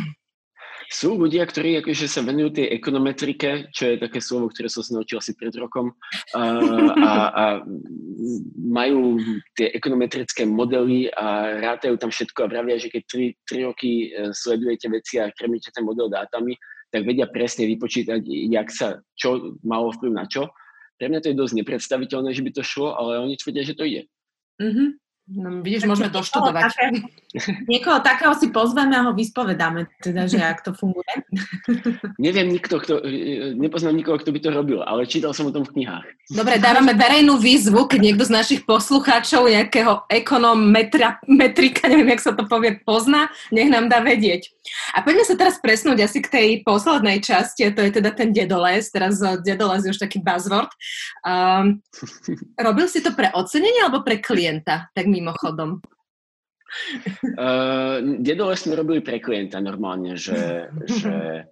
Sú 0.94 1.18
ľudia, 1.18 1.42
ktorí 1.50 1.82
akože 1.82 2.06
sa 2.06 2.22
venujú 2.22 2.54
tej 2.54 2.70
ekonometrike, 2.70 3.74
čo 3.74 3.84
je 3.90 3.96
také 3.98 4.22
slovo, 4.22 4.54
ktoré 4.54 4.70
som 4.70 4.86
sa 4.86 5.02
naučil 5.02 5.18
asi 5.18 5.34
pred 5.34 5.50
rokom, 5.58 5.90
a, 6.38 6.42
a, 7.02 7.12
a 7.34 7.44
majú 8.62 9.18
tie 9.58 9.74
ekonometrické 9.74 10.46
modely 10.46 11.10
a 11.10 11.58
rátajú 11.66 11.98
tam 11.98 12.14
všetko 12.14 12.46
a 12.46 12.50
vravia, 12.54 12.78
že 12.78 12.94
keď 12.94 13.10
3, 13.10 13.66
3 13.66 13.68
roky 13.74 14.14
e, 14.14 14.38
sledujete 14.38 14.86
veci 14.94 15.18
a 15.18 15.34
krmíte 15.34 15.74
ten 15.74 15.82
model 15.82 16.14
dátami, 16.14 16.54
tak 16.94 17.10
vedia 17.10 17.26
presne 17.26 17.66
vypočítať, 17.66 18.22
jak 18.54 18.70
sa, 18.70 19.02
čo 19.18 19.58
malo 19.66 19.90
vplyv 19.98 20.14
na 20.14 20.30
čo. 20.30 20.54
Pre 21.02 21.10
mňa 21.10 21.26
to 21.26 21.34
je 21.34 21.42
dosť 21.42 21.54
nepredstaviteľné, 21.58 22.38
že 22.38 22.46
by 22.46 22.52
to 22.54 22.62
šlo, 22.62 22.94
ale 22.94 23.18
oni 23.18 23.34
tvrdia, 23.34 23.66
že 23.66 23.74
to 23.74 23.90
ide. 23.90 24.06
Mm-hmm. 24.62 25.03
No, 25.24 25.64
vidíš, 25.64 25.88
môžeme 25.88 26.12
doštudovať. 26.12 26.64
Také, 26.68 26.86
niekoho 27.72 28.04
takého 28.04 28.36
si 28.36 28.52
pozveme 28.52 28.92
a 28.92 29.08
ho 29.08 29.16
vyspovedáme, 29.16 29.88
teda, 30.04 30.28
že 30.28 30.44
ak 30.44 30.68
to 30.68 30.76
funguje. 30.76 31.08
Neviem 32.20 32.52
nikto, 32.52 32.76
kto, 32.84 33.00
nepoznám 33.56 33.96
nikoho, 33.96 34.20
kto 34.20 34.36
by 34.36 34.40
to 34.44 34.50
robil, 34.52 34.84
ale 34.84 35.08
čítal 35.08 35.32
som 35.32 35.48
o 35.48 35.56
tom 35.56 35.64
v 35.64 35.80
knihách. 35.80 36.04
Dobre, 36.28 36.60
dávame 36.60 36.92
verejnú 36.92 37.40
výzvu, 37.40 37.88
keď 37.88 38.00
niekto 38.04 38.28
z 38.28 38.36
našich 38.36 38.62
poslucháčov 38.68 39.48
nejakého 39.48 40.04
ekonometrika, 40.12 41.88
neviem, 41.88 42.12
jak 42.20 42.24
sa 42.28 42.36
to 42.36 42.44
povie, 42.44 42.84
pozná, 42.84 43.32
nech 43.48 43.72
nám 43.72 43.88
dá 43.88 44.04
vedieť. 44.04 44.52
A 44.92 45.04
poďme 45.04 45.24
sa 45.24 45.40
teraz 45.40 45.56
presnúť 45.60 46.04
asi 46.04 46.20
k 46.20 46.32
tej 46.32 46.50
poslednej 46.68 47.24
časti, 47.24 47.68
a 47.68 47.76
to 47.76 47.84
je 47.84 47.96
teda 47.96 48.12
ten 48.12 48.36
dedoles, 48.36 48.92
teraz 48.92 49.24
dedoles 49.44 49.88
je 49.88 49.92
už 49.96 50.04
taký 50.04 50.20
buzzword. 50.20 50.72
Um, 51.24 51.80
robil 52.60 52.92
si 52.92 53.00
to 53.00 53.16
pre 53.16 53.32
ocenenie 53.32 53.84
alebo 53.84 54.04
pre 54.04 54.20
klienta? 54.20 54.92
Tak 54.96 55.13
mimochodom? 55.14 55.78
Uh, 57.38 58.18
dedole 58.18 58.58
sme 58.58 58.74
robili 58.74 59.06
pre 59.06 59.22
klienta 59.22 59.62
normálne, 59.62 60.18
že, 60.18 60.70
že 61.02 61.46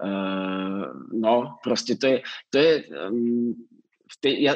uh, 0.00 0.84
no, 1.12 1.60
proste 1.60 2.00
to 2.00 2.06
je, 2.08 2.18
to 2.48 2.56
je 2.56 2.72
um, 2.96 3.52
v 4.08 4.14
tej, 4.24 4.34
ja, 4.40 4.52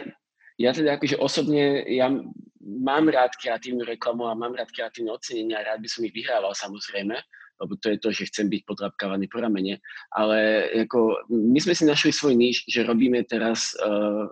ja 0.56 0.70
teda 0.72 0.96
akože 0.96 1.20
osobne, 1.20 1.84
ja 1.92 2.08
mám 2.66 3.04
rád 3.12 3.36
kreatívnu 3.36 3.84
reklamu 3.84 4.26
a 4.26 4.38
mám 4.38 4.56
rád 4.56 4.72
kreatívne 4.72 5.12
ocenenia 5.12 5.60
a 5.60 5.76
rád 5.76 5.84
by 5.84 5.88
som 5.92 6.02
ich 6.08 6.16
vyhrával 6.16 6.56
samozrejme, 6.56 7.14
lebo 7.60 7.72
to 7.80 7.92
je 7.92 7.98
to, 8.00 8.08
že 8.12 8.28
chcem 8.32 8.48
byť 8.48 8.62
podrapkávaný 8.64 9.28
po 9.28 9.44
ramene, 9.44 9.80
ale 10.12 10.68
ako, 10.88 11.28
my 11.30 11.60
sme 11.60 11.74
si 11.76 11.84
našli 11.84 12.10
svoj 12.12 12.34
níž, 12.36 12.64
že 12.64 12.84
robíme 12.84 13.22
teraz 13.28 13.76
uh, 13.80 14.28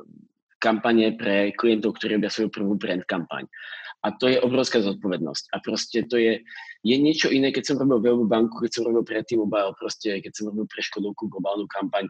kampane 0.64 1.12
pre 1.20 1.52
klientov, 1.52 2.00
ktorí 2.00 2.16
robia 2.16 2.32
svoju 2.32 2.48
prvú 2.48 2.72
brand 2.80 3.04
kampaň. 3.04 3.44
A 4.04 4.12
to 4.16 4.28
je 4.28 4.40
obrovská 4.40 4.80
zodpovednosť. 4.80 5.52
A 5.52 5.60
proste 5.64 6.04
to 6.08 6.16
je, 6.20 6.40
je 6.84 6.96
niečo 6.96 7.32
iné, 7.32 7.52
keď 7.52 7.72
som 7.72 7.80
robil 7.80 8.00
veľkú 8.00 8.24
banku, 8.28 8.56
keď 8.60 8.70
som 8.80 8.84
robil 8.88 9.04
pre 9.04 9.24
T-Mobile, 9.24 9.72
proste 9.80 10.20
keď 10.20 10.32
som 10.32 10.52
robil 10.52 10.68
pre 10.68 10.80
Škodovku 10.84 11.28
globálnu 11.28 11.64
kampaň. 11.68 12.08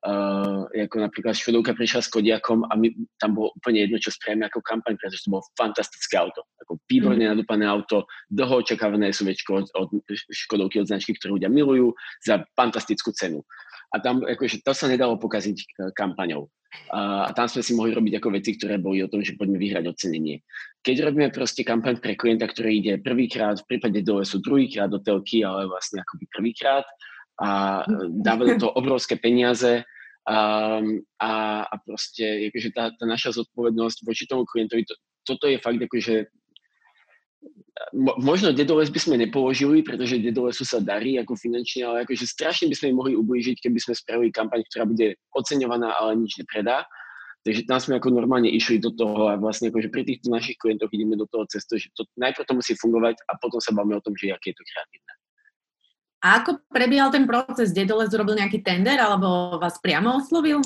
Uh, 0.00 0.64
ako 0.72 0.96
napríklad 1.04 1.36
Škodovka 1.36 1.76
prišla 1.76 2.00
s 2.00 2.08
Kodiakom 2.08 2.64
a 2.64 2.72
my, 2.72 2.88
tam 3.20 3.36
bolo 3.36 3.52
úplne 3.52 3.84
jedno, 3.84 4.00
čo 4.00 4.08
spravíme 4.08 4.48
ako 4.48 4.64
kampaň, 4.64 4.96
pretože 4.96 5.28
to 5.28 5.36
bolo 5.36 5.44
fantastické 5.60 6.16
auto. 6.16 6.40
Ako 6.64 6.80
výborne 6.88 7.20
mm. 7.20 7.36
nadúpané 7.36 7.68
auto, 7.68 8.08
dlho 8.32 8.64
očakávané 8.64 9.12
SUV 9.12 9.36
od, 9.52 9.68
od 9.76 9.88
Škodovky, 10.32 10.80
od 10.80 10.88
značky, 10.88 11.12
ktorú 11.20 11.36
ľudia 11.36 11.52
milujú, 11.52 11.92
za 12.24 12.40
fantastickú 12.56 13.12
cenu. 13.12 13.44
A 13.92 14.00
tam 14.00 14.24
akože, 14.24 14.64
to 14.64 14.72
sa 14.72 14.88
nedalo 14.88 15.20
pokaziť 15.20 15.56
e, 15.56 15.66
kampaňou. 15.92 16.48
A, 16.94 17.30
tam 17.34 17.50
sme 17.50 17.62
si 17.62 17.72
mohli 17.74 17.90
robiť 17.90 18.22
ako 18.22 18.28
veci, 18.34 18.54
ktoré 18.54 18.78
boli 18.78 19.02
o 19.02 19.10
tom, 19.10 19.22
že 19.22 19.34
poďme 19.34 19.58
vyhrať 19.58 19.90
ocenenie. 19.90 20.42
Keď 20.86 20.96
robíme 21.02 21.28
proste 21.34 21.66
kampaň 21.66 21.98
pre 21.98 22.14
klienta, 22.14 22.46
ktorý 22.46 22.70
ide 22.78 22.92
prvýkrát, 23.02 23.58
v 23.58 23.76
prípade 23.76 24.00
dole 24.06 24.22
sú 24.22 24.38
druhýkrát 24.38 24.90
do 24.90 25.02
telky, 25.02 25.42
ale 25.42 25.66
vlastne 25.66 26.00
akoby 26.02 26.24
prvýkrát, 26.30 26.86
a 27.40 27.82
dáva 28.20 28.44
do 28.44 28.56
toho 28.60 28.72
obrovské 28.76 29.16
peniaze 29.16 29.80
a, 30.28 30.36
a, 31.16 31.32
a 31.64 31.74
proste 31.80 32.52
akože 32.52 32.70
tá, 32.76 32.92
tá 32.92 33.04
naša 33.08 33.40
zodpovednosť 33.40 34.04
voči 34.04 34.28
tomu 34.28 34.44
klientovi, 34.44 34.84
to, 34.84 34.94
toto 35.24 35.48
je 35.48 35.56
fakt 35.56 35.80
akože 35.80 36.28
možno 38.20 38.52
Dedoles 38.52 38.92
by 38.92 39.00
sme 39.00 39.16
nepoložili, 39.16 39.80
pretože 39.80 40.20
Dedolesu 40.20 40.68
sa 40.68 40.78
darí 40.78 41.16
ako 41.16 41.36
finančne, 41.36 41.88
ale 41.88 41.96
akože 42.04 42.28
strašne 42.28 42.68
by 42.68 42.76
sme 42.76 42.86
im 42.92 42.96
mohli 43.00 43.14
ublížiť, 43.16 43.64
keby 43.64 43.78
sme 43.80 43.94
spravili 43.96 44.30
kampaň, 44.30 44.64
ktorá 44.68 44.84
bude 44.84 45.16
oceňovaná, 45.32 45.96
ale 45.96 46.20
nič 46.20 46.36
nepredá. 46.36 46.84
Takže 47.40 47.64
tam 47.64 47.80
sme 47.80 47.96
ako 47.96 48.12
normálne 48.12 48.52
išli 48.52 48.76
do 48.76 48.92
toho 48.92 49.32
a 49.32 49.40
vlastne 49.40 49.72
akože 49.72 49.88
pri 49.88 50.04
týchto 50.04 50.28
našich 50.28 50.60
klientoch 50.60 50.92
ideme 50.92 51.16
do 51.16 51.24
toho 51.24 51.48
cestu, 51.48 51.80
že 51.80 51.88
to, 51.96 52.04
najprv 52.20 52.44
to 52.44 52.52
musí 52.52 52.76
fungovať 52.76 53.16
a 53.32 53.40
potom 53.40 53.64
sa 53.64 53.72
bavíme 53.72 53.96
o 53.96 54.04
tom, 54.04 54.12
že 54.12 54.28
aké 54.28 54.52
je 54.52 54.60
to 54.60 54.64
kreatívne. 54.68 55.12
A 56.20 56.44
ako 56.44 56.60
prebiehal 56.68 57.08
ten 57.08 57.24
proces? 57.24 57.72
Dedole 57.72 58.04
zrobil 58.12 58.36
nejaký 58.36 58.60
tender 58.60 59.00
alebo 59.00 59.56
vás 59.56 59.80
priamo 59.80 60.20
oslovil? 60.20 60.60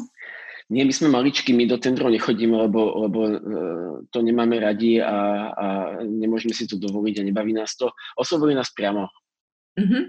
Nie, 0.73 0.89
my 0.89 0.93
sme 0.97 1.13
maličky, 1.13 1.53
my 1.53 1.69
do 1.69 1.77
tendrov 1.77 2.09
nechodíme, 2.09 2.57
lebo, 2.57 3.05
lebo 3.05 3.21
uh, 3.29 3.95
to 4.09 4.25
nemáme 4.25 4.57
radi 4.57 4.97
a, 4.97 5.53
a 5.53 5.67
nemôžeme 6.01 6.57
si 6.57 6.65
to 6.65 6.81
dovoliť 6.81 7.21
a 7.21 7.27
nebaví 7.29 7.53
nás 7.53 7.77
to. 7.77 7.93
Oslovili 8.17 8.57
nás 8.57 8.73
priamo. 8.73 9.05
Uh-huh. 9.77 10.09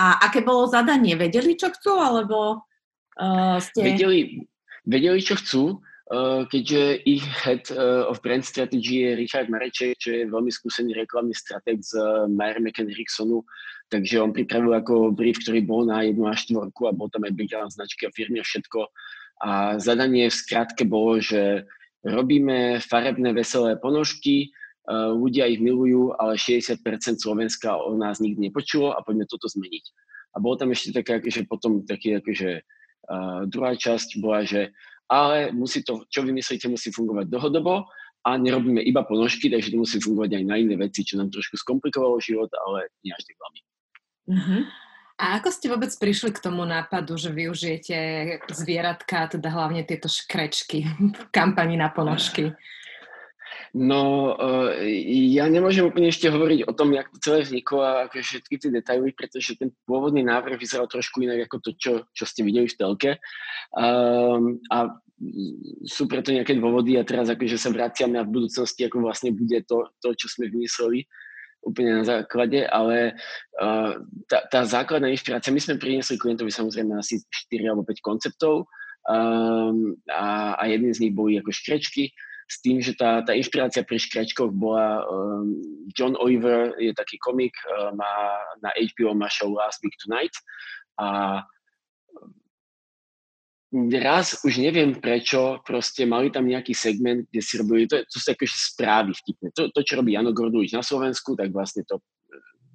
A 0.00 0.24
aké 0.24 0.40
bolo 0.40 0.64
zadanie? 0.72 1.20
Vedeli, 1.20 1.52
čo 1.52 1.68
chcú, 1.68 2.00
alebo 2.00 2.64
uh, 3.20 3.60
ste... 3.60 3.92
Vedeli, 3.92 4.48
vedeli, 4.88 5.20
čo 5.20 5.36
chcú, 5.36 5.62
uh, 5.76 6.48
keďže 6.48 7.04
ich 7.04 7.20
head 7.44 7.68
uh, 7.68 8.08
of 8.08 8.24
brand 8.24 8.40
strategy 8.40 9.04
je 9.04 9.20
Richard 9.20 9.52
Mareček, 9.52 10.00
čo 10.00 10.16
je 10.16 10.32
veľmi 10.32 10.48
skúsený 10.48 10.96
reklamný 10.96 11.36
strateg 11.36 11.84
z 11.84 12.00
uh, 12.00 12.24
Meyer 12.24 12.56
McKen 12.56 12.88
Ericssonu, 12.88 13.44
Takže 13.90 14.22
on 14.22 14.30
pripravil 14.30 14.70
ako 14.70 15.10
brief, 15.10 15.42
ktorý 15.42 15.66
bol 15.66 15.82
na 15.82 16.06
jednu 16.06 16.30
až 16.30 16.46
štvorku 16.46 16.86
a 16.86 16.94
bol 16.94 17.10
tam 17.10 17.26
aj 17.26 17.34
background 17.34 17.74
značky 17.74 18.06
a 18.06 18.14
firmy 18.14 18.38
a 18.38 18.46
všetko. 18.46 18.86
A 19.40 19.80
zadanie 19.80 20.28
v 20.28 20.36
skratke 20.36 20.84
bolo, 20.84 21.16
že 21.20 21.64
robíme 22.04 22.80
farebné 22.84 23.32
veselé 23.32 23.80
ponožky, 23.80 24.36
e, 24.44 24.48
ľudia 24.92 25.48
ich 25.48 25.60
milujú, 25.60 26.12
ale 26.16 26.36
60% 26.36 27.20
Slovenska 27.20 27.76
o 27.76 27.96
nás 27.96 28.20
nikdy 28.20 28.52
nepočulo 28.52 28.92
a 28.92 29.00
poďme 29.00 29.24
toto 29.24 29.48
zmeniť. 29.48 29.84
A 30.34 30.44
bolo 30.44 30.60
tam 30.60 30.70
ešte 30.70 30.92
také, 30.92 31.24
že 31.24 31.48
potom 31.48 31.82
taký, 31.82 32.22
akože, 32.22 32.62
uh, 33.10 33.42
druhá 33.50 33.74
časť 33.74 34.22
bola, 34.22 34.46
že 34.46 34.70
ale 35.10 35.50
musí 35.50 35.82
to, 35.82 36.06
čo 36.06 36.22
vymyslíte, 36.22 36.70
musí 36.70 36.94
fungovať 36.94 37.26
dlhodobo 37.26 37.90
a 38.22 38.30
nerobíme 38.38 38.78
iba 38.86 39.02
ponožky, 39.02 39.50
takže 39.50 39.74
to 39.74 39.82
musí 39.82 39.98
fungovať 39.98 40.38
aj 40.38 40.44
na 40.46 40.56
iné 40.62 40.78
veci, 40.78 41.02
čo 41.02 41.18
nám 41.18 41.34
trošku 41.34 41.58
skomplikovalo 41.58 42.22
život, 42.22 42.46
ale 42.54 42.94
nie 43.02 43.10
až 43.10 43.26
tak 43.26 43.36
veľmi. 43.42 43.60
Uh-huh. 44.30 44.62
A 45.20 45.36
ako 45.36 45.52
ste 45.52 45.68
vôbec 45.68 45.92
prišli 45.92 46.32
k 46.32 46.40
tomu 46.40 46.64
nápadu, 46.64 47.20
že 47.20 47.28
využijete 47.28 47.96
zvieratka, 48.56 49.28
teda 49.28 49.52
hlavne 49.52 49.84
tieto 49.84 50.08
škrečky 50.08 50.88
v 50.88 51.24
kampani 51.28 51.76
na 51.76 51.92
ponožky? 51.92 52.56
No, 53.76 54.34
uh, 54.34 54.74
ja 55.30 55.46
nemôžem 55.46 55.86
úplne 55.86 56.10
ešte 56.10 56.26
hovoriť 56.26 56.66
o 56.66 56.72
tom, 56.74 56.90
jak 56.96 57.06
to 57.12 57.22
celé 57.22 57.46
vzniklo 57.46 57.78
a 57.84 57.90
akože 58.08 58.24
všetky 58.24 58.54
tie 58.58 58.70
detaily, 58.72 59.14
pretože 59.14 59.60
ten 59.60 59.70
pôvodný 59.86 60.26
návrh 60.26 60.58
vyzeral 60.58 60.90
trošku 60.90 61.22
inak 61.22 61.46
ako 61.46 61.56
to, 61.62 61.70
čo, 61.78 61.92
čo 62.10 62.24
ste 62.26 62.42
videli 62.42 62.66
v 62.66 62.78
telke. 62.80 63.10
Um, 63.76 64.58
a 64.72 64.90
sú 65.84 66.08
preto 66.08 66.32
nejaké 66.32 66.56
dôvody 66.56 66.96
a 66.96 67.04
teraz 67.04 67.28
akože 67.28 67.60
sa 67.60 67.68
vraciame 67.68 68.16
a 68.16 68.24
v 68.24 68.40
budúcnosti 68.40 68.88
ako 68.88 69.04
vlastne 69.04 69.36
bude 69.36 69.60
to, 69.68 69.84
to 70.00 70.16
čo 70.16 70.26
sme 70.32 70.48
vymysleli 70.48 71.04
úplne 71.60 72.00
na 72.00 72.04
základe, 72.04 72.64
ale 72.66 73.14
uh, 73.60 73.92
tá, 74.26 74.44
tá 74.48 74.60
základná 74.64 75.12
inšpirácia, 75.12 75.52
my 75.52 75.60
sme 75.60 75.80
priniesli 75.80 76.16
klientovi 76.16 76.48
samozrejme 76.48 76.96
asi 76.96 77.20
4 77.52 77.70
alebo 77.70 77.84
5 77.84 78.00
konceptov 78.00 78.64
um, 79.08 79.94
a, 80.08 80.56
a 80.56 80.62
jedným 80.68 80.92
z 80.92 81.00
nich 81.06 81.14
boli 81.14 81.36
ako 81.36 81.52
škrečky, 81.52 82.12
s 82.50 82.56
tým, 82.66 82.82
že 82.82 82.98
tá, 82.98 83.22
tá 83.22 83.30
inšpirácia 83.30 83.86
pri 83.86 84.02
škrečkoch 84.02 84.50
bola 84.50 85.06
um, 85.06 85.54
John 85.94 86.18
Oliver, 86.18 86.74
je 86.82 86.90
taký 86.96 87.20
komik, 87.22 87.54
uh, 87.70 87.94
má 87.94 88.12
na 88.64 88.74
HBO 88.74 89.14
má 89.14 89.30
show 89.30 89.52
Last 89.52 89.78
Week 89.86 89.94
Tonight 90.02 90.34
a 90.98 91.40
raz 94.02 94.42
už 94.42 94.58
neviem 94.58 94.98
prečo, 94.98 95.62
proste 95.62 96.02
mali 96.02 96.34
tam 96.34 96.50
nejaký 96.50 96.74
segment, 96.74 97.22
kde 97.30 97.42
si 97.42 97.54
robili, 97.54 97.86
to, 97.86 98.02
to 98.10 98.18
sú 98.18 98.34
akože 98.34 98.56
správy 98.74 99.14
vtipné. 99.14 99.54
To, 99.54 99.70
to, 99.70 99.80
čo 99.86 100.02
robí 100.02 100.18
Jano 100.18 100.34
Gordulič 100.34 100.74
na 100.74 100.82
Slovensku, 100.82 101.38
tak 101.38 101.54
vlastne 101.54 101.86
to 101.86 102.02
e, 102.02 102.04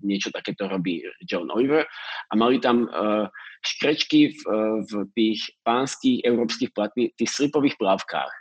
niečo 0.07 0.31
takéto 0.31 0.71
robí 0.71 1.03
John 1.27 1.51
Oliver 1.51 1.83
a 2.31 2.33
mali 2.37 2.63
tam 2.63 2.87
uh, 2.87 3.27
škrečky 3.65 4.31
v, 4.31 4.39
uh, 4.47 4.77
v 4.85 4.91
tých 5.17 5.39
pánskych 5.65 6.23
európskych 6.23 6.71
platných, 6.71 7.11
tých 7.19 7.31
slipových 7.31 7.75
plavkách. 7.75 8.33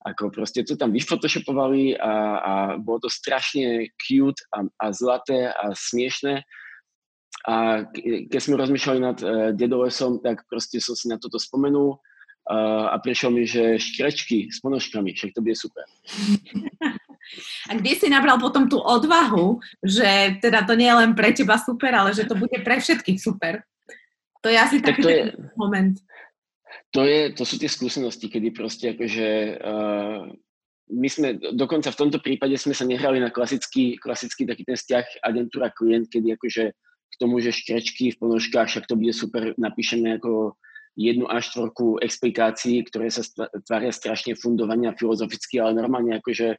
Ako 0.00 0.32
proste 0.32 0.64
to 0.64 0.80
tam 0.80 0.96
vyfotoshopovali 0.96 2.00
a, 2.00 2.12
a 2.40 2.52
bolo 2.80 3.04
to 3.04 3.10
strašne 3.12 3.92
cute 4.00 4.40
a, 4.48 4.64
a 4.80 4.86
zlaté 4.96 5.52
a 5.52 5.76
smiešné. 5.76 6.40
A 7.48 7.88
keď 8.28 8.40
sme 8.40 8.60
rozmýšľali 8.60 9.00
nad 9.00 9.18
uh, 9.24 9.30
dedolesom, 9.56 10.20
tak 10.20 10.44
proste 10.50 10.76
som 10.76 10.92
si 10.92 11.08
na 11.08 11.16
toto 11.16 11.40
spomenul 11.40 11.96
uh, 11.96 12.92
a 12.92 12.96
prišiel 13.00 13.32
mi, 13.32 13.48
že 13.48 13.80
škrečky 13.80 14.52
s 14.52 14.60
ponožkami, 14.60 15.16
však 15.16 15.32
to 15.32 15.40
bude 15.40 15.56
super. 15.56 15.84
A 17.70 17.78
kde 17.78 17.94
si 17.94 18.10
nabral 18.10 18.40
potom 18.42 18.66
tú 18.66 18.80
odvahu, 18.80 19.60
že 19.84 20.40
teda 20.42 20.66
to 20.66 20.74
nie 20.74 20.88
je 20.88 20.98
len 20.98 21.12
pre 21.14 21.30
teba 21.30 21.60
super, 21.60 21.92
ale 21.94 22.10
že 22.10 22.26
to 22.26 22.34
bude 22.34 22.58
pre 22.64 22.80
všetkých 22.80 23.20
super? 23.22 23.62
To 24.40 24.48
je 24.48 24.58
asi 24.58 24.80
tak 24.80 24.98
taký 24.98 25.30
je, 25.30 25.36
moment. 25.54 25.94
To, 26.96 27.04
je, 27.06 27.30
to 27.30 27.44
sú 27.46 27.60
tie 27.60 27.70
skúsenosti, 27.70 28.26
kedy 28.26 28.50
proste 28.50 28.96
akože 28.96 29.28
uh, 29.62 30.26
my 30.90 31.08
sme, 31.12 31.38
dokonca 31.54 31.94
v 31.94 32.00
tomto 32.02 32.18
prípade 32.18 32.56
sme 32.58 32.74
sa 32.74 32.82
nehrali 32.82 33.22
na 33.22 33.30
klasický, 33.30 33.94
klasický 34.00 34.48
taký 34.48 34.66
ten 34.66 34.74
vzťah 34.74 35.22
agentúra-klient, 35.22 36.10
kedy 36.10 36.34
akože 36.34 36.74
k 37.10 37.18
tomu, 37.20 37.42
že 37.42 37.54
škrečky 37.54 38.14
v 38.14 38.20
ponožkách, 38.20 38.68
však 38.70 38.86
to 38.86 38.94
bude 38.94 39.12
super, 39.12 39.52
napíšeme 39.58 40.16
ako 40.16 40.54
jednu 40.98 41.26
až 41.30 41.54
štvorku 41.54 42.02
explikácií, 42.02 42.82
ktoré 42.86 43.10
sa 43.10 43.22
tvária 43.66 43.94
strašne 43.94 44.34
fundovania 44.34 44.94
filozoficky, 44.94 45.62
ale 45.62 45.78
normálne 45.78 46.18
akože 46.18 46.58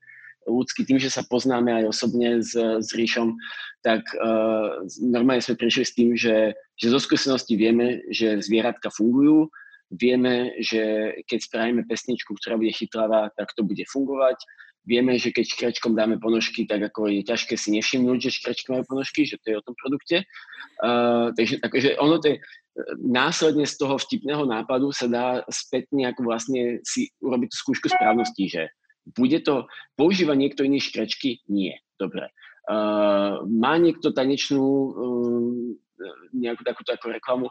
ľudský 0.49 0.87
tým, 0.89 0.97
že 0.97 1.13
sa 1.13 1.21
poznáme 1.21 1.69
aj 1.69 1.93
osobne 1.93 2.41
s, 2.41 2.57
s 2.57 2.89
Ríšom, 2.97 3.37
tak 3.85 4.01
uh, 4.17 4.81
normálne 4.97 5.43
sme 5.43 5.59
prišli 5.59 5.83
s 5.85 5.93
tým, 5.93 6.09
že, 6.17 6.57
že 6.81 6.87
zo 6.89 6.97
skúsenosti 6.97 7.53
vieme, 7.53 8.01
že 8.09 8.41
zvieratka 8.41 8.89
fungujú, 8.89 9.53
vieme, 9.93 10.55
že 10.57 11.13
keď 11.29 11.39
spravíme 11.45 11.81
pesničku, 11.85 12.33
ktorá 12.41 12.57
bude 12.57 12.73
chytlavá, 12.73 13.29
tak 13.37 13.53
to 13.53 13.61
bude 13.61 13.83
fungovať, 13.91 14.39
Vieme, 14.81 15.13
že 15.21 15.29
keď 15.29 15.45
škračkom 15.45 15.93
dáme 15.93 16.17
ponožky, 16.17 16.65
tak 16.65 16.81
ako 16.81 17.05
je 17.05 17.21
ťažké 17.21 17.53
si 17.53 17.69
nevšimnúť, 17.77 18.17
že 18.17 18.37
škračky 18.41 18.73
majú 18.73 18.83
ponožky, 18.89 19.29
že 19.29 19.37
to 19.45 19.53
je 19.53 19.55
o 19.61 19.65
tom 19.65 19.77
produkte. 19.77 20.25
Uh, 20.81 21.29
takže 21.37 21.61
takže 21.61 21.89
ono 22.01 22.17
to 22.17 22.33
je, 22.33 22.37
následne 22.97 23.67
z 23.67 23.77
toho 23.77 23.99
vtipného 23.99 24.47
nápadu 24.47 24.89
sa 24.95 25.05
dá 25.05 25.25
spätne 25.51 26.07
ako 26.09 26.23
vlastne 26.23 26.79
si 26.87 27.11
urobiť 27.19 27.51
tú 27.51 27.57
skúšku 27.67 27.87
správnosti, 27.91 28.47
že 28.47 28.63
bude 29.17 29.41
to, 29.41 29.65
používa 29.97 30.37
niekto 30.37 30.63
iný 30.63 30.79
škračky? 30.79 31.41
Nie. 31.49 31.81
Dobre. 31.97 32.29
Uh, 32.69 33.41
má 33.49 33.75
niekto 33.81 34.13
tanečnú 34.13 34.65
uh, 34.65 35.53
nejakú 36.33 36.61
takúto 36.61 36.93
ako 36.93 37.13
reklamu? 37.13 37.47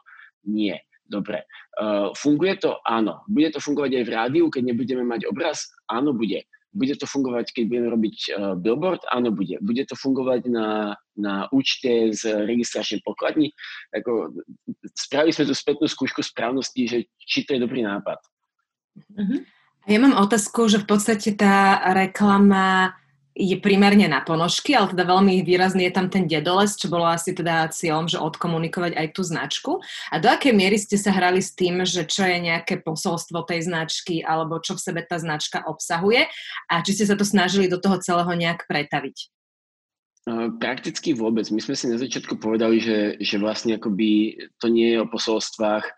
Nie. 0.46 0.82
Dobre. 1.10 1.42
Uh, 1.74 2.14
funguje 2.14 2.54
to? 2.62 2.78
Áno. 2.86 3.26
Bude 3.26 3.50
to 3.50 3.58
fungovať 3.58 3.98
aj 3.98 4.04
v 4.06 4.14
rádiu, 4.14 4.44
keď 4.46 4.62
nebudeme 4.62 5.02
mať 5.02 5.26
obraz? 5.26 5.66
Áno, 5.90 6.14
bude. 6.14 6.46
Bude 6.70 6.94
to 6.94 7.06
fungovať, 7.06 7.50
keď 7.50 7.64
budeme 7.66 7.88
robiť 7.90 8.16
uh, 8.30 8.54
billboard? 8.54 9.02
Áno, 9.10 9.34
bude. 9.34 9.58
Bude 9.58 9.82
to 9.82 9.98
fungovať 9.98 10.46
na, 10.46 10.94
na 11.18 11.50
účte 11.50 12.14
z 12.14 12.46
registračnej 12.46 13.02
pokladni? 13.02 13.50
Ako, 13.90 14.30
spravili 14.94 15.34
sme 15.34 15.50
tú 15.50 15.54
spätnú 15.58 15.86
skúšku 15.90 16.22
správnosti, 16.22 16.82
že 16.86 16.98
či 17.26 17.42
to 17.42 17.58
je 17.58 17.64
dobrý 17.66 17.82
nápad. 17.82 18.22
Uh-huh. 19.18 19.42
Ja 19.90 19.98
mám 19.98 20.14
otázku, 20.14 20.70
že 20.70 20.78
v 20.78 20.86
podstate 20.86 21.34
tá 21.34 21.80
reklama 21.90 22.94
je 23.40 23.56
primerne 23.56 24.04
na 24.04 24.20
ponožky, 24.20 24.76
ale 24.76 24.92
teda 24.92 25.08
veľmi 25.08 25.40
výrazný 25.40 25.88
je 25.88 25.96
tam 25.96 26.12
ten 26.12 26.28
dedoles, 26.28 26.76
čo 26.76 26.92
bolo 26.92 27.08
asi 27.08 27.32
teda 27.32 27.72
cieľom, 27.72 28.04
že 28.04 28.20
odkomunikovať 28.20 28.92
aj 29.00 29.06
tú 29.16 29.24
značku. 29.24 29.72
A 30.12 30.20
do 30.20 30.28
akej 30.28 30.52
miery 30.52 30.76
ste 30.76 31.00
sa 31.00 31.08
hrali 31.08 31.40
s 31.40 31.56
tým, 31.56 31.80
že 31.88 32.04
čo 32.04 32.28
je 32.28 32.36
nejaké 32.36 32.84
posolstvo 32.84 33.48
tej 33.48 33.64
značky 33.64 34.20
alebo 34.20 34.60
čo 34.60 34.76
v 34.76 34.84
sebe 34.84 35.00
tá 35.00 35.16
značka 35.16 35.64
obsahuje 35.64 36.28
a 36.68 36.84
či 36.84 36.92
ste 36.92 37.08
sa 37.08 37.16
to 37.16 37.24
snažili 37.24 37.64
do 37.64 37.80
toho 37.80 37.96
celého 37.96 38.30
nejak 38.36 38.68
pretaviť? 38.68 39.32
Prakticky 40.60 41.16
vôbec. 41.16 41.48
My 41.48 41.64
sme 41.64 41.72
si 41.72 41.88
na 41.88 41.96
začiatku 41.96 42.36
povedali, 42.36 42.76
že, 42.76 43.16
že 43.24 43.40
vlastne 43.40 43.80
akoby 43.80 44.36
to 44.60 44.68
nie 44.68 44.92
je 44.94 45.00
o 45.00 45.08
posolstvách 45.08 45.88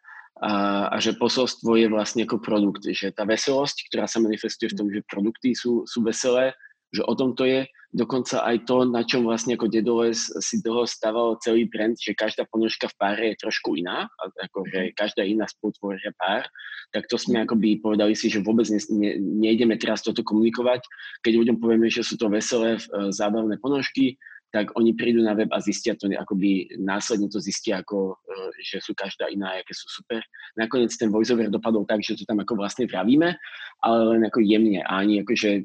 a, 0.43 0.53
a 0.95 0.97
že 1.03 1.19
posolstvo 1.19 1.75
je 1.75 1.91
vlastne 1.91 2.23
ako 2.23 2.39
produkt, 2.39 2.87
že 2.87 3.11
tá 3.11 3.27
veselosť, 3.27 3.91
ktorá 3.91 4.07
sa 4.07 4.23
manifestuje 4.23 4.71
v 4.71 4.79
tom, 4.79 4.87
že 4.95 5.07
produkty 5.11 5.59
sú, 5.59 5.83
sú 5.91 6.07
veselé, 6.07 6.55
že 6.93 7.03
o 7.03 7.15
tom 7.17 7.33
to 7.33 7.49
je. 7.49 7.65
Dokonca 7.93 8.41
aj 8.41 8.65
to, 8.65 8.89
na 8.89 9.05
čom 9.05 9.29
vlastne 9.29 9.53
ako 9.53 9.69
Dedoles 9.69 10.33
si 10.41 10.65
dlho 10.65 10.89
stával 10.89 11.37
celý 11.45 11.69
brand, 11.69 11.93
že 11.93 12.17
každá 12.17 12.49
ponožka 12.49 12.89
v 12.89 12.97
páre 12.97 13.25
je 13.33 13.45
trošku 13.45 13.77
iná, 13.77 14.09
ako 14.41 14.65
že 14.69 14.81
mhm. 14.81 14.93
každá 14.97 15.23
iná 15.29 15.45
spolutvoria 15.45 16.13
pár, 16.17 16.49
tak 16.93 17.09
to 17.09 17.21
sme 17.21 17.45
akoby 17.45 17.81
povedali 17.81 18.17
si, 18.17 18.33
že 18.33 18.45
vôbec 18.45 18.65
ne, 18.69 18.81
ne, 18.97 19.11
nejdeme 19.21 19.77
teraz 19.77 20.01
toto 20.05 20.25
komunikovať. 20.25 20.85
Keď 21.25 21.33
ľuďom 21.37 21.57
povieme, 21.61 21.89
že 21.89 22.05
sú 22.05 22.17
to 22.17 22.33
veselé, 22.33 22.77
e, 22.77 22.81
zábavné 23.13 23.57
ponožky, 23.61 24.17
tak 24.53 24.69
oni 24.77 24.93
prídu 24.93 25.25
na 25.25 25.33
web 25.33 25.49
a 25.49 25.65
zistia 25.65 25.97
to, 25.97 26.13
akoby 26.13 26.69
následne 26.77 27.33
to 27.33 27.41
zistia, 27.41 27.81
ako, 27.81 28.21
e, 28.29 28.61
že 28.61 28.85
sú 28.85 28.93
každá 28.93 29.33
iná, 29.33 29.57
aké 29.57 29.73
sú 29.73 29.89
super. 29.89 30.21
Nakoniec 30.61 30.93
ten 30.93 31.09
voiceover 31.09 31.49
dopadol 31.49 31.89
tak, 31.89 32.05
že 32.05 32.21
to 32.21 32.29
tam 32.29 32.45
ako 32.45 32.61
vlastne 32.61 32.85
vravíme, 32.85 33.33
ale 33.81 33.99
len 34.17 34.23
ako 34.29 34.45
jemne 34.45 34.85
a 34.85 35.01
ani 35.01 35.25
akože 35.25 35.65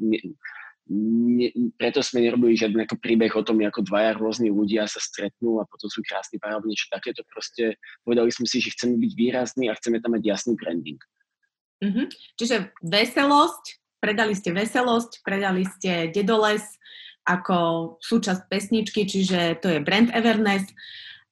ne, 0.89 1.51
preto 1.75 1.99
sme 1.99 2.23
nerobili 2.23 2.55
žiadny 2.55 2.87
ako 2.87 2.97
príbeh 2.99 3.31
o 3.35 3.43
tom, 3.43 3.59
ako 3.63 3.83
dvaja 3.83 4.15
rôzni 4.15 4.51
ľudia 4.51 4.87
sa 4.87 4.99
stretnú 4.99 5.59
a 5.59 5.67
potom 5.67 5.87
sú 5.91 6.01
krásni 6.03 6.39
pár 6.39 6.57
alebo 6.57 6.71
niečo 6.71 6.87
takéto. 6.89 7.23
Proste 7.27 7.79
povedali 8.07 8.31
sme 8.31 8.47
si, 8.47 8.63
že 8.63 8.73
chceme 8.73 8.95
byť 8.99 9.11
výrazní 9.13 9.67
a 9.67 9.77
chceme 9.77 9.99
tam 9.99 10.15
mať 10.15 10.23
jasný 10.23 10.53
branding. 10.55 10.99
Mm-hmm. 11.83 12.05
Čiže 12.39 12.55
veselosť, 12.81 13.63
predali 14.01 14.33
ste 14.33 14.49
veselosť, 14.55 15.21
predali 15.21 15.63
ste 15.67 16.09
dedoles 16.09 16.65
ako 17.27 17.99
súčasť 17.99 18.47
pesničky, 18.47 19.03
čiže 19.03 19.59
to 19.59 19.67
je 19.67 19.83
brand 19.83 20.09
awareness 20.15 20.63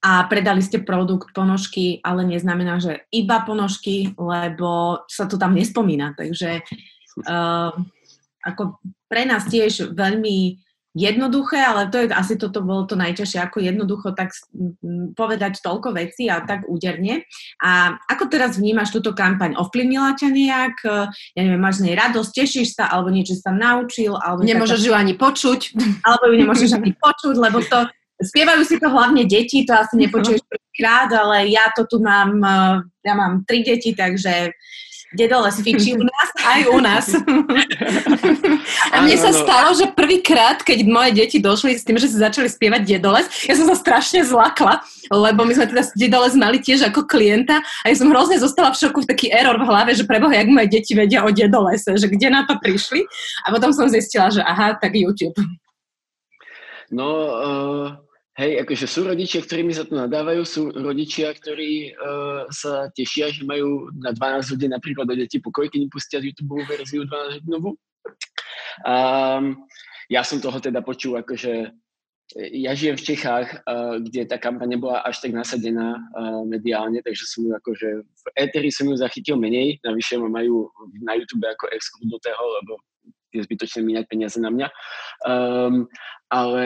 a 0.05 0.27
predali 0.29 0.61
ste 0.61 0.83
produkt 0.85 1.33
ponožky, 1.33 2.03
ale 2.05 2.27
neznamená, 2.27 2.77
že 2.77 3.09
iba 3.09 3.41
ponožky, 3.41 4.13
lebo 4.19 5.01
sa 5.09 5.25
to 5.25 5.39
tam 5.39 5.57
nespomína. 5.57 6.13
Takže 6.13 6.61
uh, 7.25 7.73
ako 8.45 8.77
pre 9.09 9.25
nás 9.25 9.49
tiež 9.49 9.97
veľmi 9.97 10.61
jednoduché, 10.95 11.59
ale 11.59 11.91
to 11.91 11.99
je 11.99 12.07
asi 12.07 12.39
toto 12.39 12.63
bolo 12.63 12.87
to 12.87 12.95
najťažšie, 12.95 13.43
ako 13.43 13.59
jednoducho 13.59 14.15
tak 14.15 14.31
povedať 15.19 15.59
toľko 15.59 15.91
vecí 15.91 16.31
a 16.31 16.39
tak 16.39 16.63
úderne. 16.71 17.27
A 17.59 17.99
ako 18.07 18.31
teraz 18.31 18.55
vnímaš 18.55 18.95
túto 18.95 19.11
kampaň? 19.11 19.59
Ovplyvnila 19.59 20.15
ťa 20.15 20.29
nejak? 20.31 20.75
Ja 21.35 21.41
neviem, 21.43 21.59
máš 21.59 21.83
nej 21.83 21.99
radosť, 21.99 22.31
tešíš 22.31 22.79
sa, 22.79 22.87
alebo 22.87 23.11
niečo 23.11 23.35
sa 23.35 23.51
naučil? 23.51 24.15
Alebo 24.15 24.47
Nemôžeš 24.47 24.79
taká... 24.79 24.87
ju 24.87 24.93
ani 24.95 25.13
počuť. 25.19 25.61
Alebo 25.99 26.23
ju 26.31 26.35
nemôžeš 26.39 26.71
ani 26.79 26.91
počuť, 26.95 27.35
lebo 27.43 27.59
to 27.59 27.91
Spievajú 28.15 28.63
si 28.63 28.79
to 28.79 28.87
hlavne 28.87 29.27
deti, 29.27 29.67
to 29.67 29.75
asi 29.75 29.99
nepočuješ 29.99 30.39
prvýkrát, 30.47 31.11
ale 31.11 31.51
ja 31.51 31.67
to 31.75 31.83
tu 31.83 31.99
mám, 31.99 32.39
ja 33.03 33.11
mám 33.11 33.43
tri 33.43 33.59
deti, 33.59 33.91
takže 33.91 34.55
Dedoles 35.13 35.61
fičí 35.61 35.93
u 36.01 36.03
nás. 36.03 36.29
Aj 36.41 36.61
u 36.65 36.79
nás. 36.81 37.05
A 38.93 38.95
mne 39.05 39.17
sa 39.19 39.29
stalo, 39.29 39.75
že 39.77 39.91
prvýkrát, 39.93 40.63
keď 40.65 40.81
moje 40.87 41.11
deti 41.13 41.37
došli 41.37 41.77
s 41.77 41.85
tým, 41.85 41.99
že 42.01 42.09
si 42.09 42.17
začali 42.17 42.49
spievať 42.49 42.81
Dedoles, 42.81 43.27
ja 43.45 43.53
som 43.53 43.69
sa 43.69 43.77
strašne 43.77 44.25
zlakla, 44.25 44.81
lebo 45.09 45.45
my 45.45 45.53
sme 45.53 45.69
teda 45.69 45.83
Dedoles 45.93 46.33
mali 46.33 46.57
tiež 46.57 46.89
ako 46.89 47.05
klienta 47.05 47.61
a 47.61 47.85
ja 47.89 47.95
som 47.95 48.09
hrozne 48.09 48.41
zostala 48.41 48.73
v 48.73 48.79
šoku, 48.81 49.05
v 49.05 49.09
taký 49.09 49.27
error 49.29 49.57
v 49.61 49.67
hlave, 49.67 49.91
že 49.93 50.07
preboha, 50.07 50.33
jak 50.33 50.49
moje 50.49 50.67
deti 50.73 50.97
vedia 50.97 51.23
o 51.25 51.29
Dedolese, 51.29 51.95
že 51.95 52.07
kde 52.09 52.27
na 52.33 52.43
to 52.47 52.57
prišli. 52.57 53.05
A 53.45 53.53
potom 53.53 53.69
som 53.71 53.85
zistila, 53.91 54.33
že 54.33 54.41
aha, 54.41 54.77
tak 54.77 54.97
YouTube. 54.97 55.37
No, 56.93 57.09
uh, 57.33 58.04
Hej, 58.35 58.67
akože 58.67 58.83
sú 58.83 59.07
rodičia, 59.07 59.39
ktorí 59.39 59.63
mi 59.63 59.71
za 59.71 59.87
to 59.87 59.95
nadávajú, 59.95 60.43
sú 60.43 60.67
rodičia, 60.75 61.31
ktorí 61.31 61.95
uh, 61.95 62.43
sa 62.51 62.91
tešia, 62.91 63.31
že 63.31 63.47
majú 63.47 63.87
na 63.95 64.11
12 64.11 64.59
hodín 64.59 64.75
napríklad 64.75 65.07
do 65.07 65.15
deti 65.15 65.39
pokoj, 65.39 65.71
keď 65.71 65.79
im 65.79 65.87
pustia 65.87 66.19
YouTube 66.19 66.59
verziu 66.67 67.07
12 67.07 67.39
hodinovú. 67.39 67.79
Um, 68.83 69.63
ja 70.11 70.19
som 70.27 70.43
toho 70.43 70.59
teda 70.59 70.83
počul, 70.83 71.15
akože 71.15 71.71
ja 72.35 72.75
žijem 72.75 72.99
v 72.99 73.05
Čechách, 73.07 73.63
uh, 73.63 74.03
kde 74.03 74.27
tá 74.27 74.35
kampaň 74.35 74.75
nebola 74.75 74.99
až 75.07 75.23
tak 75.23 75.31
nasadená 75.31 75.95
uh, 75.95 76.43
mediálne, 76.43 76.99
takže 77.07 77.23
som 77.23 77.47
ju 77.47 77.55
akože 77.55 78.03
v 78.03 78.25
Eteri 78.35 78.67
som 78.67 78.91
ju 78.91 78.99
zachytil 78.99 79.39
menej, 79.39 79.79
navyše 79.79 80.19
ma 80.19 80.27
majú 80.27 80.67
na 81.07 81.15
YouTube 81.15 81.47
ako 81.47 81.71
exkludnutého, 81.71 82.43
lebo 82.59 82.83
je 83.37 83.47
zbytočné 83.47 83.81
míňať 83.83 84.05
peniaze 84.07 84.37
na 84.39 84.49
mňa. 84.49 84.67
Um, 85.27 85.85
ale 86.31 86.65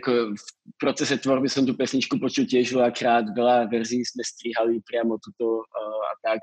ako 0.00 0.34
v 0.34 0.44
procese 0.82 1.14
tvorby 1.20 1.46
som 1.46 1.62
tú 1.62 1.78
pesničku 1.78 2.18
počul 2.18 2.44
tiež 2.44 2.74
veľakrát, 2.74 3.30
veľa 3.32 3.70
verzií 3.70 4.02
sme 4.02 4.26
strihali 4.26 4.82
priamo 4.82 5.20
tuto 5.22 5.62
uh, 5.62 6.02
a 6.10 6.12
tak. 6.26 6.40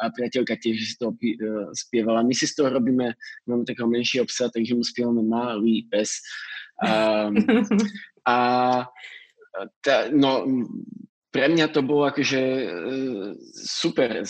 A 0.00 0.08
priateľka 0.08 0.56
tiež 0.56 0.76
si 0.80 0.96
to 0.96 1.12
uh, 1.12 1.68
spievala. 1.76 2.24
My 2.24 2.32
si 2.32 2.48
z 2.48 2.56
toho 2.56 2.72
robíme, 2.72 3.12
máme 3.44 3.62
takého 3.68 3.90
menšieho 3.90 4.24
psa, 4.26 4.48
takže 4.48 4.72
mu 4.72 4.82
spievame 4.86 5.22
malý 5.26 5.84
pes. 5.92 6.22
Um, 6.80 7.36
a 8.26 8.36
tá, 9.82 10.08
no, 10.12 10.46
pre 11.30 11.46
mňa 11.46 11.70
to 11.70 11.80
bolo 11.86 12.10
akože 12.10 12.42
e, 12.42 12.66
super, 13.54 14.26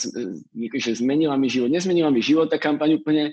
akože 0.52 0.90
zmenila 1.00 1.34
mi 1.40 1.48
život. 1.48 1.72
Nezmenila 1.72 2.12
mi 2.12 2.20
život 2.20 2.52
tá 2.52 2.60
kampaň 2.60 3.00
úplne, 3.00 3.32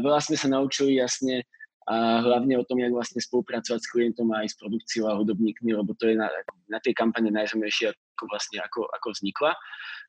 veľa 0.00 0.20
sme 0.24 0.36
sa 0.40 0.48
naučili 0.48 0.96
jasne 0.96 1.44
a 1.88 2.20
hlavne 2.20 2.52
o 2.60 2.64
tom, 2.68 2.84
jak 2.84 2.92
vlastne 2.92 3.16
spolupracovať 3.16 3.80
s 3.80 3.88
klientom 3.88 4.28
aj 4.36 4.52
s 4.52 4.58
produkciou 4.60 5.08
a 5.08 5.16
hudobníkmi, 5.16 5.72
lebo 5.72 5.96
to 5.96 6.12
je 6.12 6.20
na, 6.20 6.28
na 6.68 6.76
tej 6.84 6.92
kampane 6.92 7.32
najzaujímavejšie, 7.32 7.88
ako 7.92 8.24
vlastne 8.28 8.60
ako, 8.60 8.84
ako 8.92 9.08
vznikla 9.16 9.56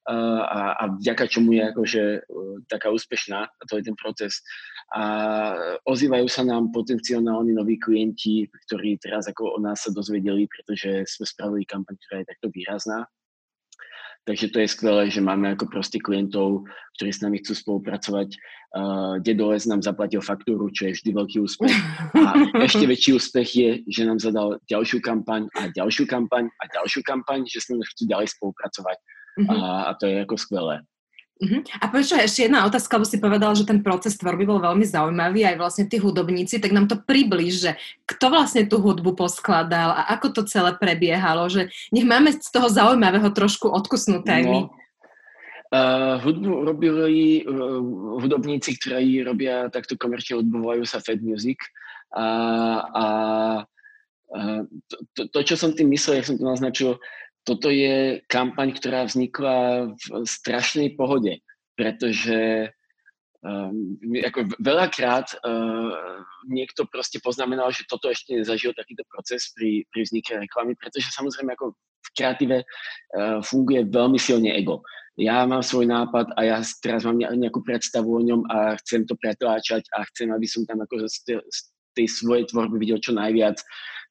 a, 0.10 0.62
a 0.74 0.84
vďaka 0.98 1.30
čomu 1.30 1.54
je 1.54 1.64
akože 1.70 2.02
e, 2.02 2.20
taká 2.66 2.90
úspešná, 2.90 3.40
a 3.46 3.64
to 3.70 3.78
je 3.78 3.84
ten 3.86 3.94
proces. 3.94 4.42
A 4.90 5.04
ozývajú 5.86 6.26
sa 6.26 6.42
nám 6.42 6.74
potenciálni 6.74 7.54
noví 7.54 7.78
klienti, 7.78 8.50
ktorí 8.66 8.98
teraz 8.98 9.30
ako 9.30 9.56
o 9.56 9.60
nás 9.62 9.86
sa 9.86 9.94
dozvedeli, 9.94 10.50
pretože 10.50 11.06
sme 11.06 11.26
spravili 11.30 11.64
kampaň, 11.70 11.94
ktorá 12.02 12.26
je 12.26 12.30
takto 12.34 12.48
výrazná. 12.50 13.06
Takže 14.28 14.54
to 14.54 14.62
je 14.62 14.70
skvelé, 14.70 15.10
že 15.10 15.26
máme 15.26 15.58
ako 15.58 15.72
proste 15.74 15.98
klientov, 15.98 16.68
ktorí 16.98 17.10
s 17.10 17.24
nami 17.24 17.42
chcú 17.42 17.56
spolupracovať. 17.56 18.30
Uh, 18.70 19.18
Dedoles 19.26 19.66
nám 19.66 19.82
zaplatil 19.82 20.22
faktúru, 20.22 20.70
čo 20.70 20.86
je 20.86 21.02
vždy 21.02 21.10
veľký 21.18 21.38
úspech. 21.42 21.74
A 22.14 22.38
ešte 22.62 22.86
väčší 22.92 23.18
úspech 23.18 23.50
je, 23.58 23.70
že 23.90 24.06
nám 24.06 24.22
zadal 24.22 24.62
ďalšiu 24.70 25.02
kampaň 25.02 25.50
a 25.58 25.74
ďalšiu 25.74 26.06
kampaň 26.06 26.46
a 26.62 26.64
ďalšiu 26.70 27.02
kampaň, 27.02 27.48
že 27.50 27.58
s 27.58 27.74
nami 27.74 27.82
chcú 27.90 28.06
ďalej 28.06 28.28
spolupracovať. 28.38 28.98
Uh-huh. 29.40 29.56
A, 29.56 29.90
a 29.90 29.92
to 29.96 30.04
je 30.04 30.20
ako 30.20 30.36
skvelé. 30.36 30.84
Uh-huh. 31.40 31.64
A 31.80 31.88
prečo 31.88 32.20
ešte 32.20 32.52
jedna 32.52 32.68
otázka, 32.68 33.00
lebo 33.00 33.08
si 33.08 33.16
povedal, 33.16 33.56
že 33.56 33.64
ten 33.64 33.80
proces 33.80 34.20
tvorby 34.20 34.44
bol 34.44 34.60
veľmi 34.60 34.84
zaujímavý, 34.84 35.48
aj 35.48 35.56
vlastne 35.56 35.88
tí 35.88 35.96
hudobníci, 35.96 36.60
tak 36.60 36.76
nám 36.76 36.92
to 36.92 37.00
približ, 37.00 37.54
že 37.56 37.72
kto 38.04 38.28
vlastne 38.28 38.68
tú 38.68 38.84
hudbu 38.84 39.16
poskladal 39.16 39.96
a 39.96 40.12
ako 40.20 40.36
to 40.36 40.42
celé 40.44 40.76
prebiehalo, 40.76 41.48
že 41.48 41.72
nech 41.96 42.04
máme 42.04 42.36
z 42.36 42.50
toho 42.52 42.68
zaujímavého 42.68 43.32
trošku 43.32 43.72
odkusnuté 43.72 44.44
no. 44.44 44.68
Uh, 45.70 46.18
hudbu 46.26 46.66
robili 46.66 47.46
uh, 47.46 47.78
hudobníci, 48.20 48.76
ktorí 48.76 49.22
robia 49.24 49.70
takto 49.72 49.96
komerčne 49.96 50.44
hudbu, 50.44 50.66
volajú 50.66 50.84
sa 50.84 51.00
Fed 51.00 51.24
Music. 51.24 51.62
A, 52.10 52.26
a 52.90 53.06
to, 54.90 54.96
to, 55.14 55.22
to, 55.30 55.40
čo 55.46 55.56
som 55.58 55.74
tým 55.74 55.90
myslel, 55.94 56.22
jak 56.22 56.30
som 56.30 56.38
to 56.38 56.46
naznačil, 56.46 56.98
toto 57.50 57.74
je 57.74 58.22
kampaň, 58.30 58.78
ktorá 58.78 59.10
vznikla 59.10 59.90
v 59.98 60.06
strašnej 60.22 60.94
pohode, 60.94 61.42
pretože 61.74 62.70
um, 63.42 63.98
ako 64.22 64.54
veľakrát 64.62 65.34
uh, 65.42 66.22
niekto 66.46 66.86
proste 66.86 67.18
poznamenal, 67.18 67.74
že 67.74 67.90
toto 67.90 68.14
ešte 68.14 68.38
nezažil 68.38 68.78
takýto 68.78 69.02
proces 69.10 69.50
pri, 69.58 69.82
pri 69.90 70.06
vznike 70.06 70.30
reklamy, 70.46 70.78
pretože 70.78 71.10
samozrejme 71.10 71.58
ako 71.58 71.74
v 71.74 72.10
kreatíve 72.14 72.58
uh, 72.62 73.42
funguje 73.42 73.90
veľmi 73.90 74.22
silne 74.22 74.54
ego. 74.54 74.86
Ja 75.18 75.42
mám 75.50 75.66
svoj 75.66 75.90
nápad 75.90 76.38
a 76.38 76.46
ja 76.46 76.58
teraz 76.86 77.02
mám 77.02 77.18
nejakú 77.18 77.66
predstavu 77.66 78.08
o 78.14 78.22
ňom 78.22 78.46
a 78.46 78.78
chcem 78.86 79.10
to 79.10 79.18
pretláčať 79.18 79.90
a 79.98 80.06
chcem, 80.14 80.30
aby 80.30 80.46
som 80.46 80.64
tam 80.70 80.86
ako 80.86 81.10
z 81.10 81.42
tej 81.98 82.08
svojej 82.08 82.46
tvorby 82.48 82.78
videl 82.78 83.02
čo 83.02 83.12
najviac 83.18 83.60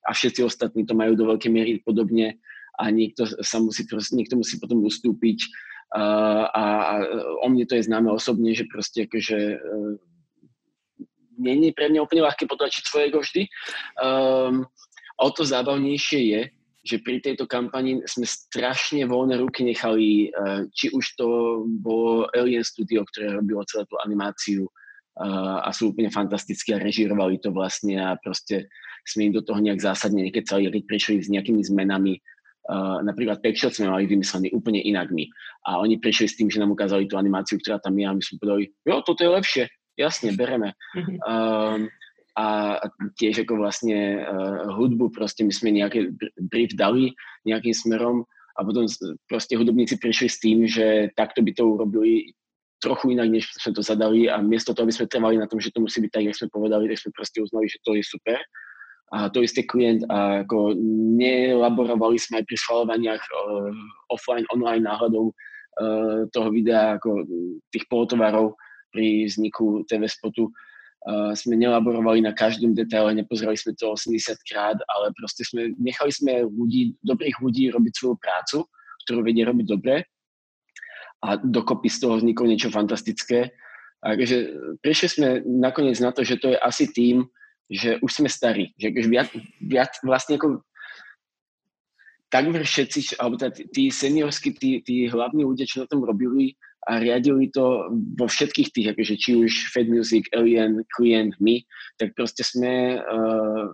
a 0.05 0.13
všetci 0.13 0.45
ostatní 0.45 0.85
to 0.85 0.93
majú 0.93 1.17
do 1.17 1.25
veľkej 1.33 1.49
miery 1.49 1.81
podobne 1.81 2.37
a 2.79 2.85
niekto 2.95 3.27
sa 3.43 3.59
musí, 3.59 3.83
niekto 4.15 4.39
musí 4.39 4.57
potom 4.63 4.87
ustúpiť 4.87 5.51
a, 5.89 6.05
a 6.53 6.63
o 7.41 7.47
mne 7.49 7.65
to 7.65 7.81
je 7.81 7.89
známe 7.89 8.13
osobne, 8.13 8.53
že 8.53 8.69
proste 8.69 9.09
akože 9.09 9.39
e, 9.57 9.59
nie 11.41 11.73
je 11.73 11.77
pre 11.77 11.89
mňa 11.89 12.05
úplne 12.05 12.29
ľahké 12.29 12.45
potlačiť 12.45 12.83
svoje 12.85 13.09
vždy. 13.09 13.43
Um, 13.97 14.67
o 15.17 15.29
to 15.33 15.47
zábavnejšie 15.47 16.21
je, 16.35 16.41
že 16.83 16.97
pri 17.01 17.23
tejto 17.23 17.47
kampani 17.49 18.03
sme 18.05 18.27
strašne 18.27 19.07
voľné 19.07 19.39
ruky 19.39 19.65
nechali, 19.65 20.35
uh, 20.35 20.67
či 20.75 20.91
už 20.93 21.15
to 21.17 21.27
bolo 21.81 22.27
Alien 22.35 22.67
Studio, 22.67 23.07
ktoré 23.07 23.39
robilo 23.39 23.65
celú 23.71 23.87
tú 23.87 23.97
animáciu 24.03 24.67
uh, 24.67 25.63
a 25.63 25.71
sú 25.71 25.95
úplne 25.95 26.11
fantastické 26.11 26.75
a 26.75 26.83
režirovali 26.83 27.39
to 27.39 27.55
vlastne 27.55 27.97
a 27.97 28.19
proste 28.19 28.67
sme 29.07 29.31
im 29.31 29.37
do 29.39 29.47
toho 29.47 29.63
nejak 29.63 29.81
zásadne 29.81 30.27
nekecali, 30.27 30.69
keď 30.69 30.85
prišli 30.85 31.15
s 31.23 31.33
nejakými 31.33 31.63
zmenami, 31.65 32.19
Uh, 32.69 33.01
napríklad 33.01 33.41
Pekšot 33.41 33.81
sme 33.81 33.89
mali 33.89 34.05
vymyslený 34.05 34.53
úplne 34.53 34.85
inak 34.85 35.09
my. 35.09 35.25
A 35.65 35.81
oni 35.81 35.97
prišli 35.97 36.27
s 36.29 36.37
tým, 36.37 36.53
že 36.53 36.61
nám 36.61 36.77
ukázali 36.77 37.09
tú 37.09 37.17
animáciu, 37.17 37.57
ktorá 37.57 37.81
tam 37.81 37.97
je 37.97 38.05
a 38.05 38.13
my 38.13 38.21
sme 38.21 38.37
povedali, 38.37 38.65
jo, 38.85 38.95
toto 39.01 39.25
je 39.25 39.31
lepšie, 39.33 39.65
jasne, 39.97 40.37
bereme. 40.37 40.77
Um, 41.25 41.89
a 42.39 42.79
tiež 43.19 43.43
ako 43.43 43.59
vlastne 43.59 44.23
uh, 44.23 44.71
hudbu, 44.77 45.11
proste 45.11 45.43
my 45.43 45.51
sme 45.51 45.75
nejaké 45.75 46.13
brief 46.39 46.77
dali 46.77 47.17
nejakým 47.49 47.75
smerom 47.75 48.23
a 48.55 48.61
potom 48.63 48.87
proste 49.27 49.59
hudobníci 49.59 49.99
prišli 49.99 50.29
s 50.29 50.39
tým, 50.39 50.69
že 50.69 51.11
takto 51.19 51.43
by 51.43 51.51
to 51.57 51.67
urobili 51.67 52.37
trochu 52.79 53.17
inak, 53.17 53.27
než 53.27 53.51
sme 53.59 53.75
to 53.75 53.83
zadali 53.83 54.31
a 54.31 54.39
miesto 54.39 54.71
toho, 54.71 54.87
aby 54.87 54.95
sme 54.95 55.11
trvali 55.11 55.35
na 55.35 55.51
tom, 55.51 55.59
že 55.59 55.75
to 55.75 55.83
musí 55.83 55.99
byť 55.99 56.11
tak, 56.15 56.25
jak 56.31 56.39
sme 56.39 56.49
povedali, 56.55 56.87
tak 56.87 57.03
sme 57.03 57.11
proste 57.11 57.43
uznali, 57.43 57.67
že 57.67 57.83
to 57.83 57.99
je 57.99 58.03
super 58.07 58.39
a 59.09 59.33
to 59.33 59.41
isté 59.41 59.65
klient 59.65 60.05
a 60.13 60.45
ako 60.45 60.77
nelaborovali 61.17 62.21
sme 62.21 62.41
aj 62.41 62.45
pri 62.45 62.57
schvalovaniach 62.61 63.23
uh, 63.25 63.73
offline, 64.13 64.45
online 64.53 64.85
náhľadov 64.85 65.33
uh, 65.33 66.29
toho 66.29 66.49
videa, 66.53 67.01
ako 67.01 67.25
tých 67.73 67.89
polotovarov 67.89 68.53
pri 68.93 69.25
vzniku 69.29 69.85
TV 69.89 70.05
spotu. 70.05 70.53
Uh, 71.09 71.33
sme 71.33 71.57
nelaborovali 71.57 72.21
na 72.21 72.37
každom 72.37 72.77
detaile, 72.77 73.17
nepozerali 73.17 73.57
sme 73.57 73.73
to 73.81 73.97
80 73.97 74.37
krát, 74.45 74.77
ale 74.93 75.09
proste 75.17 75.41
sme, 75.47 75.73
nechali 75.81 76.13
sme 76.13 76.45
ľudí, 76.45 76.93
dobrých 77.01 77.41
ľudí 77.41 77.73
robiť 77.73 77.93
svoju 77.97 78.17
prácu, 78.21 78.69
ktorú 79.09 79.25
vedia 79.25 79.49
robiť 79.49 79.67
dobre 79.73 80.05
a 81.25 81.35
dokopy 81.39 81.89
z 81.91 81.99
toho 81.99 82.15
vzniklo 82.19 82.47
niečo 82.47 82.71
fantastické. 82.71 83.51
Takže 83.99 84.37
prišli 84.79 85.09
sme 85.11 85.29
nakoniec 85.43 85.99
na 85.99 86.15
to, 86.15 86.23
že 86.23 86.39
to 86.39 86.55
je 86.55 86.59
asi 86.59 86.87
tým, 86.95 87.27
že 87.69 88.01
už 88.01 88.11
sme 88.11 88.29
starí, 88.33 88.73
že 88.81 88.89
už 88.89 89.07
viac, 89.13 89.29
viac 89.61 89.93
vlastne 90.01 90.41
ako 90.41 90.65
takmer 92.29 92.65
všetci, 92.65 93.17
alebo 93.21 93.41
teda 93.41 93.53
tí 93.73 93.89
seniorskí, 93.89 94.53
tí, 94.57 94.81
tí 94.85 95.09
hlavní 95.09 95.45
ľudia, 95.45 95.69
čo 95.69 95.85
na 95.85 95.89
tom 95.89 96.05
robili 96.05 96.57
a 96.89 97.01
riadili 97.01 97.53
to 97.53 97.89
vo 98.17 98.27
všetkých 98.29 98.69
tých, 98.73 98.89
akože 98.93 99.15
či 99.21 99.31
už 99.37 99.53
Fed 99.73 99.89
Music, 99.89 100.29
Alien, 100.33 100.85
Client, 100.97 101.37
my, 101.41 101.61
tak 102.01 102.17
proste 102.17 102.45
sme 102.45 103.01
uh, 103.01 103.69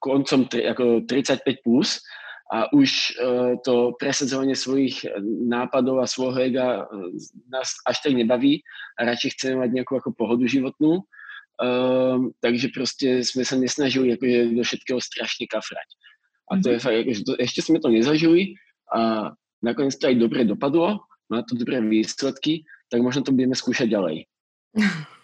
koncom 0.00 0.48
tri, 0.48 0.68
ako 0.68 1.04
35 1.08 1.64
plus 1.64 2.00
a 2.48 2.68
už 2.72 2.88
uh, 3.20 3.52
to 3.60 3.92
presadzovanie 4.00 4.56
svojich 4.56 5.04
nápadov 5.48 6.00
a 6.00 6.08
svojho 6.08 6.40
ega 6.48 6.66
uh, 6.84 7.12
nás 7.52 7.76
až 7.84 7.96
tak 8.04 8.16
nebaví 8.16 8.64
a 8.96 9.08
radšej 9.08 9.36
chceme 9.36 9.64
mať 9.64 9.70
nejakú 9.80 10.00
ako 10.00 10.16
pohodu 10.16 10.44
životnú 10.48 11.04
Um, 11.58 12.30
takže 12.38 12.70
proste 12.70 13.26
sme 13.26 13.42
sa 13.42 13.58
nesnažili 13.58 14.14
akože 14.14 14.54
do 14.54 14.62
všetkého 14.62 15.00
strašne 15.02 15.50
kafrať. 15.50 15.88
A 16.48 16.62
to 16.62 16.70
je 16.70 16.78
mhm. 16.78 16.84
fakt, 16.86 16.98
akože 17.02 17.20
to, 17.26 17.32
ešte 17.42 17.60
sme 17.66 17.78
to 17.82 17.90
nezažili 17.90 18.54
a 18.94 19.32
nakoniec 19.60 19.98
to 19.98 20.06
aj 20.06 20.16
dobre 20.16 20.46
dopadlo, 20.46 21.02
má 21.28 21.42
to 21.44 21.58
dobré 21.58 21.82
výsledky, 21.82 22.64
tak 22.88 23.02
možno 23.04 23.26
to 23.26 23.34
budeme 23.34 23.58
skúšať 23.58 23.90
ďalej. 23.90 24.24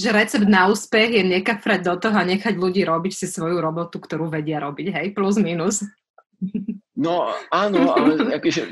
že 0.00 0.08
recept 0.10 0.48
na 0.48 0.68
úspech 0.68 1.18
je 1.18 1.24
nekafrať 1.26 1.80
do 1.86 1.94
toho 1.98 2.16
a 2.16 2.26
nechať 2.26 2.54
ľudí 2.56 2.82
robiť 2.86 3.12
si 3.14 3.26
svoju 3.26 3.58
robotu, 3.58 3.98
ktorú 4.00 4.30
vedia 4.30 4.62
robiť, 4.62 4.86
hej, 4.94 5.06
plus 5.12 5.38
minus. 5.38 5.84
No 6.96 7.32
áno, 7.52 7.94
ale 7.94 8.12
akože, 8.40 8.62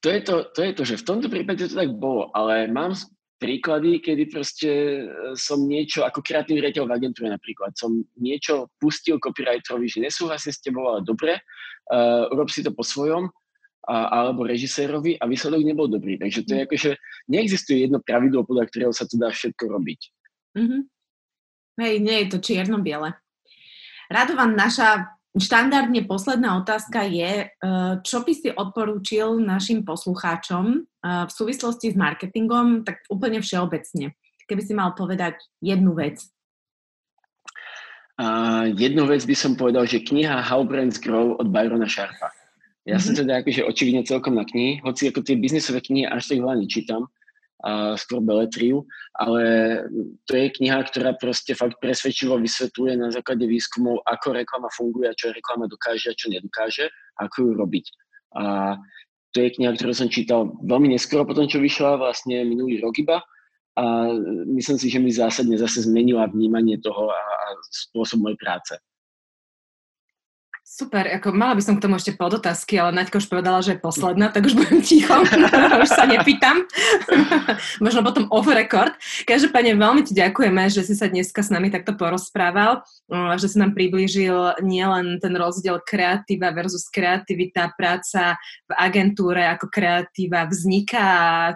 to, 0.00 0.08
je 0.10 0.20
to, 0.22 0.34
to 0.54 0.60
je 0.62 0.72
to, 0.72 0.82
že 0.86 1.00
v 1.02 1.06
tomto 1.06 1.28
prípade 1.30 1.66
to 1.66 1.74
tak 1.74 1.90
bolo, 1.94 2.30
ale 2.34 2.70
mám 2.70 2.94
príklady, 3.36 4.00
kedy 4.00 4.32
proste 4.32 4.70
e, 4.70 5.02
som 5.36 5.60
niečo, 5.64 6.08
ako 6.08 6.24
kreatívny 6.24 6.64
riaditeľ 6.64 6.88
v 6.88 6.96
agentúre 6.96 7.28
napríklad, 7.28 7.76
som 7.76 7.92
niečo 8.16 8.72
pustil 8.80 9.20
copywriterovi, 9.20 9.86
že 9.88 10.04
nesúhlasím 10.04 10.52
s 10.52 10.62
tebou, 10.64 10.88
ale 10.88 11.04
dobre, 11.04 11.40
uh, 11.92 12.32
urob 12.32 12.48
si 12.48 12.64
to 12.64 12.72
po 12.72 12.80
svojom, 12.80 13.28
a, 13.86 14.26
alebo 14.26 14.42
režisérovi 14.42 15.14
a 15.22 15.30
výsledok 15.30 15.62
nebol 15.62 15.86
dobrý. 15.86 16.18
Takže 16.18 16.42
to 16.42 16.50
je 16.52 16.58
mhm. 16.58 16.66
ako, 16.66 16.74
že 16.76 16.90
neexistuje 17.30 17.78
jedno 17.86 17.98
pravidlo, 18.02 18.42
podľa 18.42 18.66
ktorého 18.70 18.92
sa 18.92 19.06
to 19.06 19.14
dá 19.14 19.30
všetko 19.30 19.64
robiť. 19.70 20.00
Mm-hmm. 20.56 20.82
Hej, 21.76 21.94
nie 22.00 22.16
je 22.24 22.26
to 22.32 22.38
čierno-biele. 22.40 23.12
Radovan, 24.08 24.56
naša 24.56 25.15
Štandardne 25.36 26.08
posledná 26.08 26.56
otázka 26.56 27.04
je, 27.04 27.52
eh, 27.52 27.92
čo 28.00 28.24
by 28.24 28.32
si 28.32 28.48
odporúčil 28.48 29.36
našim 29.44 29.84
poslucháčom 29.84 30.64
eh, 30.80 31.24
v 31.28 31.30
súvislosti 31.30 31.92
s 31.92 31.96
marketingom, 31.96 32.88
tak 32.88 33.04
úplne 33.12 33.44
všeobecne. 33.44 34.16
Keby 34.48 34.62
si 34.64 34.72
mal 34.72 34.96
povedať 34.96 35.36
jednu 35.60 35.92
vec. 35.92 36.24
Uh, 38.16 38.72
jednu 38.80 39.04
vec 39.04 39.28
by 39.28 39.36
som 39.36 39.60
povedal, 39.60 39.84
že 39.84 40.00
kniha 40.00 40.40
How 40.40 40.64
Brands 40.64 40.96
Grow 40.96 41.36
od 41.36 41.52
Byrona 41.52 41.84
Sharpa. 41.84 42.32
Ja 42.88 42.96
mm-hmm. 42.96 43.02
som 43.02 43.12
teda 43.12 43.44
akože 43.44 43.66
očividne 43.68 44.08
celkom 44.08 44.40
na 44.40 44.48
knihy, 44.48 44.80
hoci 44.80 45.12
ako 45.12 45.20
tie 45.20 45.36
biznisové 45.36 45.84
knihy 45.84 46.08
až 46.08 46.32
tak 46.32 46.40
veľa 46.40 46.56
nečítam, 46.64 47.12
a 47.64 47.96
skôr 47.96 48.20
beletriu, 48.20 48.84
ale 49.16 49.42
to 50.28 50.36
je 50.36 50.52
kniha, 50.60 50.84
ktorá 50.92 51.16
proste 51.16 51.56
fakt 51.56 51.80
presvedčivo 51.80 52.36
vysvetľuje 52.36 53.00
na 53.00 53.08
základe 53.08 53.48
výskumov, 53.48 54.04
ako 54.04 54.36
reklama 54.36 54.68
funguje 54.68 55.08
a 55.08 55.16
čo 55.16 55.32
reklama 55.32 55.64
dokáže 55.64 56.12
a 56.12 56.18
čo 56.18 56.28
nedokáže, 56.28 56.92
ako 57.16 57.36
ju 57.48 57.50
robiť. 57.56 57.86
A 58.36 58.42
to 59.32 59.40
je 59.40 59.52
kniha, 59.56 59.72
ktorú 59.72 59.92
som 59.96 60.12
čítal 60.12 60.52
veľmi 60.68 60.92
neskoro 60.92 61.24
po 61.24 61.32
tom, 61.32 61.48
čo 61.48 61.60
vyšla 61.60 61.96
vlastne 61.96 62.44
minulý 62.44 62.80
rok 62.84 62.96
iba 63.00 63.24
a 63.76 63.84
myslím 64.56 64.76
si, 64.80 64.88
že 64.88 65.00
mi 65.00 65.12
zásadne 65.12 65.56
zase 65.60 65.84
zmenila 65.84 66.28
vnímanie 66.28 66.80
toho 66.80 67.12
a, 67.12 67.20
a 67.20 67.46
spôsob 67.68 68.24
mojej 68.24 68.40
práce. 68.40 68.72
Super, 70.66 71.06
ako 71.06 71.30
mala 71.30 71.54
by 71.54 71.62
som 71.62 71.78
k 71.78 71.86
tomu 71.86 71.94
ešte 71.94 72.18
podotázky, 72.18 72.74
ale 72.74 72.90
Naďka 72.90 73.22
už 73.22 73.30
povedala, 73.30 73.62
že 73.62 73.78
je 73.78 73.86
posledná, 73.86 74.34
tak 74.34 74.50
už 74.50 74.58
budem 74.58 74.82
ticho, 74.82 75.14
už 75.86 75.90
sa 75.94 76.10
nepýtam. 76.10 76.66
Možno 77.86 78.02
potom 78.02 78.26
off 78.34 78.50
record. 78.50 78.90
Každopádne 79.30 79.78
veľmi 79.78 80.02
ti 80.02 80.18
ďakujeme, 80.18 80.66
že 80.66 80.82
si 80.82 80.98
sa 80.98 81.06
dneska 81.06 81.46
s 81.46 81.54
nami 81.54 81.70
takto 81.70 81.94
porozprával, 81.94 82.82
že 83.38 83.46
si 83.46 83.62
nám 83.62 83.78
priblížil 83.78 84.58
nielen 84.66 85.22
ten 85.22 85.38
rozdiel 85.38 85.78
kreatíva 85.86 86.50
versus 86.50 86.90
kreativita, 86.90 87.70
práca 87.78 88.34
v 88.66 88.72
agentúre, 88.74 89.46
ako 89.46 89.70
kreatíva 89.70 90.50
vzniká, 90.50 91.06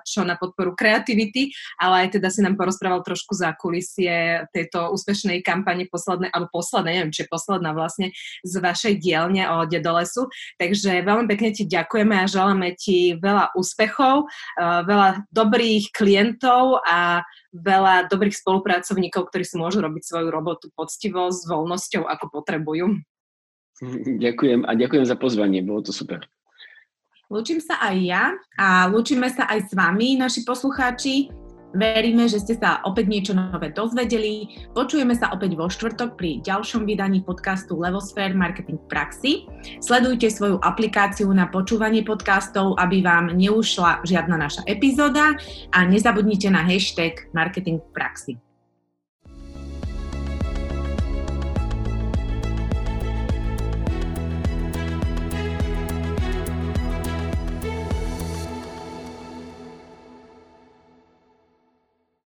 čo 0.06 0.22
na 0.22 0.38
podporu 0.38 0.78
kreativity, 0.78 1.50
ale 1.82 2.06
aj 2.06 2.22
teda 2.22 2.30
si 2.30 2.46
nám 2.46 2.54
porozprával 2.54 3.02
trošku 3.02 3.34
za 3.34 3.58
kulisie 3.58 4.46
tejto 4.54 4.94
úspešnej 4.94 5.42
kampane 5.42 5.90
poslednej, 5.90 6.30
alebo 6.30 6.62
poslednej, 6.62 7.02
neviem, 7.02 7.10
či 7.10 7.26
je 7.26 7.32
posledná 7.34 7.74
vlastne, 7.74 8.14
z 8.46 8.54
vašej 8.62 8.99
dielne 9.00 9.48
o 9.48 9.64
lesu. 9.66 10.28
Takže 10.60 11.00
veľmi 11.00 11.26
pekne 11.26 11.50
ti 11.56 11.64
ďakujeme 11.64 12.14
a 12.20 12.28
želáme 12.30 12.76
ti 12.76 13.16
veľa 13.16 13.56
úspechov, 13.56 14.28
eh, 14.28 14.80
veľa 14.84 15.24
dobrých 15.32 15.90
klientov 15.96 16.84
a 16.84 17.24
veľa 17.50 18.06
dobrých 18.12 18.36
spolupracovníkov, 18.36 19.32
ktorí 19.32 19.42
si 19.42 19.56
môžu 19.58 19.82
robiť 19.82 20.02
svoju 20.06 20.28
robotu 20.30 20.70
poctivo, 20.76 21.32
s 21.32 21.48
voľnosťou, 21.48 22.06
ako 22.06 22.30
potrebujú. 22.30 23.00
Ďakujem 24.20 24.68
a 24.68 24.76
ďakujem 24.76 25.04
za 25.08 25.16
pozvanie, 25.16 25.64
bolo 25.64 25.80
to 25.80 25.92
super. 25.96 26.20
Lúčim 27.30 27.62
sa 27.62 27.78
aj 27.80 27.96
ja 28.02 28.24
a 28.58 28.90
lúčime 28.90 29.30
sa 29.30 29.46
aj 29.46 29.70
s 29.70 29.72
vami, 29.72 30.18
naši 30.18 30.42
poslucháči. 30.42 31.30
Veríme, 31.70 32.26
že 32.26 32.42
ste 32.42 32.58
sa 32.58 32.82
opäť 32.82 33.06
niečo 33.06 33.30
nové 33.30 33.70
dozvedeli. 33.70 34.50
Počujeme 34.74 35.14
sa 35.14 35.30
opäť 35.30 35.54
vo 35.54 35.70
štvrtok 35.70 36.18
pri 36.18 36.42
ďalšom 36.42 36.82
vydaní 36.82 37.22
podcastu 37.22 37.78
Levosphere 37.78 38.34
Marketing 38.34 38.74
v 38.74 38.86
praxi. 38.90 39.32
Sledujte 39.78 40.26
svoju 40.34 40.58
aplikáciu 40.66 41.30
na 41.30 41.46
počúvanie 41.46 42.02
podcastov, 42.02 42.74
aby 42.74 43.06
vám 43.06 43.38
neušla 43.38 44.02
žiadna 44.02 44.34
naša 44.34 44.66
epizóda 44.66 45.38
a 45.70 45.78
nezabudnite 45.86 46.50
na 46.50 46.66
hashtag 46.66 47.30
Marketing 47.30 47.78
v 47.78 47.88
praxi. 47.94 48.49